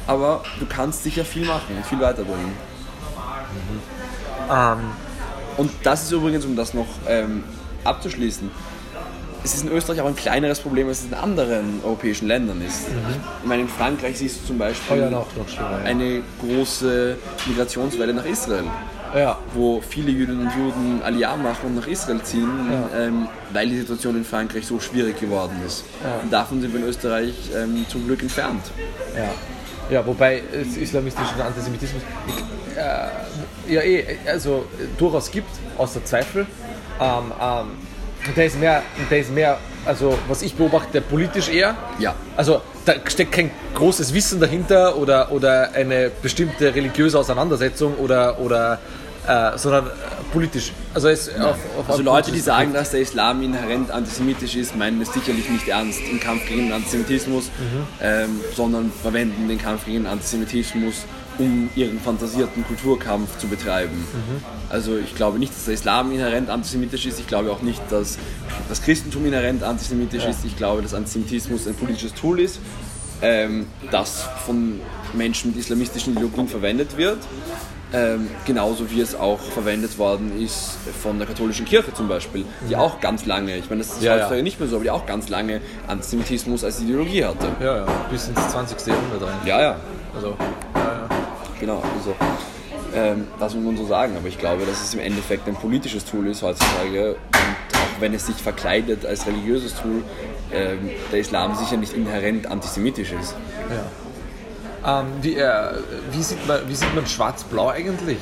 Aber 0.07 0.43
du 0.59 0.67
kannst 0.67 1.03
sicher 1.03 1.25
viel 1.25 1.45
machen 1.45 1.75
und 1.75 1.85
viel 1.85 1.99
weiterbringen. 1.99 2.53
Ähm, 4.51 4.77
Und 5.57 5.71
das 5.83 6.03
ist 6.03 6.11
übrigens, 6.11 6.45
um 6.45 6.55
das 6.55 6.73
noch 6.73 6.87
ähm, 7.07 7.43
abzuschließen, 7.83 8.51
es 9.43 9.53
ist 9.55 9.63
in 9.63 9.71
Österreich 9.71 10.01
auch 10.01 10.07
ein 10.07 10.15
kleineres 10.15 10.59
Problem, 10.59 10.87
als 10.87 10.99
es 11.01 11.05
in 11.05 11.13
anderen 11.13 11.79
europäischen 11.83 12.27
Ländern 12.27 12.61
ist. 12.61 12.87
Ich 13.41 13.47
meine, 13.47 13.61
in 13.63 13.69
Frankreich 13.69 14.17
siehst 14.17 14.41
du 14.41 14.47
zum 14.47 14.57
Beispiel 14.57 15.01
eine 15.85 16.21
große 16.41 17.15
Migrationswelle 17.47 18.13
nach 18.13 18.25
Israel, 18.25 18.63
ja. 19.15 19.39
wo 19.53 19.81
viele 19.81 20.11
Jüdinnen 20.11 20.47
und 20.47 20.55
Juden 20.55 21.01
Aliyah 21.03 21.35
machen 21.37 21.67
und 21.67 21.75
nach 21.75 21.87
Israel 21.87 22.21
ziehen, 22.21 22.49
ähm, 22.95 23.27
weil 23.53 23.69
die 23.69 23.77
Situation 23.77 24.15
in 24.17 24.25
Frankreich 24.25 24.65
so 24.67 24.79
schwierig 24.79 25.19
geworden 25.19 25.55
ist. 25.65 25.85
Und 26.21 26.31
davon 26.31 26.61
sind 26.61 26.73
wir 26.73 26.81
in 26.81 26.87
Österreich 26.87 27.33
ähm, 27.55 27.85
zum 27.87 28.05
Glück 28.05 28.21
entfernt. 28.21 28.63
Ja. 29.15 29.31
Ja, 29.89 30.05
wobei 30.05 30.41
es 30.51 30.77
islamistischen 30.77 31.39
Antisemitismus 31.39 32.01
äh, 32.75 33.73
ja 33.73 33.81
eh, 33.81 34.17
also 34.27 34.65
durchaus 34.97 35.29
gibt, 35.29 35.49
außer 35.77 36.03
Zweifel. 36.03 36.47
Ähm, 36.99 37.31
ähm, 37.39 37.67
und 38.27 38.35
der 38.35 38.45
ist 38.47 38.59
mehr, 38.59 38.81
der 39.11 39.19
ist 39.19 39.31
mehr, 39.31 39.59
also 39.85 40.17
was 40.27 40.41
ich 40.41 40.55
beobachte, 40.55 41.01
politisch 41.01 41.49
eher. 41.49 41.75
Ja. 41.99 42.15
Also 42.35 42.61
da 42.85 42.93
steckt 43.05 43.31
kein 43.31 43.51
großes 43.75 44.13
Wissen 44.13 44.39
dahinter 44.39 44.97
oder, 44.97 45.31
oder 45.31 45.73
eine 45.73 46.09
bestimmte 46.21 46.73
religiöse 46.73 47.19
Auseinandersetzung 47.19 47.95
oder, 47.97 48.39
oder 48.39 48.79
äh, 49.27 49.57
sondern 49.57 49.87
äh, 49.87 49.89
politisch. 50.31 50.71
Also 50.93 51.09
es 51.09 51.29
auf, 51.35 51.57
auf 51.77 51.89
Also 51.89 52.03
Leute, 52.03 52.31
die 52.31 52.39
sagen, 52.39 52.73
dass 52.73 52.91
der 52.91 53.01
Islam 53.01 53.41
inhärent 53.41 53.91
antisemitisch 53.91 54.55
ist, 54.55 54.75
meinen 54.75 55.01
es 55.01 55.13
sicherlich 55.13 55.49
nicht 55.49 55.67
ernst 55.67 56.01
im 56.09 56.19
Kampf 56.19 56.47
gegen 56.47 56.63
den 56.63 56.73
Antisemitismus, 56.73 57.49
ähm, 58.01 58.39
sondern 58.55 58.91
verwenden 59.01 59.47
den 59.47 59.57
Kampf 59.57 59.85
gegen 59.85 60.03
den 60.03 60.07
Antisemitismus, 60.07 61.05
um 61.37 61.69
ihren 61.75 61.99
fantasierten 61.99 62.65
Kulturkampf 62.65 63.37
zu 63.37 63.47
betreiben. 63.47 64.07
Also 64.69 64.97
ich 64.97 65.15
glaube 65.15 65.37
nicht, 65.39 65.53
dass 65.53 65.65
der 65.65 65.73
Islam 65.73 66.11
inhärent 66.11 66.49
antisemitisch 66.49 67.05
ist. 67.05 67.19
Ich 67.19 67.27
glaube 67.27 67.51
auch 67.51 67.61
nicht, 67.61 67.81
dass 67.89 68.17
das 68.69 68.81
Christentum 68.81 69.25
inhärent 69.25 69.63
antisemitisch 69.63 70.25
ist. 70.25 70.45
Ich 70.45 70.57
glaube, 70.57 70.81
dass 70.81 70.93
Antisemitismus 70.93 71.67
ein 71.67 71.75
politisches 71.75 72.13
Tool 72.13 72.39
ist, 72.39 72.59
ähm, 73.21 73.67
das 73.91 74.27
von 74.45 74.79
Menschen 75.13 75.51
mit 75.51 75.59
islamistischen 75.59 76.13
Ideologien 76.13 76.47
verwendet 76.47 76.97
wird. 76.97 77.19
Ähm, 77.95 78.29
genauso 78.45 78.91
wie 78.91 78.99
es 78.99 79.15
auch 79.15 79.39
verwendet 79.39 79.97
worden 79.97 80.37
ist 80.43 80.77
von 81.01 81.17
der 81.17 81.27
katholischen 81.27 81.65
Kirche 81.65 81.93
zum 81.93 82.09
Beispiel, 82.09 82.43
die 82.69 82.75
auch 82.75 82.99
ganz 82.99 83.25
lange, 83.25 83.55
ich 83.57 83.69
meine, 83.69 83.81
das 83.83 83.93
ist 83.93 84.03
Ja, 84.03 84.13
heutzutage 84.15 84.37
ja. 84.37 84.43
nicht 84.43 84.59
mehr 84.59 84.67
so, 84.67 84.75
aber 84.75 84.83
die 84.83 84.91
auch 84.91 85.05
ganz 85.05 85.29
lange 85.29 85.61
Antisemitismus 85.87 86.63
als 86.65 86.81
Ideologie 86.81 87.23
hatte. 87.23 87.47
Ja, 87.61 87.77
ja, 87.77 87.85
bis 88.11 88.27
ins 88.27 88.47
20. 88.49 88.85
Jahrhundert 88.87 89.21
rein. 89.21 89.37
Ja, 89.45 89.61
ja, 89.61 89.75
Also, 90.13 90.35
ja, 90.75 90.81
ja. 90.81 91.09
genau. 91.59 91.81
Also, 91.97 92.13
ähm, 92.93 93.27
das 93.39 93.53
muss 93.55 93.63
man 93.63 93.77
so 93.77 93.85
sagen, 93.85 94.15
aber 94.17 94.27
ich 94.27 94.37
glaube, 94.39 94.65
dass 94.65 94.81
es 94.83 94.93
im 94.93 94.99
Endeffekt 94.99 95.47
ein 95.47 95.55
politisches 95.55 96.03
Tool 96.05 96.27
ist 96.27 96.41
heutzutage 96.43 97.11
und 97.15 97.77
auch 97.77 98.01
wenn 98.01 98.13
es 98.13 98.25
sich 98.25 98.35
verkleidet 98.35 99.05
als 99.05 99.25
religiöses 99.25 99.73
Tool, 99.75 100.03
ähm, 100.53 100.89
der 101.11 101.19
Islam 101.19 101.55
sicher 101.55 101.77
nicht 101.77 101.93
inhärent 101.93 102.47
antisemitisch 102.51 103.13
ist. 103.13 103.35
Ähm, 104.85 105.05
wie, 105.21 105.35
äh, 105.35 105.71
wie, 106.11 106.21
sieht 106.21 106.45
man, 106.47 106.67
wie 106.67 106.75
sieht 106.75 106.93
man 106.93 107.07
Schwarz-Blau 107.07 107.69
eigentlich? 107.69 108.19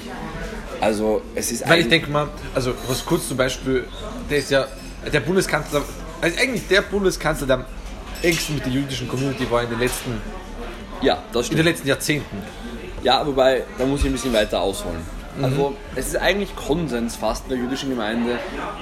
Also 0.79 1.21
es 1.35 1.51
ist 1.51 1.67
Weil 1.67 1.81
ich 1.81 1.89
denke 1.89 2.09
mal, 2.09 2.29
also 2.55 2.73
was 2.87 3.05
kurz 3.05 3.27
zum 3.27 3.37
Beispiel, 3.37 3.85
der 4.29 4.37
ist 4.37 4.51
ja 4.51 4.67
der 5.11 5.19
Bundeskanzler, 5.19 5.81
also 6.21 6.39
eigentlich 6.39 6.67
der 6.67 6.81
Bundeskanzler, 6.81 7.47
der 7.47 7.55
am 7.57 7.65
engsten 8.21 8.55
mit 8.55 8.65
der 8.65 8.73
jüdischen 8.73 9.07
Community 9.07 9.49
war 9.49 9.63
in 9.63 9.69
den 9.69 9.79
letzten, 9.79 10.21
ja, 11.01 11.23
das 11.31 11.41
in 11.41 11.43
stimmt. 11.45 11.59
den 11.59 11.65
letzten 11.65 11.87
Jahrzehnten. 11.87 12.37
Ja, 13.03 13.25
wobei, 13.25 13.63
da 13.77 13.85
muss 13.85 14.01
ich 14.01 14.05
ein 14.05 14.13
bisschen 14.13 14.33
weiter 14.33 14.61
ausholen. 14.61 15.01
Also, 15.41 15.75
es 15.95 16.07
ist 16.07 16.17
eigentlich 16.17 16.55
Konsens 16.55 17.15
fast 17.15 17.45
in 17.45 17.49
der 17.49 17.57
jüdischen 17.57 17.89
Gemeinde, 17.89 18.37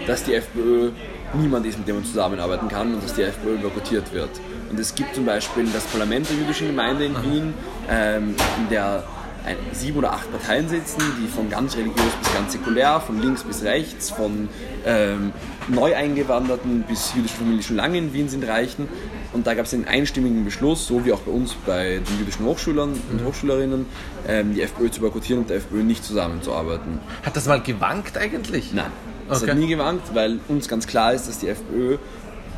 dass 0.06 0.24
die 0.26 0.36
FPÖ 0.36 0.92
niemand 1.34 1.66
ist, 1.66 1.78
mit 1.78 1.88
dem 1.88 1.96
man 1.96 2.06
zusammenarbeiten 2.06 2.68
kann 2.68 2.94
und 2.94 3.04
dass 3.04 3.14
die 3.14 3.24
FPÖ 3.24 3.58
boykottiert 3.58 4.14
wird. 4.14 4.30
Und 4.70 4.80
es 4.80 4.96
gibt 4.96 5.16
zum 5.16 5.26
Beispiel 5.26 5.66
das 5.74 5.84
Parlament 5.86 6.30
der 6.30 6.38
jüdischen 6.38 6.68
Gemeinde 6.68 7.06
in 7.06 7.24
Wien, 7.24 7.54
ähm, 7.90 8.36
in 8.58 8.70
der 8.70 9.04
ein, 9.46 9.58
sieben 9.72 9.98
oder 9.98 10.14
acht 10.14 10.32
Parteien 10.32 10.70
sitzen, 10.70 11.02
die 11.20 11.28
von 11.28 11.50
ganz 11.50 11.76
religiös 11.76 12.14
bis 12.22 12.34
ganz 12.34 12.52
säkulär, 12.52 13.00
von 13.00 13.20
links 13.22 13.44
bis 13.44 13.64
rechts, 13.64 14.12
von 14.12 14.50
ähm, 14.86 15.34
Neueingewanderten 15.68 16.84
bis 16.84 17.14
jüdischen 17.16 17.38
Familien, 17.38 17.60
die 17.60 17.66
schon 17.66 17.76
lange 17.76 17.98
in 17.98 18.14
Wien 18.14 18.30
sind, 18.30 18.48
reichen. 18.48 18.88
Und 19.34 19.48
da 19.48 19.54
gab 19.54 19.66
es 19.66 19.74
einen 19.74 19.86
einstimmigen 19.86 20.44
Beschluss, 20.44 20.86
so 20.86 21.06
wie 21.06 21.14
auch 21.14 21.22
bei 21.22 21.32
uns 21.32 21.56
bei 21.66 22.02
den 22.06 22.20
jüdischen 22.20 22.46
Hochschülern 22.46 23.00
und 23.12 23.26
Hochschülerinnen, 23.26 23.86
ähm, 24.28 24.54
die 24.54 24.62
FPÖ 24.62 24.92
zu 24.92 25.02
boykottieren 25.02 25.44
und 25.44 25.50
der 25.50 25.58
FPÖ 25.58 25.84
nicht 25.84 26.04
zusammenzuarbeiten. 26.04 27.00
Hat 27.24 27.36
das 27.36 27.48
mal 27.48 27.62
gewankt 27.62 28.18
eigentlich? 28.18 28.74
Nein, 28.74 28.92
das 29.32 29.42
Okay. 29.44 29.52
hat 29.52 29.58
nie 29.58 29.68
gewankt, 29.68 30.14
weil 30.14 30.40
uns 30.48 30.68
ganz 30.68 30.88
klar 30.88 31.14
ist, 31.14 31.28
dass 31.28 31.40
die 31.40 31.48
FPÖ 31.48 31.98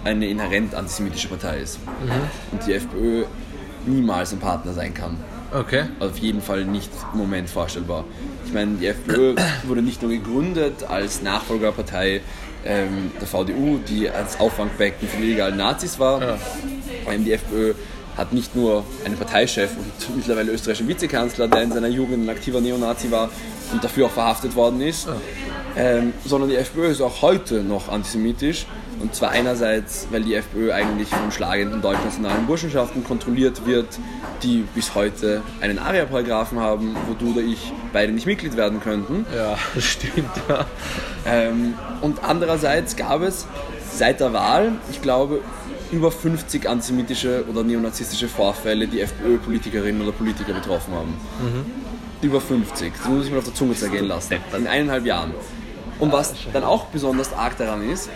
eine 0.03 0.27
inhärent 0.27 0.75
antisemitische 0.75 1.27
Partei 1.29 1.59
ist. 1.59 1.79
Und 2.51 2.65
die 2.67 2.73
FPÖ 2.73 3.23
niemals 3.85 4.33
ein 4.33 4.39
Partner 4.39 4.73
sein 4.73 4.93
kann. 4.93 5.17
Okay. 5.53 5.85
Auf 5.99 6.17
jeden 6.17 6.41
Fall 6.41 6.65
nicht 6.65 6.89
im 7.13 7.19
Moment 7.19 7.49
vorstellbar. 7.49 8.05
Ich 8.45 8.53
meine, 8.53 8.75
die 8.77 8.87
FPÖ 8.87 9.35
wurde 9.67 9.81
nicht 9.81 10.01
nur 10.01 10.11
gegründet 10.11 10.83
als 10.89 11.21
Nachfolgerpartei 11.21 12.21
ähm, 12.65 13.11
der 13.19 13.27
VDU, 13.27 13.77
die 13.87 14.09
als 14.09 14.39
Auffangbecken 14.39 15.07
für 15.07 15.17
die 15.17 15.23
illegalen 15.27 15.57
Nazis 15.57 15.99
war. 15.99 16.37
Ähm, 17.07 17.23
die 17.23 17.33
FPÖ 17.33 17.73
hat 18.17 18.31
nicht 18.33 18.55
nur 18.55 18.83
einen 19.05 19.15
Parteichef 19.17 19.71
und 19.77 20.15
mittlerweile 20.17 20.51
österreichischen 20.51 20.87
Vizekanzler, 20.87 21.47
der 21.47 21.61
in 21.63 21.71
seiner 21.71 21.87
Jugend 21.87 22.25
ein 22.25 22.29
aktiver 22.29 22.59
Neonazi 22.61 23.09
war 23.11 23.29
und 23.71 23.83
dafür 23.83 24.07
auch 24.07 24.11
verhaftet 24.11 24.55
worden 24.55 24.81
ist, 24.81 25.07
ähm, 25.75 26.13
sondern 26.25 26.49
die 26.49 26.55
FPÖ 26.55 26.87
ist 26.87 27.01
auch 27.01 27.21
heute 27.21 27.63
noch 27.63 27.89
antisemitisch. 27.89 28.65
Und 28.99 29.15
zwar 29.15 29.31
einerseits, 29.31 30.07
weil 30.11 30.23
die 30.23 30.35
FPÖ 30.35 30.71
eigentlich 30.71 31.09
von 31.09 31.31
schlagenden 31.31 31.81
deutschnationalen 31.81 32.45
Burschenschaften 32.45 33.03
kontrolliert 33.03 33.65
wird, 33.65 33.87
die 34.43 34.63
bis 34.75 34.95
heute 34.95 35.41
einen 35.61 35.79
ARIA-Paragraphen 35.79 36.59
haben, 36.59 36.95
wo 37.07 37.13
du 37.13 37.31
oder 37.31 37.41
ich 37.41 37.73
beide 37.91 38.13
nicht 38.13 38.27
Mitglied 38.27 38.55
werden 38.55 38.79
könnten. 38.81 39.25
Ja, 39.35 39.57
das 39.75 39.83
stimmt. 39.83 40.31
Ja. 40.47 40.65
Ähm, 41.25 41.73
und 42.01 42.23
andererseits 42.23 42.95
gab 42.95 43.21
es 43.21 43.47
seit 43.91 44.19
der 44.19 44.31
Wahl, 44.33 44.73
ich 44.91 45.01
glaube, 45.01 45.41
über 45.91 46.11
50 46.11 46.67
antisemitische 46.67 47.45
oder 47.49 47.63
neonazistische 47.63 48.27
Vorfälle, 48.27 48.87
die 48.87 49.01
FPÖ-Politikerinnen 49.01 50.01
oder 50.01 50.11
Politiker 50.11 50.53
betroffen 50.53 50.93
haben. 50.93 51.13
Über 52.21 52.41
50. 52.41 52.93
Das 52.97 53.07
muss 53.09 53.25
ich 53.25 53.31
mir 53.31 53.37
auf 53.37 53.43
der 53.43 53.53
Zunge 53.53 53.75
zergehen 53.75 54.07
lassen. 54.07 54.37
In 54.57 54.65
eineinhalb 54.65 55.05
Jahren. 55.05 55.33
Und 56.03 56.11
was 56.11 56.33
dann 56.51 56.65
auch 56.65 56.87
besonders 56.87 57.31
arg 57.31 57.57
daran 57.57 57.89
ist, 57.89 58.09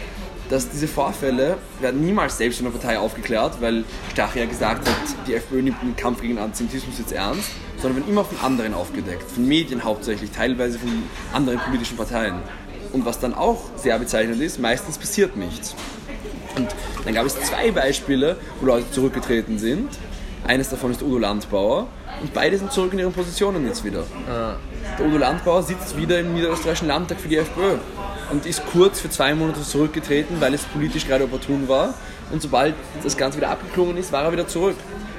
dass 0.49 0.69
diese 0.69 0.89
Vorfälle 0.89 1.57
werden 1.79 2.01
niemals 2.05 2.37
selbst 2.37 2.59
in 2.59 2.65
der 2.65 2.73
Partei 2.73 2.99
aufgeklärt, 2.99 3.61
weil 3.61 3.85
Strache 4.11 4.39
ja 4.39 4.45
gesagt 4.45 4.89
hat, 4.89 4.95
die 5.25 5.35
FPÖ 5.35 5.61
nimmt 5.61 5.81
den 5.81 5.95
Kampf 5.95 6.19
gegen 6.19 6.37
Antisemitismus 6.37 6.99
jetzt 6.99 7.13
ernst, 7.13 7.49
sondern 7.77 8.01
werden 8.01 8.11
immer 8.11 8.25
von 8.25 8.39
anderen 8.39 8.73
aufgedeckt, 8.73 9.31
von 9.31 9.47
Medien 9.47 9.85
hauptsächlich, 9.85 10.31
teilweise 10.31 10.79
von 10.79 10.89
anderen 11.31 11.59
politischen 11.61 11.95
Parteien. 11.95 12.41
Und 12.91 13.05
was 13.05 13.21
dann 13.21 13.33
auch 13.33 13.61
sehr 13.77 13.97
bezeichnend 13.97 14.41
ist, 14.41 14.59
meistens 14.59 14.97
passiert 14.97 15.37
nichts. 15.37 15.73
Und 16.57 16.67
dann 17.05 17.13
gab 17.13 17.25
es 17.25 17.39
zwei 17.39 17.71
Beispiele, 17.71 18.35
wo 18.59 18.65
Leute 18.65 18.91
zurückgetreten 18.91 19.59
sind. 19.59 19.87
Eines 20.45 20.67
davon 20.67 20.91
ist 20.91 21.01
Udo 21.01 21.19
Landbauer 21.19 21.87
und 22.21 22.33
beide 22.33 22.57
sind 22.57 22.71
zurück 22.71 22.93
in 22.93 22.99
ihren 22.99 23.13
Positionen 23.13 23.65
jetzt 23.67 23.83
wieder. 23.83 24.03
Der 24.97 25.05
Udo 25.05 25.17
Landbauer 25.17 25.63
sitzt 25.63 25.97
wieder 25.97 26.19
im 26.19 26.33
Niederösterreichischen 26.33 26.87
Landtag 26.87 27.19
für 27.19 27.27
die 27.27 27.37
FPÖ 27.37 27.77
und 28.31 28.45
ist 28.45 28.65
kurz 28.71 28.99
für 28.99 29.09
zwei 29.09 29.33
Monate 29.35 29.61
zurückgetreten, 29.61 30.39
weil 30.39 30.53
es 30.53 30.63
politisch 30.63 31.07
gerade 31.07 31.25
opportun 31.25 31.67
war. 31.67 31.93
Und 32.31 32.41
sobald 32.41 32.75
das 33.03 33.15
Ganze 33.15 33.37
wieder 33.37 33.49
abgeklungen 33.49 33.97
ist, 33.97 34.11
war 34.11 34.23
er 34.23 34.31
wieder 34.31 34.47
zurück. 34.47 34.75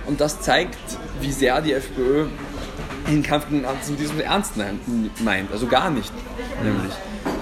Und 0.06 0.20
das 0.20 0.40
zeigt, 0.40 0.78
wie 1.20 1.32
sehr 1.32 1.60
die 1.60 1.72
FPÖ 1.72 2.26
den 3.16 3.22
Kampf 3.22 3.48
gegen 3.48 3.64
Antisemitismus 3.64 4.20
ernst 4.22 4.52
meint. 4.56 5.52
Also 5.52 5.66
gar 5.66 5.90
nicht, 5.90 6.12
nämlich. 6.62 6.92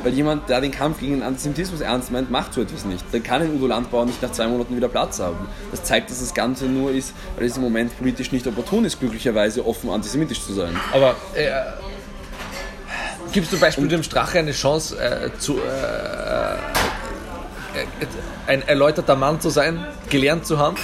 Weil 0.03 0.13
jemand, 0.13 0.49
der 0.49 0.61
den 0.61 0.71
Kampf 0.71 1.01
gegen 1.01 1.15
den 1.15 1.23
Antisemitismus 1.23 1.81
ernst 1.81 2.13
meint, 2.13 2.31
macht 2.31 2.55
so 2.55 2.61
etwas 2.63 2.85
nicht. 2.85 3.05
Dann 3.13 3.23
kann 3.23 3.43
ein 3.43 3.55
Udo 3.55 3.67
Landbauer 3.67 4.07
nicht 4.07 4.23
nach 4.23 4.33
zwei 4.33 4.47
Monaten 4.47 4.77
wieder 4.77 4.89
Platz 4.89 5.19
haben. 5.19 5.49
Das 5.71 5.83
zeigt, 5.83 6.11
dass 6.11 6.21
das 6.21 6.33
Ganze 6.33 6.67
nur 6.67 6.93
ist, 6.93 7.13
weil 7.37 7.47
es 7.47 7.57
im 7.57 7.63
Moment 7.63 7.97
politisch 7.99 8.33
nicht 8.33 8.47
opportun 8.47 8.85
ist, 8.85 9.01
glücklicherweise 9.01 9.67
offen 9.67 9.91
antisemitisch 9.91 10.45
zu 10.45 10.53
sein. 10.55 10.77
Aber 10.93 11.17
äh, 11.35 11.51
gibst 13.33 13.53
du 13.53 13.59
Beispiel 13.59 13.89
dem 13.89 14.03
Strache 14.03 14.39
eine 14.39 14.53
Chance, 14.53 14.97
äh, 14.99 15.31
zu, 15.39 15.59
äh, 15.59 16.55
äh, 16.55 16.57
ein 18.47 18.63
erläuterter 18.67 19.17
Mann 19.17 19.41
zu 19.41 19.51
sein, 19.51 19.85
gelernt 20.09 20.47
zu 20.47 20.59
haben? 20.59 20.77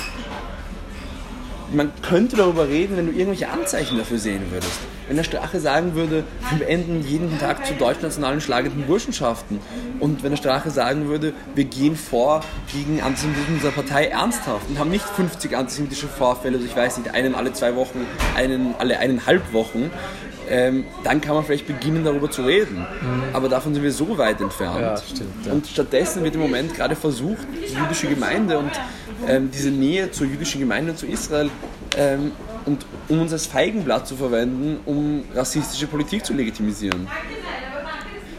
Man 1.74 1.92
könnte 2.02 2.36
darüber 2.36 2.68
reden, 2.68 2.96
wenn 2.96 3.06
du 3.06 3.12
irgendwelche 3.12 3.48
Anzeichen 3.48 3.98
dafür 3.98 4.18
sehen 4.18 4.42
würdest. 4.50 4.78
Wenn 5.08 5.16
der 5.16 5.24
Strache 5.24 5.60
sagen 5.60 5.94
würde, 5.94 6.24
wir 6.50 6.58
beenden 6.58 7.06
jeden 7.06 7.38
Tag 7.38 7.66
zu 7.66 7.74
deutschnationalen 7.74 8.40
schlagenden 8.40 8.86
Burschenschaften. 8.86 9.58
Und 10.00 10.22
wenn 10.22 10.30
der 10.30 10.36
Strache 10.36 10.70
sagen 10.70 11.08
würde, 11.08 11.32
wir 11.54 11.64
gehen 11.64 11.96
vor 11.96 12.42
gegen 12.72 13.02
Antisemitismus 13.02 13.56
unserer 13.56 13.72
Partei 13.72 14.06
ernsthaft 14.06 14.68
und 14.68 14.78
haben 14.78 14.90
nicht 14.90 15.04
50 15.04 15.56
antisemitische 15.56 16.08
Vorfälle, 16.08 16.56
also 16.56 16.66
ich 16.66 16.76
weiß 16.76 16.98
nicht, 16.98 17.14
einen 17.14 17.34
alle 17.34 17.52
zwei 17.52 17.76
Wochen, 17.76 18.06
einen 18.36 18.74
alle 18.78 18.98
eineinhalb 18.98 19.52
Wochen, 19.52 19.90
ähm, 20.48 20.84
dann 21.04 21.20
kann 21.20 21.34
man 21.34 21.44
vielleicht 21.44 21.66
beginnen, 21.66 22.04
darüber 22.04 22.30
zu 22.30 22.42
reden. 22.42 22.86
Aber 23.32 23.48
davon 23.48 23.74
sind 23.74 23.82
wir 23.82 23.92
so 23.92 24.18
weit 24.18 24.40
entfernt. 24.40 24.80
Ja, 24.80 24.96
stimmt, 24.96 25.46
ja. 25.46 25.52
Und 25.52 25.66
stattdessen 25.66 26.24
wird 26.24 26.34
im 26.34 26.40
Moment 26.40 26.74
gerade 26.74 26.96
versucht, 26.96 27.46
die 27.54 27.74
jüdische 27.74 28.08
Gemeinde 28.08 28.58
und 28.58 28.70
ähm, 29.26 29.50
diese 29.52 29.70
Nähe 29.70 30.10
zur 30.10 30.26
jüdischen 30.26 30.60
Gemeinde 30.60 30.92
und 30.92 30.98
zu 30.98 31.06
Israel 31.06 31.50
ähm, 31.96 32.32
und 32.64 32.86
um 33.08 33.20
uns 33.20 33.32
als 33.32 33.46
Feigenblatt 33.46 34.06
zu 34.06 34.16
verwenden, 34.16 34.78
um 34.86 35.24
rassistische 35.34 35.86
Politik 35.86 36.24
zu 36.24 36.32
legitimisieren. 36.32 37.08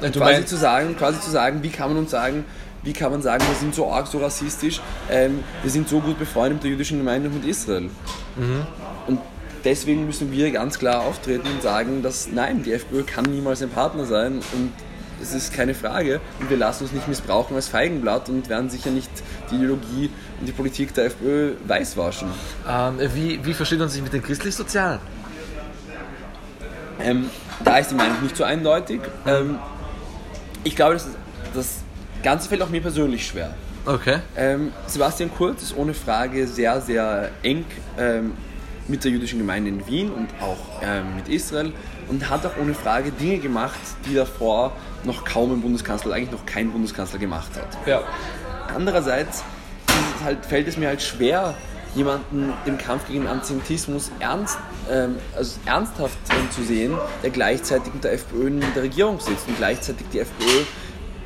Du 0.01 0.11
quasi 0.11 0.45
zu 0.45 0.57
sagen, 0.57 0.97
quasi 0.97 1.21
zu 1.21 1.31
sagen, 1.31 1.63
wie 1.63 1.69
kann 1.69 1.89
man 1.89 1.97
uns 1.97 2.11
sagen, 2.11 2.43
wie 2.83 2.91
kann 2.91 3.11
man 3.11 3.21
sagen, 3.21 3.43
wir 3.47 3.55
sind 3.55 3.73
so 3.73 3.89
arg, 3.89 4.07
so 4.07 4.17
rassistisch, 4.17 4.81
ähm, 5.09 5.39
wir 5.61 5.71
sind 5.71 5.87
so 5.87 6.01
gut 6.01 6.19
befreundet 6.19 6.55
mit 6.55 6.63
der 6.63 6.71
jüdischen 6.71 6.97
Gemeinde 6.97 7.29
und 7.29 7.35
mit 7.35 7.45
Israel. 7.45 7.89
Und 9.07 9.19
deswegen 9.63 10.05
müssen 10.05 10.31
wir 10.31 10.51
ganz 10.51 10.79
klar 10.79 11.01
auftreten 11.01 11.47
und 11.47 11.61
sagen, 11.61 12.01
dass 12.01 12.27
nein, 12.29 12.63
die 12.63 12.73
FPÖ 12.73 13.03
kann 13.03 13.25
niemals 13.25 13.61
ein 13.61 13.69
Partner 13.69 14.05
sein 14.05 14.33
und 14.33 14.73
es 15.23 15.33
ist 15.33 15.53
keine 15.53 15.73
Frage 15.73 16.19
und 16.39 16.49
wir 16.49 16.57
lassen 16.57 16.83
uns 16.83 16.93
nicht 16.93 17.07
missbrauchen 17.07 17.55
als 17.55 17.67
Feigenblatt 17.67 18.29
und 18.29 18.49
werden 18.49 18.69
sicher 18.69 18.91
nicht 18.91 19.09
die 19.49 19.55
Ideologie 19.55 20.09
und 20.39 20.47
die 20.47 20.51
Politik 20.51 20.93
der 20.93 21.05
FPÖ 21.05 21.53
weißwaschen. 21.65 22.27
ähm, 22.69 22.99
wie, 23.13 23.43
wie 23.43 23.53
versteht 23.53 23.79
man 23.79 23.89
sich 23.89 24.01
mit 24.01 24.13
den 24.13 24.21
christlich-sozialen? 24.21 24.99
Ähm, 26.99 27.29
da 27.63 27.77
ist 27.77 27.91
die 27.91 27.95
Meinung 27.95 28.21
nicht 28.21 28.37
so 28.37 28.43
eindeutig. 28.43 29.01
Ähm, 29.25 29.57
ich 30.63 30.75
glaube, 30.75 30.93
das, 30.93 31.07
das 31.53 31.67
Ganze 32.21 32.49
fällt 32.49 32.61
auch 32.61 32.69
mir 32.69 32.81
persönlich 32.81 33.25
schwer. 33.25 33.53
Okay. 33.85 34.19
Ähm, 34.37 34.71
Sebastian 34.87 35.29
Kurz 35.35 35.63
ist 35.63 35.75
ohne 35.75 35.93
Frage 35.93 36.47
sehr, 36.47 36.79
sehr 36.79 37.31
eng 37.41 37.65
ähm, 37.97 38.33
mit 38.87 39.03
der 39.03 39.11
jüdischen 39.11 39.39
Gemeinde 39.39 39.69
in 39.69 39.87
Wien 39.87 40.11
und 40.11 40.29
auch 40.41 40.81
ähm, 40.81 41.15
mit 41.15 41.27
Israel 41.27 41.73
und 42.09 42.29
hat 42.29 42.45
auch 42.45 42.57
ohne 42.61 42.73
Frage 42.73 43.11
Dinge 43.11 43.39
gemacht, 43.39 43.79
die 44.05 44.15
davor 44.15 44.73
noch 45.03 45.25
kaum 45.25 45.51
ein 45.51 45.61
Bundeskanzler, 45.61 46.13
eigentlich 46.13 46.31
noch 46.31 46.45
kein 46.45 46.71
Bundeskanzler 46.71 47.19
gemacht 47.19 47.51
hat. 47.55 47.87
Ja. 47.87 48.01
Andererseits 48.73 49.43
halt, 50.23 50.45
fällt 50.45 50.67
es 50.67 50.77
mir 50.77 50.87
halt 50.87 51.01
schwer, 51.01 51.55
jemanden 51.95 52.53
im 52.65 52.77
Kampf 52.77 53.07
gegen 53.07 53.21
den 53.21 53.29
Antisemitismus 53.29 54.11
ernst, 54.19 54.57
ähm, 54.89 55.17
also 55.35 55.59
ernsthaft 55.65 56.17
ähm, 56.31 56.49
zu 56.51 56.63
sehen, 56.63 56.97
der 57.21 57.29
gleichzeitig 57.29 57.93
mit 57.93 58.03
der 58.03 58.13
FPÖ 58.13 58.47
in 58.47 58.63
der 58.75 58.83
Regierung 58.83 59.19
sitzt 59.19 59.47
und 59.47 59.57
gleichzeitig 59.57 60.07
die 60.11 60.19
FPÖ 60.19 60.63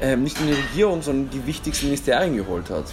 ähm, 0.02 0.24
nicht 0.24 0.40
in 0.40 0.48
die 0.48 0.54
Regierung, 0.54 1.02
sondern 1.02 1.30
die 1.30 1.46
wichtigsten 1.46 1.86
Ministerien 1.88 2.36
geholt 2.36 2.70
hat. 2.70 2.86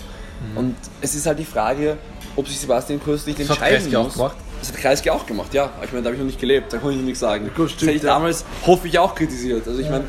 Und 0.54 0.76
es 1.00 1.14
ist 1.14 1.26
halt 1.26 1.38
die 1.38 1.44
Frage, 1.44 1.96
ob 2.36 2.46
sich 2.48 2.58
Sebastian 2.58 3.00
Kurz 3.02 3.26
nicht 3.26 3.38
Mhm. 3.38 3.48
Das 3.48 3.58
hat 3.58 3.70
entscheiden 3.70 3.96
auch 3.96 4.04
muss. 4.04 4.14
gemacht. 4.14 4.36
Das 4.66 4.72
hat 4.74 4.80
Kreisky 4.80 5.10
auch 5.10 5.26
gemacht, 5.26 5.52
ja. 5.52 5.70
Ich 5.84 5.92
meine, 5.92 6.02
da 6.02 6.08
habe 6.08 6.14
ich 6.14 6.20
noch 6.20 6.26
nicht 6.26 6.40
gelebt, 6.40 6.72
da 6.72 6.78
kann 6.78 6.90
ich 6.90 6.96
noch 6.96 7.04
nichts 7.04 7.20
sagen. 7.20 7.50
Gut, 7.54 7.74
das 7.74 7.82
hätte 7.82 7.92
ich 7.92 8.02
damals, 8.02 8.44
hoffe 8.66 8.88
ich, 8.88 8.98
auch 8.98 9.14
kritisiert. 9.14 9.66
Also 9.68 9.78
ich 9.80 9.90
meine, 9.90 10.04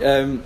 ähm, 0.00 0.40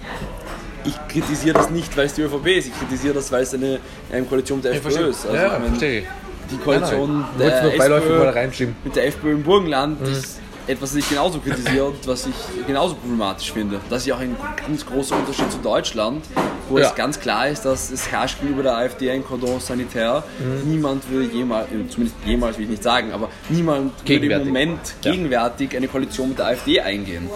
ich 0.85 0.95
kritisiere 1.09 1.55
das 1.55 1.71
nicht, 1.71 1.97
weil 1.97 2.07
es 2.07 2.15
die 2.15 2.23
ÖVP 2.23 2.47
ist, 2.49 2.67
ich 2.69 2.79
kritisiere 2.79 3.15
das, 3.15 3.31
weil 3.31 3.43
es 3.45 3.55
eine, 3.55 3.79
eine 4.13 4.25
Koalition 4.27 4.59
mit 4.59 4.65
der 4.65 4.73
FPÖ 4.75 5.11
ist. 5.11 5.25
Also, 5.27 5.37
ja, 5.37 5.47
ich 5.47 5.53
meine, 5.53 5.67
verstehe 5.67 6.03
die 6.51 6.57
Koalition 6.59 7.21
Nein, 7.39 7.49
nein. 7.49 7.49
Der 7.79 7.97
SPÖ 7.97 8.19
mal 8.19 8.29
reinschieben. 8.31 8.77
mit 8.85 8.97
der 8.97 9.07
FPÖ 9.07 9.31
im 9.33 9.43
Burgenland 9.45 10.01
Mhm. 10.01 10.13
ist 10.13 10.41
etwas, 10.67 10.91
das 10.91 10.99
ich 11.01 11.09
genauso 11.09 11.39
kritisiere 11.41 11.87
und 11.87 11.97
was 12.07 12.27
ich 12.27 12.35
genauso 12.67 12.95
problematisch 12.95 13.53
finde. 13.53 13.81
Das 13.91 14.03
ist 14.03 14.07
ja 14.07 14.15
auch 14.17 14.21
ein 14.21 14.37
ganz 14.67 14.87
großer 14.87 15.17
Unterschied 15.17 15.51
zu 15.51 15.59
Deutschland, 15.59 16.25
wo 16.69 16.79
Ja. 16.79 16.89
es 16.89 16.95
ganz 16.95 17.19
klar 17.21 17.49
ist, 17.49 17.65
dass 17.65 17.91
es 17.91 18.11
herrscht 18.11 18.41
gegenüber 18.41 18.63
der 18.63 18.77
AfD 18.77 19.11
ein 19.11 19.25
Cordon 19.25 19.61
sanitär. 19.61 20.23
Mhm. 20.39 20.71
Niemand 20.71 21.11
würde 21.11 21.33
jemals, 21.35 21.69
zumindest 21.91 22.17
jemals 22.25 22.57
will 22.59 22.65
ich 22.65 22.71
nicht 22.71 22.83
sagen, 22.83 23.13
aber 23.13 23.29
niemand 23.49 23.93
würde 24.09 24.27
im 24.27 24.47
Moment 24.49 24.81
Ja. 25.03 25.11
gegenwärtig 25.13 25.77
eine 25.77 25.89
Koalition 25.89 26.31
mit 26.31 26.39
der 26.39 26.47
AfD 26.47 26.81
eingehen. 26.81 27.29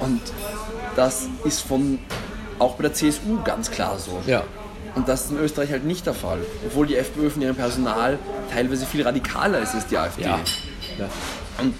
Und 0.00 0.20
das 0.96 1.28
ist 1.44 1.62
von 1.62 1.98
auch 2.58 2.74
bei 2.74 2.82
der 2.82 2.92
CSU 2.94 3.40
ganz 3.44 3.70
klar 3.70 3.98
so. 3.98 4.20
Ja. 4.26 4.42
Und 4.94 5.08
das 5.08 5.26
ist 5.26 5.30
in 5.30 5.38
Österreich 5.38 5.70
halt 5.70 5.84
nicht 5.84 6.06
der 6.06 6.14
Fall. 6.14 6.38
Obwohl 6.66 6.86
die 6.86 6.96
FPÖ 6.96 7.30
von 7.30 7.40
ihrem 7.42 7.54
Personal 7.54 8.18
teilweise 8.52 8.84
viel 8.84 9.02
radikaler 9.02 9.60
ist 9.60 9.74
als 9.74 9.86
die 9.86 9.96
AfD. 9.96 10.22
Ja. 10.22 10.40
Und 11.58 11.74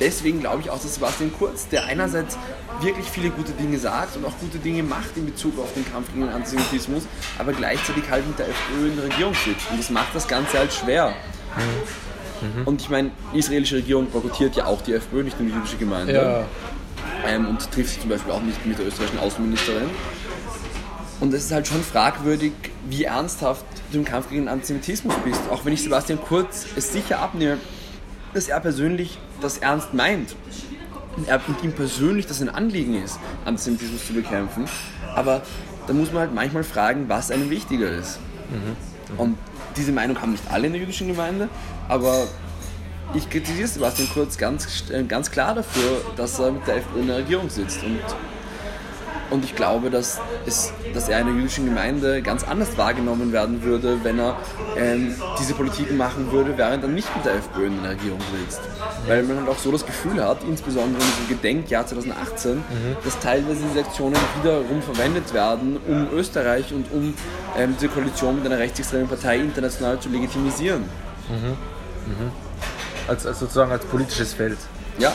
deswegen 0.00 0.40
glaube 0.40 0.62
ich 0.62 0.70
auch, 0.70 0.80
dass 0.80 0.94
Sebastian 0.94 1.32
Kurz, 1.38 1.68
der 1.68 1.84
einerseits 1.84 2.36
wirklich 2.80 3.06
viele 3.06 3.30
gute 3.30 3.52
Dinge 3.52 3.78
sagt 3.78 4.16
und 4.16 4.24
auch 4.24 4.36
gute 4.40 4.58
Dinge 4.58 4.82
macht 4.82 5.16
in 5.16 5.26
Bezug 5.26 5.58
auf 5.58 5.72
den 5.74 5.90
Kampf 5.90 6.08
gegen 6.12 6.26
den 6.26 6.30
Antisemitismus, 6.30 7.04
aber 7.38 7.52
gleichzeitig 7.52 8.04
halt 8.10 8.26
mit 8.26 8.38
der 8.38 8.48
FPÖ 8.48 8.88
in 8.88 8.96
der 8.96 9.04
Regierung 9.06 9.34
sitzt. 9.34 9.70
Und 9.70 9.78
das 9.78 9.90
macht 9.90 10.14
das 10.14 10.28
Ganze 10.28 10.58
halt 10.58 10.72
schwer. 10.72 11.14
Und 12.66 12.82
ich 12.82 12.90
meine, 12.90 13.10
die 13.32 13.38
israelische 13.38 13.76
Regierung 13.76 14.06
boykottiert 14.10 14.56
ja 14.56 14.66
auch 14.66 14.82
die 14.82 14.92
FPÖ, 14.92 15.22
nicht 15.22 15.40
nur 15.40 15.48
die 15.48 15.54
jüdische 15.54 15.76
Gemeinde. 15.78 16.12
Ja. 16.12 16.44
ähm, 17.26 17.48
und 17.48 17.70
trifft 17.72 17.90
sich 17.90 18.00
zum 18.00 18.10
Beispiel 18.10 18.32
auch 18.32 18.42
nicht 18.42 18.64
mit 18.66 18.78
der 18.78 18.86
österreichischen 18.86 19.20
Außenministerin. 19.20 19.88
Und 21.18 21.32
es 21.32 21.46
ist 21.46 21.52
halt 21.52 21.66
schon 21.66 21.82
fragwürdig, 21.82 22.52
wie 22.90 23.04
ernsthaft 23.04 23.64
du 23.90 23.98
im 23.98 24.04
Kampf 24.04 24.28
gegen 24.28 24.42
den 24.42 24.48
Antisemitismus 24.48 25.14
bist. 25.24 25.40
Auch 25.50 25.64
wenn 25.64 25.72
ich 25.72 25.82
Sebastian 25.82 26.20
Kurz 26.20 26.66
es 26.76 26.92
sicher 26.92 27.20
abnehme, 27.20 27.56
dass 28.36 28.48
er 28.48 28.60
persönlich 28.60 29.18
das 29.40 29.58
ernst 29.58 29.94
meint. 29.94 30.36
Und, 31.16 31.26
er, 31.26 31.40
und 31.48 31.64
ihm 31.64 31.72
persönlich 31.72 32.26
das 32.26 32.42
ein 32.42 32.50
Anliegen 32.50 33.02
ist, 33.02 33.18
Antisemitismus 33.46 34.06
zu 34.06 34.12
bekämpfen. 34.12 34.66
Aber 35.14 35.40
da 35.86 35.94
muss 35.94 36.12
man 36.12 36.20
halt 36.20 36.34
manchmal 36.34 36.62
fragen, 36.62 37.08
was 37.08 37.30
einem 37.30 37.48
wichtiger 37.48 37.90
ist. 37.90 38.18
Und 39.16 39.38
diese 39.76 39.92
Meinung 39.92 40.20
haben 40.20 40.32
nicht 40.32 40.44
alle 40.50 40.66
in 40.66 40.74
der 40.74 40.82
jüdischen 40.82 41.08
Gemeinde, 41.08 41.48
aber 41.88 42.26
ich 43.14 43.30
kritisiere 43.30 43.68
Sebastian 43.68 44.08
Kurz 44.12 44.36
ganz, 44.36 44.84
äh, 44.90 45.02
ganz 45.04 45.30
klar 45.30 45.54
dafür, 45.54 46.02
dass 46.16 46.38
er 46.38 46.52
mit 46.52 46.66
der 46.66 46.76
FPÖ 46.76 47.00
in 47.00 47.06
der 47.06 47.18
Regierung 47.18 47.48
sitzt. 47.48 47.82
Und, 47.82 48.00
und 49.30 49.44
ich 49.44 49.54
glaube, 49.56 49.90
dass, 49.90 50.20
es, 50.46 50.72
dass 50.94 51.08
er 51.08 51.20
in 51.20 51.26
der 51.26 51.34
jüdischen 51.34 51.64
Gemeinde 51.66 52.22
ganz 52.22 52.44
anders 52.44 52.76
wahrgenommen 52.76 53.32
werden 53.32 53.62
würde, 53.62 53.98
wenn 54.02 54.18
er 54.18 54.36
ähm, 54.76 55.14
diese 55.38 55.54
Politiken 55.54 55.96
machen 55.96 56.30
würde, 56.32 56.56
während 56.56 56.82
er 56.84 56.88
nicht 56.90 57.08
mit 57.16 57.24
der 57.24 57.34
FPÖ 57.34 57.66
in 57.66 57.82
der 57.82 57.92
Regierung 57.92 58.20
sitzt. 58.40 58.60
Weil 59.06 59.22
man 59.22 59.38
halt 59.38 59.48
auch 59.48 59.58
so 59.58 59.70
das 59.72 59.84
Gefühl 59.84 60.22
hat, 60.24 60.38
insbesondere 60.48 61.02
in 61.02 61.08
diesem 61.10 61.28
Gedenkjahr 61.36 61.86
2018, 61.86 62.64
dass 63.04 63.18
teilweise 63.20 63.62
diese 63.68 63.84
Aktionen 63.86 64.16
wiederum 64.42 64.82
verwendet 64.82 65.32
werden, 65.34 65.78
um 65.86 66.08
Österreich 66.12 66.72
und 66.72 66.86
um 66.92 67.14
ähm, 67.56 67.74
diese 67.78 67.88
Koalition 67.88 68.36
mit 68.36 68.46
einer 68.46 68.58
rechtsextremen 68.58 69.08
Partei 69.08 69.38
international 69.38 69.98
zu 70.00 70.08
legitimisieren. 70.08 70.84
Als, 73.08 73.26
als 73.26 73.38
sozusagen 73.38 73.70
als 73.72 73.84
politisches 73.84 74.34
Feld. 74.34 74.58
Ja, 74.98 75.12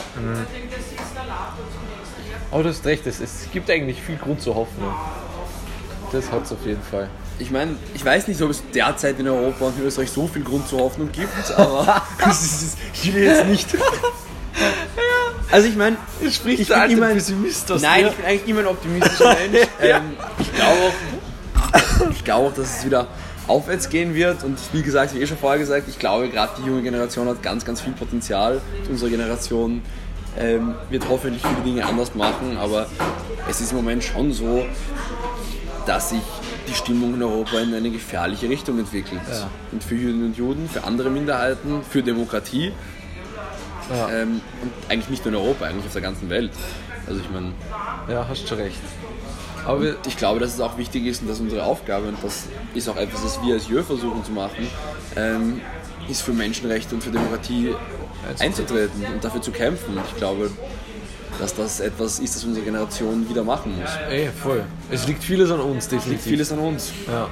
Aber 2.52 2.62
du 2.62 2.68
hast 2.68 2.84
recht, 2.84 3.06
es, 3.06 3.18
es 3.18 3.48
gibt 3.50 3.70
eigentlich 3.70 4.00
viel 4.00 4.16
Grund 4.16 4.42
zur 4.42 4.54
Hoffnung. 4.54 4.94
Das 6.12 6.30
hat 6.30 6.44
es 6.44 6.52
auf 6.52 6.64
jeden 6.66 6.82
Fall. 6.82 7.08
Ich 7.38 7.50
meine, 7.50 7.76
ich 7.94 8.04
weiß 8.04 8.28
nicht, 8.28 8.40
ob 8.42 8.50
es 8.50 8.62
derzeit 8.74 9.18
in 9.18 9.26
Europa 9.26 9.64
und 9.64 9.78
in 9.78 9.86
Österreich 9.86 10.10
so 10.10 10.26
viel 10.26 10.44
Grund 10.44 10.68
zur 10.68 10.80
Hoffnung 10.80 11.10
gibt, 11.10 11.50
aber 11.56 12.02
es 12.30 12.42
ist, 12.42 12.78
ich 12.92 13.14
will 13.14 13.22
jetzt 13.22 13.46
nicht. 13.46 13.68
Also 15.50 15.66
ich 15.66 15.76
meine, 15.76 15.96
ich 16.20 16.40
bin 16.42 16.58
immer 16.90 17.06
ein 17.06 17.14
Pessimist 17.14 17.70
Nein, 17.80 18.06
ich 18.06 18.12
bin 18.12 18.26
eigentlich 18.26 18.48
immer 18.48 18.60
ein 18.60 18.66
optimistischer 18.66 19.34
Mensch. 19.50 19.66
ähm, 19.80 20.02
ich 20.38 20.52
glaube 20.52 20.78
auch, 20.78 22.10
ich 22.10 22.24
glaube 22.24 22.48
auch, 22.48 22.54
dass 22.54 22.78
es 22.78 22.84
wieder 22.84 23.06
aufwärts 23.48 23.88
gehen 23.88 24.14
wird 24.14 24.44
und 24.44 24.58
wie 24.72 24.82
gesagt, 24.82 25.14
wie 25.14 25.20
eh 25.20 25.26
schon 25.26 25.38
vorher 25.38 25.58
gesagt, 25.58 25.88
ich 25.88 25.98
glaube 25.98 26.28
gerade 26.28 26.52
die 26.60 26.66
junge 26.66 26.82
Generation 26.82 27.28
hat 27.28 27.42
ganz, 27.42 27.64
ganz 27.64 27.80
viel 27.80 27.94
Potenzial. 27.94 28.60
Unsere 28.90 29.10
Generation 29.10 29.80
ähm, 30.38 30.74
wird 30.90 31.08
hoffentlich 31.08 31.42
viele 31.42 31.60
Dinge 31.62 31.86
anders 31.86 32.14
machen, 32.14 32.56
aber 32.58 32.86
es 33.48 33.60
ist 33.60 33.72
im 33.72 33.78
Moment 33.78 34.02
schon 34.04 34.32
so, 34.32 34.64
dass 35.86 36.10
sich 36.10 36.22
die 36.68 36.74
Stimmung 36.74 37.14
in 37.14 37.22
Europa 37.22 37.58
in 37.58 37.74
eine 37.74 37.90
gefährliche 37.90 38.48
Richtung 38.48 38.78
entwickelt. 38.78 39.20
Ja. 39.28 39.50
Und 39.72 39.82
für 39.82 39.96
Juden 39.96 40.24
und 40.26 40.36
Juden, 40.36 40.68
für 40.68 40.84
andere 40.84 41.10
Minderheiten, 41.10 41.82
für 41.88 42.02
Demokratie 42.02 42.72
Ja. 43.90 44.08
ähm, 44.10 44.40
und 44.62 44.72
eigentlich 44.88 45.10
nicht 45.10 45.24
nur 45.24 45.34
in 45.34 45.40
Europa, 45.40 45.66
eigentlich 45.66 45.86
auf 45.86 45.92
der 45.92 46.02
ganzen 46.02 46.30
Welt. 46.30 46.52
Also 47.06 47.20
ich 47.20 47.30
meine, 47.30 47.52
Ja, 48.08 48.26
hast 48.28 48.48
schon 48.48 48.58
recht. 48.58 48.78
Aber 49.66 49.94
ich 50.06 50.16
glaube, 50.16 50.40
dass 50.40 50.54
es 50.54 50.60
auch 50.60 50.76
wichtig 50.78 51.06
ist 51.06 51.22
und 51.22 51.28
dass 51.28 51.40
unsere 51.40 51.64
Aufgabe, 51.64 52.08
und 52.08 52.16
das 52.22 52.44
ist 52.74 52.88
auch 52.88 52.96
etwas, 52.96 53.24
was 53.24 53.42
wir 53.42 53.54
als 53.54 53.68
Jö 53.68 53.82
versuchen 53.82 54.24
zu 54.24 54.32
machen, 54.32 54.66
ähm, 55.16 55.60
ist 56.08 56.22
für 56.22 56.32
Menschenrechte 56.32 56.94
und 56.94 57.02
für 57.04 57.10
Demokratie 57.10 57.74
einzutreten 58.38 59.04
und 59.14 59.22
dafür 59.24 59.42
zu 59.42 59.50
kämpfen. 59.50 59.98
Ich 60.10 60.16
glaube, 60.16 60.50
dass 61.38 61.54
das 61.54 61.80
etwas 61.80 62.18
ist, 62.18 62.36
das 62.36 62.44
unsere 62.44 62.64
Generation 62.64 63.28
wieder 63.28 63.42
machen 63.42 63.78
muss. 63.80 63.90
ey, 64.10 64.28
voll. 64.30 64.64
Es 64.90 65.06
liegt 65.06 65.24
vieles 65.24 65.50
an 65.50 65.60
uns, 65.60 65.90
Liegt 65.90 66.02
definitiv. 66.04 66.24
vieles 66.24 66.52
an 66.52 66.58
uns. 66.58 66.92
Ja. 67.06 67.28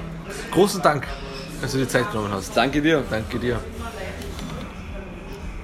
Großen 0.51 0.81
Dank, 0.81 1.05
dass 1.61 1.71
du 1.71 1.77
dir 1.77 1.87
Zeit 1.87 2.11
genommen 2.11 2.31
hast. 2.31 2.55
Danke 2.55 2.81
dir. 2.81 3.03
Danke 3.09 3.37
dir. 3.39 3.59